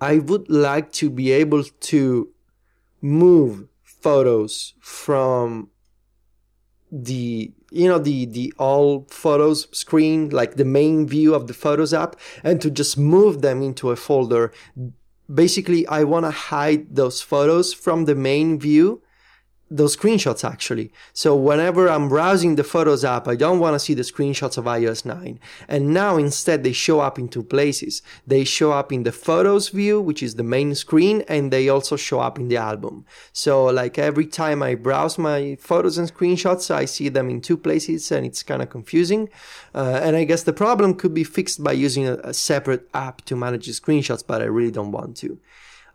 [0.00, 2.28] I would like to be able to
[3.00, 5.70] move photos from
[6.90, 11.92] the you know the the all photos screen like the main view of the photos
[11.92, 14.52] app and to just move them into a folder.
[15.32, 19.02] Basically i want to hide those photos from the main view
[19.70, 20.92] those screenshots actually.
[21.12, 24.64] So whenever I'm browsing the Photos app, I don't want to see the screenshots of
[24.64, 25.38] iOS 9.
[25.68, 28.02] And now instead they show up in two places.
[28.26, 31.96] They show up in the Photos view, which is the main screen, and they also
[31.96, 33.04] show up in the album.
[33.32, 37.56] So like every time I browse my photos and screenshots, I see them in two
[37.56, 39.28] places and it's kind of confusing.
[39.74, 43.22] Uh, and I guess the problem could be fixed by using a, a, separate app
[43.26, 45.38] to manage the screenshots, but I really don't want to.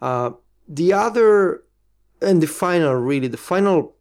[0.02, 0.32] Uh,
[0.68, 1.63] the other
[2.24, 3.96] and the final really the final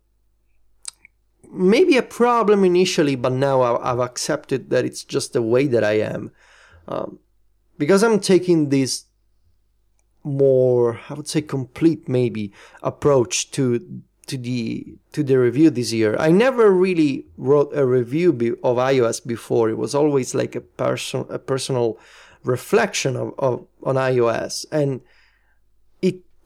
[1.51, 5.93] maybe a problem initially but now i've accepted that it's just the way that i
[5.93, 6.31] am
[6.89, 7.19] um,
[7.78, 9.05] because i'm taking this
[10.24, 16.16] more, I would say, complete maybe approach to to the to the review this year.
[16.19, 18.31] I never really wrote a review
[18.62, 19.69] of iOS before.
[19.69, 21.99] It was always like a person a personal
[22.44, 25.01] reflection of, of on iOS, and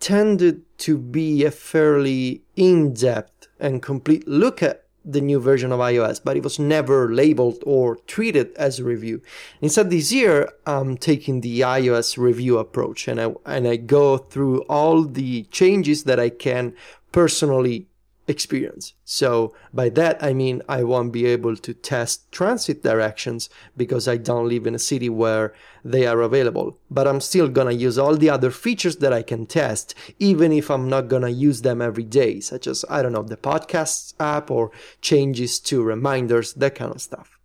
[0.06, 5.80] tended to be a fairly in depth and complete look at the new version of
[5.80, 9.20] iOS, but it was never labeled or treated as a review.
[9.60, 14.62] Instead, this year I'm taking the iOS review approach, and I and I go through
[14.68, 16.72] all the changes that I can
[17.10, 17.88] personally
[18.28, 18.94] experience.
[19.04, 24.16] So by that I mean I won't be able to test transit directions because I
[24.16, 25.54] don't live in a city where
[25.84, 26.78] they are available.
[26.90, 30.70] But I'm still gonna use all the other features that I can test, even if
[30.70, 34.50] I'm not gonna use them every day, such as I don't know the podcasts app
[34.50, 34.70] or
[35.00, 37.38] changes to reminders, that kind of stuff.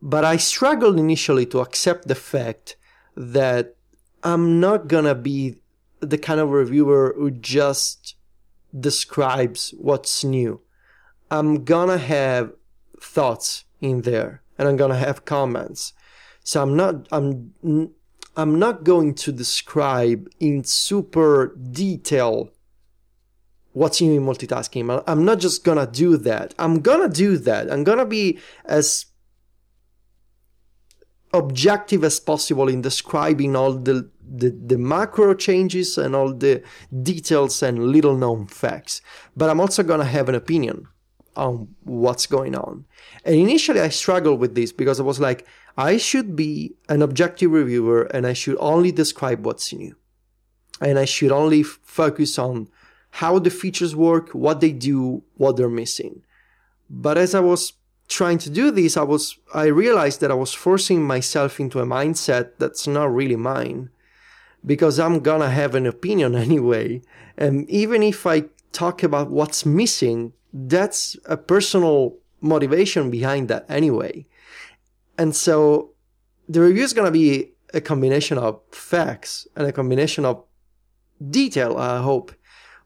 [0.00, 2.76] But I struggled initially to accept the fact
[3.16, 3.76] that
[4.22, 5.56] I'm not gonna be
[6.00, 8.14] the kind of reviewer who just
[8.78, 10.60] describes what's new.
[11.30, 12.52] I'm gonna have
[13.00, 15.92] thoughts in there and I'm gonna have comments.
[16.42, 17.52] So I'm not, I'm,
[18.36, 22.50] I'm not going to describe in super detail
[23.72, 25.02] what's new in multitasking.
[25.06, 26.54] I'm not just gonna do that.
[26.58, 27.70] I'm gonna do that.
[27.70, 29.06] I'm gonna be as
[31.32, 36.62] objective as possible in describing all the the, the macro changes and all the
[37.02, 39.02] details and little known facts.
[39.36, 40.86] But I'm also going to have an opinion
[41.36, 42.84] on what's going on.
[43.24, 45.46] And initially I struggled with this because I was like,
[45.76, 49.96] I should be an objective reviewer and I should only describe what's new.
[50.80, 52.68] And I should only f- focus on
[53.10, 56.22] how the features work, what they do, what they're missing.
[56.88, 57.74] But as I was
[58.08, 61.86] trying to do this, I was, I realized that I was forcing myself into a
[61.86, 63.90] mindset that's not really mine
[64.64, 67.02] because I'm gonna have an opinion anyway.
[67.36, 74.26] And even if I talk about what's missing, that's a personal motivation behind that anyway.
[75.18, 75.90] And so
[76.48, 80.44] the review is gonna be a combination of facts and a combination of
[81.30, 82.32] detail, I hope,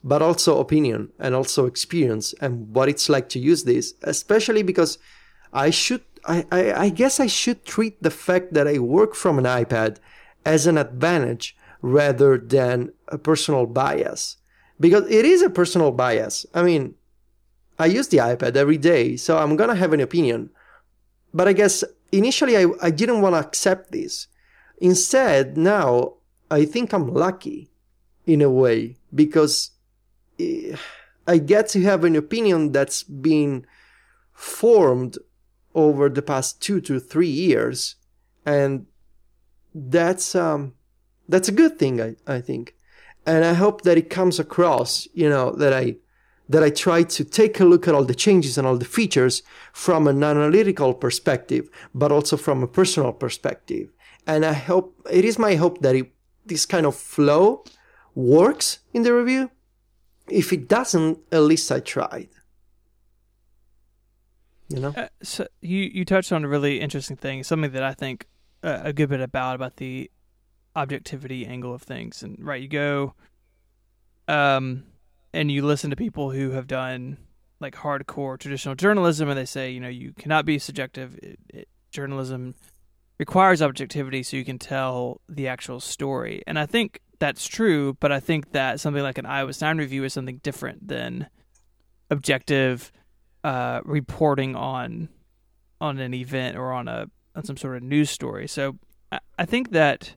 [0.02, 4.98] but also opinion and also experience and what it's like to use this, especially because
[5.52, 9.44] I should, I, I, guess I should treat the fact that I work from an
[9.44, 9.98] iPad
[10.44, 14.39] as an advantage rather than a personal bias.
[14.81, 16.47] Because it is a personal bias.
[16.55, 16.94] I mean,
[17.78, 20.48] I use the iPad every day, so I'm gonna have an opinion.
[21.35, 24.28] But I guess initially I, I didn't want to accept this.
[24.78, 26.15] Instead, now
[26.51, 27.70] I think I'm lucky
[28.24, 29.73] in a way because
[30.40, 30.77] eh,
[31.27, 33.66] I get to have an opinion that's been
[34.32, 35.19] formed
[35.74, 37.97] over the past two to three years.
[38.47, 38.86] And
[39.74, 40.74] that's, um,
[41.28, 42.74] that's a good thing, I, I think.
[43.26, 45.96] And I hope that it comes across, you know, that I,
[46.48, 49.42] that I try to take a look at all the changes and all the features
[49.72, 53.88] from an analytical perspective, but also from a personal perspective.
[54.26, 56.12] And I hope, it is my hope that it,
[56.44, 57.64] this kind of flow
[58.14, 59.51] works in the review.
[60.28, 62.28] If it doesn't, at least I tried.
[64.68, 64.94] You know?
[64.96, 68.26] Uh, so you, you touched on a really interesting thing, something that I think
[68.62, 70.10] uh, a good bit about, about the
[70.76, 72.22] objectivity angle of things.
[72.22, 73.14] And right, you go,
[74.28, 74.84] um,
[75.32, 77.18] and you listen to people who have done
[77.60, 81.18] like hardcore traditional journalism, and they say, you know, you cannot be subjective.
[81.22, 82.55] It, it, journalism
[83.18, 86.42] requires objectivity so you can tell the actual story.
[86.46, 90.05] And I think that's true, but I think that something like an iOS 9 review
[90.05, 91.28] is something different than
[92.10, 92.92] objective
[93.44, 95.09] uh, reporting on
[95.80, 97.06] on an event or on a
[97.36, 98.48] on some sort of news story.
[98.48, 98.78] So
[99.12, 100.14] I, I think that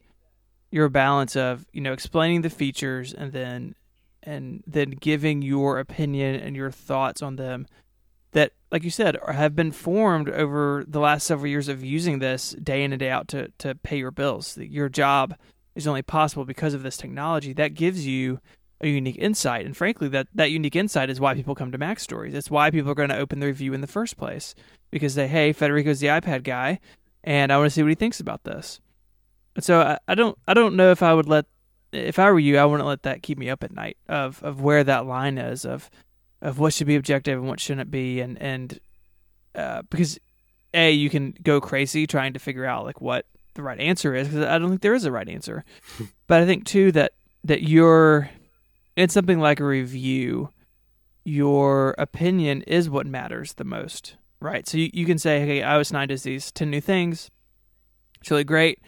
[0.71, 3.75] your balance of you know explaining the features and then
[4.23, 7.65] and then giving your opinion and your thoughts on them
[8.31, 12.51] that like you said have been formed over the last several years of using this
[12.61, 14.57] day in and day out to to pay your bills.
[14.57, 15.35] Your job
[15.75, 17.53] is only possible because of this technology.
[17.53, 18.39] That gives you
[18.81, 19.65] a unique insight.
[19.65, 22.33] And frankly that that unique insight is why people come to MacStories.
[22.33, 24.53] It's why people are going to open the review in the first place.
[24.91, 26.79] Because they hey Federico's the iPad guy
[27.23, 28.81] and I want to see what he thinks about this
[29.59, 31.45] so I, I don't I don't know if I would let
[31.91, 34.61] if I were you I wouldn't let that keep me up at night of of
[34.61, 35.89] where that line is of
[36.41, 38.79] of what should be objective and what shouldn't be and and
[39.55, 40.19] uh, because
[40.73, 43.25] a you can go crazy trying to figure out like what
[43.55, 45.65] the right answer is because I don't think there is a right answer.
[46.27, 47.13] But I think too that
[47.45, 48.29] that you're
[48.97, 50.49] in something like a review
[51.23, 54.67] your opinion is what matters the most right?
[54.67, 57.31] So you, you can say hey iOS 9 does these 10 new things
[58.19, 58.81] it's really great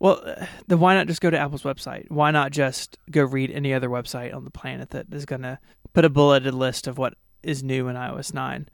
[0.00, 0.22] Well,
[0.66, 2.10] then why not just go to Apple's website?
[2.10, 5.58] Why not just go read any other website on the planet that is going to
[5.92, 8.68] put a bulleted list of what is new in iOS 9?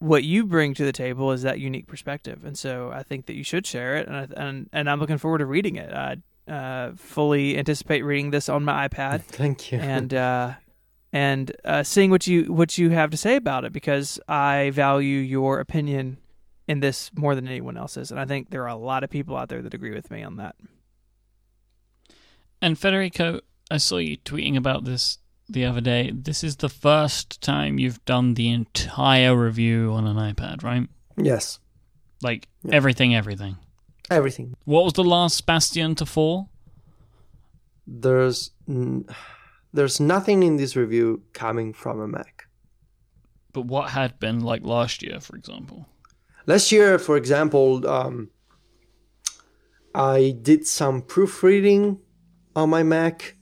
[0.00, 3.36] What you bring to the table is that unique perspective, and so I think that
[3.36, 5.90] you should share it, and I, and and I'm looking forward to reading it.
[5.94, 6.16] I
[6.50, 9.22] uh, fully anticipate reading this on my iPad.
[9.22, 9.78] Thank you.
[9.78, 10.52] and uh,
[11.10, 15.20] and uh, seeing what you what you have to say about it because I value
[15.20, 16.18] your opinion
[16.66, 19.36] in this more than anyone else's, and I think there are a lot of people
[19.36, 20.56] out there that agree with me on that.
[22.62, 25.18] And Federico, I saw you tweeting about this
[25.48, 26.10] the other day.
[26.14, 30.88] This is the first time you've done the entire review on an iPad, right?
[31.16, 31.58] yes,
[32.22, 32.74] Like Yeah.
[32.74, 33.56] everything, everything.
[34.10, 34.54] everything.
[34.64, 36.48] What was the last Bastion to fall?
[37.86, 39.04] There's n-
[39.74, 42.48] there's nothing in this review coming from a Mac.
[43.52, 45.86] But what had been like last year, for example?
[46.46, 48.30] Last year, for example, um,
[49.94, 51.98] I did some proofreading
[52.56, 53.36] on my Mac.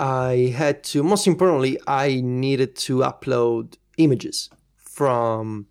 [0.00, 5.66] I had to, most importantly, I needed to upload images from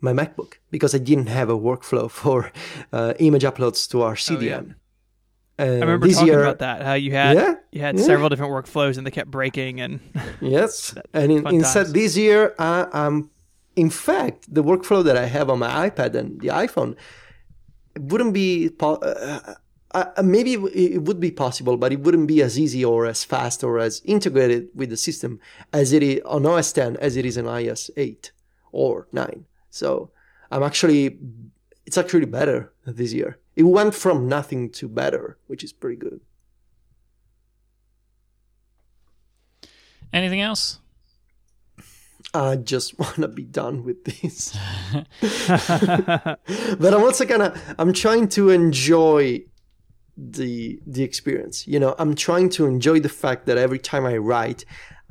[0.00, 2.52] my MacBook because I didn't have a workflow for
[2.92, 4.74] uh, image uploads to our CDN.
[5.58, 6.82] I And remember this talking year, about that.
[6.82, 8.04] How you had Yeah, you had yeah.
[8.04, 10.00] several different workflows and they kept breaking, and
[10.40, 11.92] Yes, and in, instead times.
[11.92, 13.30] this year, I, I'm,
[13.76, 16.96] in fact, the workflow that I have on my iPad and the iPhone
[17.98, 19.54] wouldn't be po- uh,
[19.94, 23.24] uh, uh, maybe it would be possible, but it wouldn't be as easy or as
[23.24, 25.38] fast or as integrated with the system
[25.72, 28.32] as it is on OS X as it is in iOS 8
[28.72, 29.44] or 9.
[29.70, 30.10] So
[30.50, 31.18] I'm actually,
[31.86, 33.38] it's actually better this year.
[33.54, 36.20] It went from nothing to better, which is pretty good.
[40.12, 40.78] Anything else?
[42.34, 44.56] I just want to be done with this.
[45.20, 49.44] but I'm also kind of I'm trying to enjoy
[50.16, 51.66] the the experience.
[51.66, 54.64] You know, I'm trying to enjoy the fact that every time I write,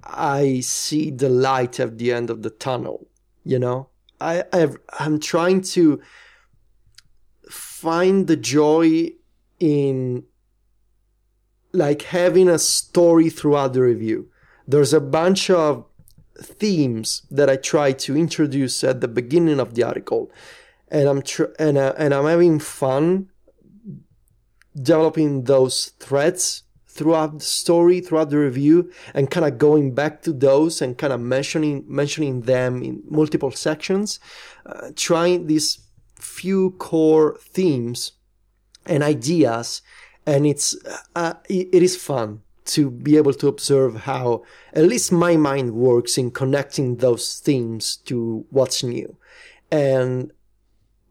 [0.04, 3.08] I see the light at the end of the tunnel.
[3.44, 3.90] You know,
[4.20, 6.02] I I've, I'm trying to
[7.50, 9.12] find the joy
[9.60, 10.24] in
[11.74, 14.30] like having a story throughout the review.
[14.68, 15.86] There's a bunch of
[16.38, 20.32] themes that I try to introduce at the beginning of the article,
[20.90, 23.30] and I'm tr- and uh, and I'm having fun
[24.76, 30.34] developing those threads throughout the story, throughout the review, and kind of going back to
[30.34, 34.20] those and kind of mentioning mentioning them in multiple sections,
[34.66, 35.80] uh, trying these
[36.16, 38.14] few core themes
[38.86, 39.82] and ideas,
[40.26, 40.76] and it's
[41.16, 42.42] uh, it, it is fun
[42.72, 44.44] to be able to observe how
[44.74, 49.16] at least my mind works in connecting those themes to what's new.
[49.72, 50.32] And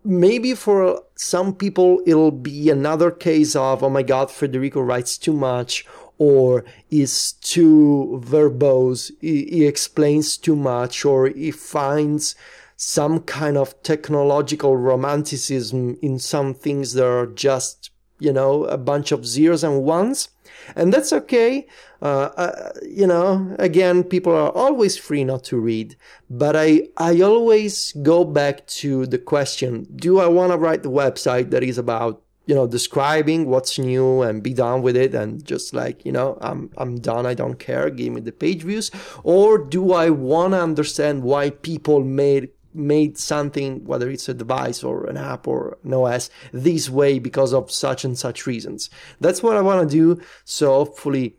[0.04, 5.34] maybe for some people it'll be another case of, oh my God, Federico writes too
[5.34, 5.84] much
[6.20, 12.34] or is too verbose, he, he explains too much, or he finds
[12.76, 19.12] some kind of technological romanticism in some things that are just, you know, a bunch
[19.12, 20.28] of zeros and ones
[20.76, 21.66] and that's okay.
[22.02, 25.96] Uh, uh, you know, again, people are always free not to read,
[26.28, 30.90] but I I always go back to the question: Do I want to write the
[30.90, 35.44] website that is about you know describing what's new and be done with it and
[35.44, 37.26] just like you know I'm I'm done.
[37.26, 37.90] I don't care.
[37.90, 38.90] Give me the page views,
[39.22, 44.82] or do I want to understand why people made made something, whether it's a device
[44.82, 48.90] or an app or an OS, this way because of such and such reasons.
[49.20, 50.22] That's what I want to do.
[50.44, 51.36] So hopefully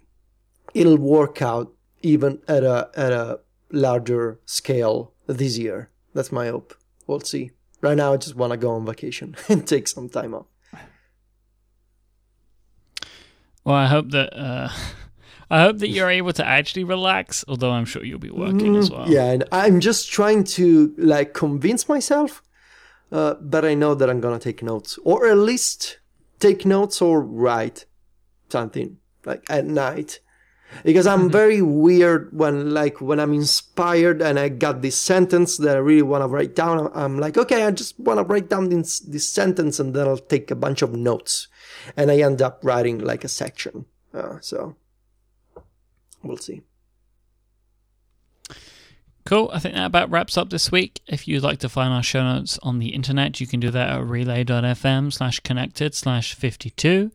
[0.73, 3.39] it'll work out even at a, at a
[3.71, 5.89] larger scale this year.
[6.13, 6.75] That's my hope.
[7.07, 7.51] We'll see.
[7.81, 10.45] Right now, I just want to go on vacation and take some time off.
[13.63, 14.69] Well, I hope that uh,
[15.51, 17.43] I hope that you're able to actually relax.
[17.47, 19.05] Although I'm sure you'll be working as well.
[19.05, 22.41] Mm, Yeah, and I'm just trying to like convince myself,
[23.11, 25.99] uh, but I know that I'm gonna take notes, or at least
[26.39, 27.85] take notes or write
[28.49, 30.19] something like at night,
[30.83, 35.75] because I'm very weird when like when I'm inspired and I got this sentence that
[35.75, 36.89] I really want to write down.
[36.95, 40.17] I'm like, okay, I just want to write down this this sentence, and then I'll
[40.33, 41.47] take a bunch of notes,
[41.97, 43.85] and I end up writing like a section.
[44.13, 44.75] Uh, so
[46.23, 46.61] we'll see.
[49.25, 49.51] Cool.
[49.53, 50.99] I think that about wraps up this week.
[51.07, 53.89] If you'd like to find our show notes on the internet, you can do that
[53.89, 57.11] at relay.fm slash connected slash 52.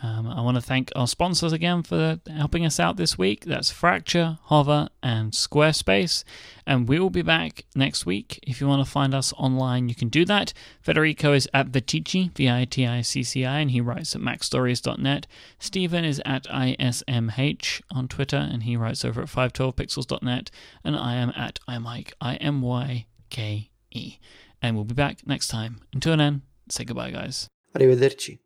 [0.00, 3.44] Um, I want to thank our sponsors again for helping us out this week.
[3.44, 6.22] That's Fracture, Hover, and Squarespace.
[6.66, 8.38] And we will be back next week.
[8.42, 10.52] If you want to find us online, you can do that.
[10.80, 14.20] Federico is at Viticci, V I T I C C I, and he writes at
[14.20, 15.26] macstories.net.
[15.58, 20.50] Stephen is at ISMH on Twitter, and he writes over at 512pixels.net.
[20.84, 24.18] And I am at iMyke, I M Y K E.
[24.62, 25.80] And we'll be back next time.
[25.92, 27.48] Until then, say goodbye, guys.
[27.74, 28.38] Arrivederci.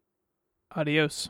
[0.75, 1.29] Adios.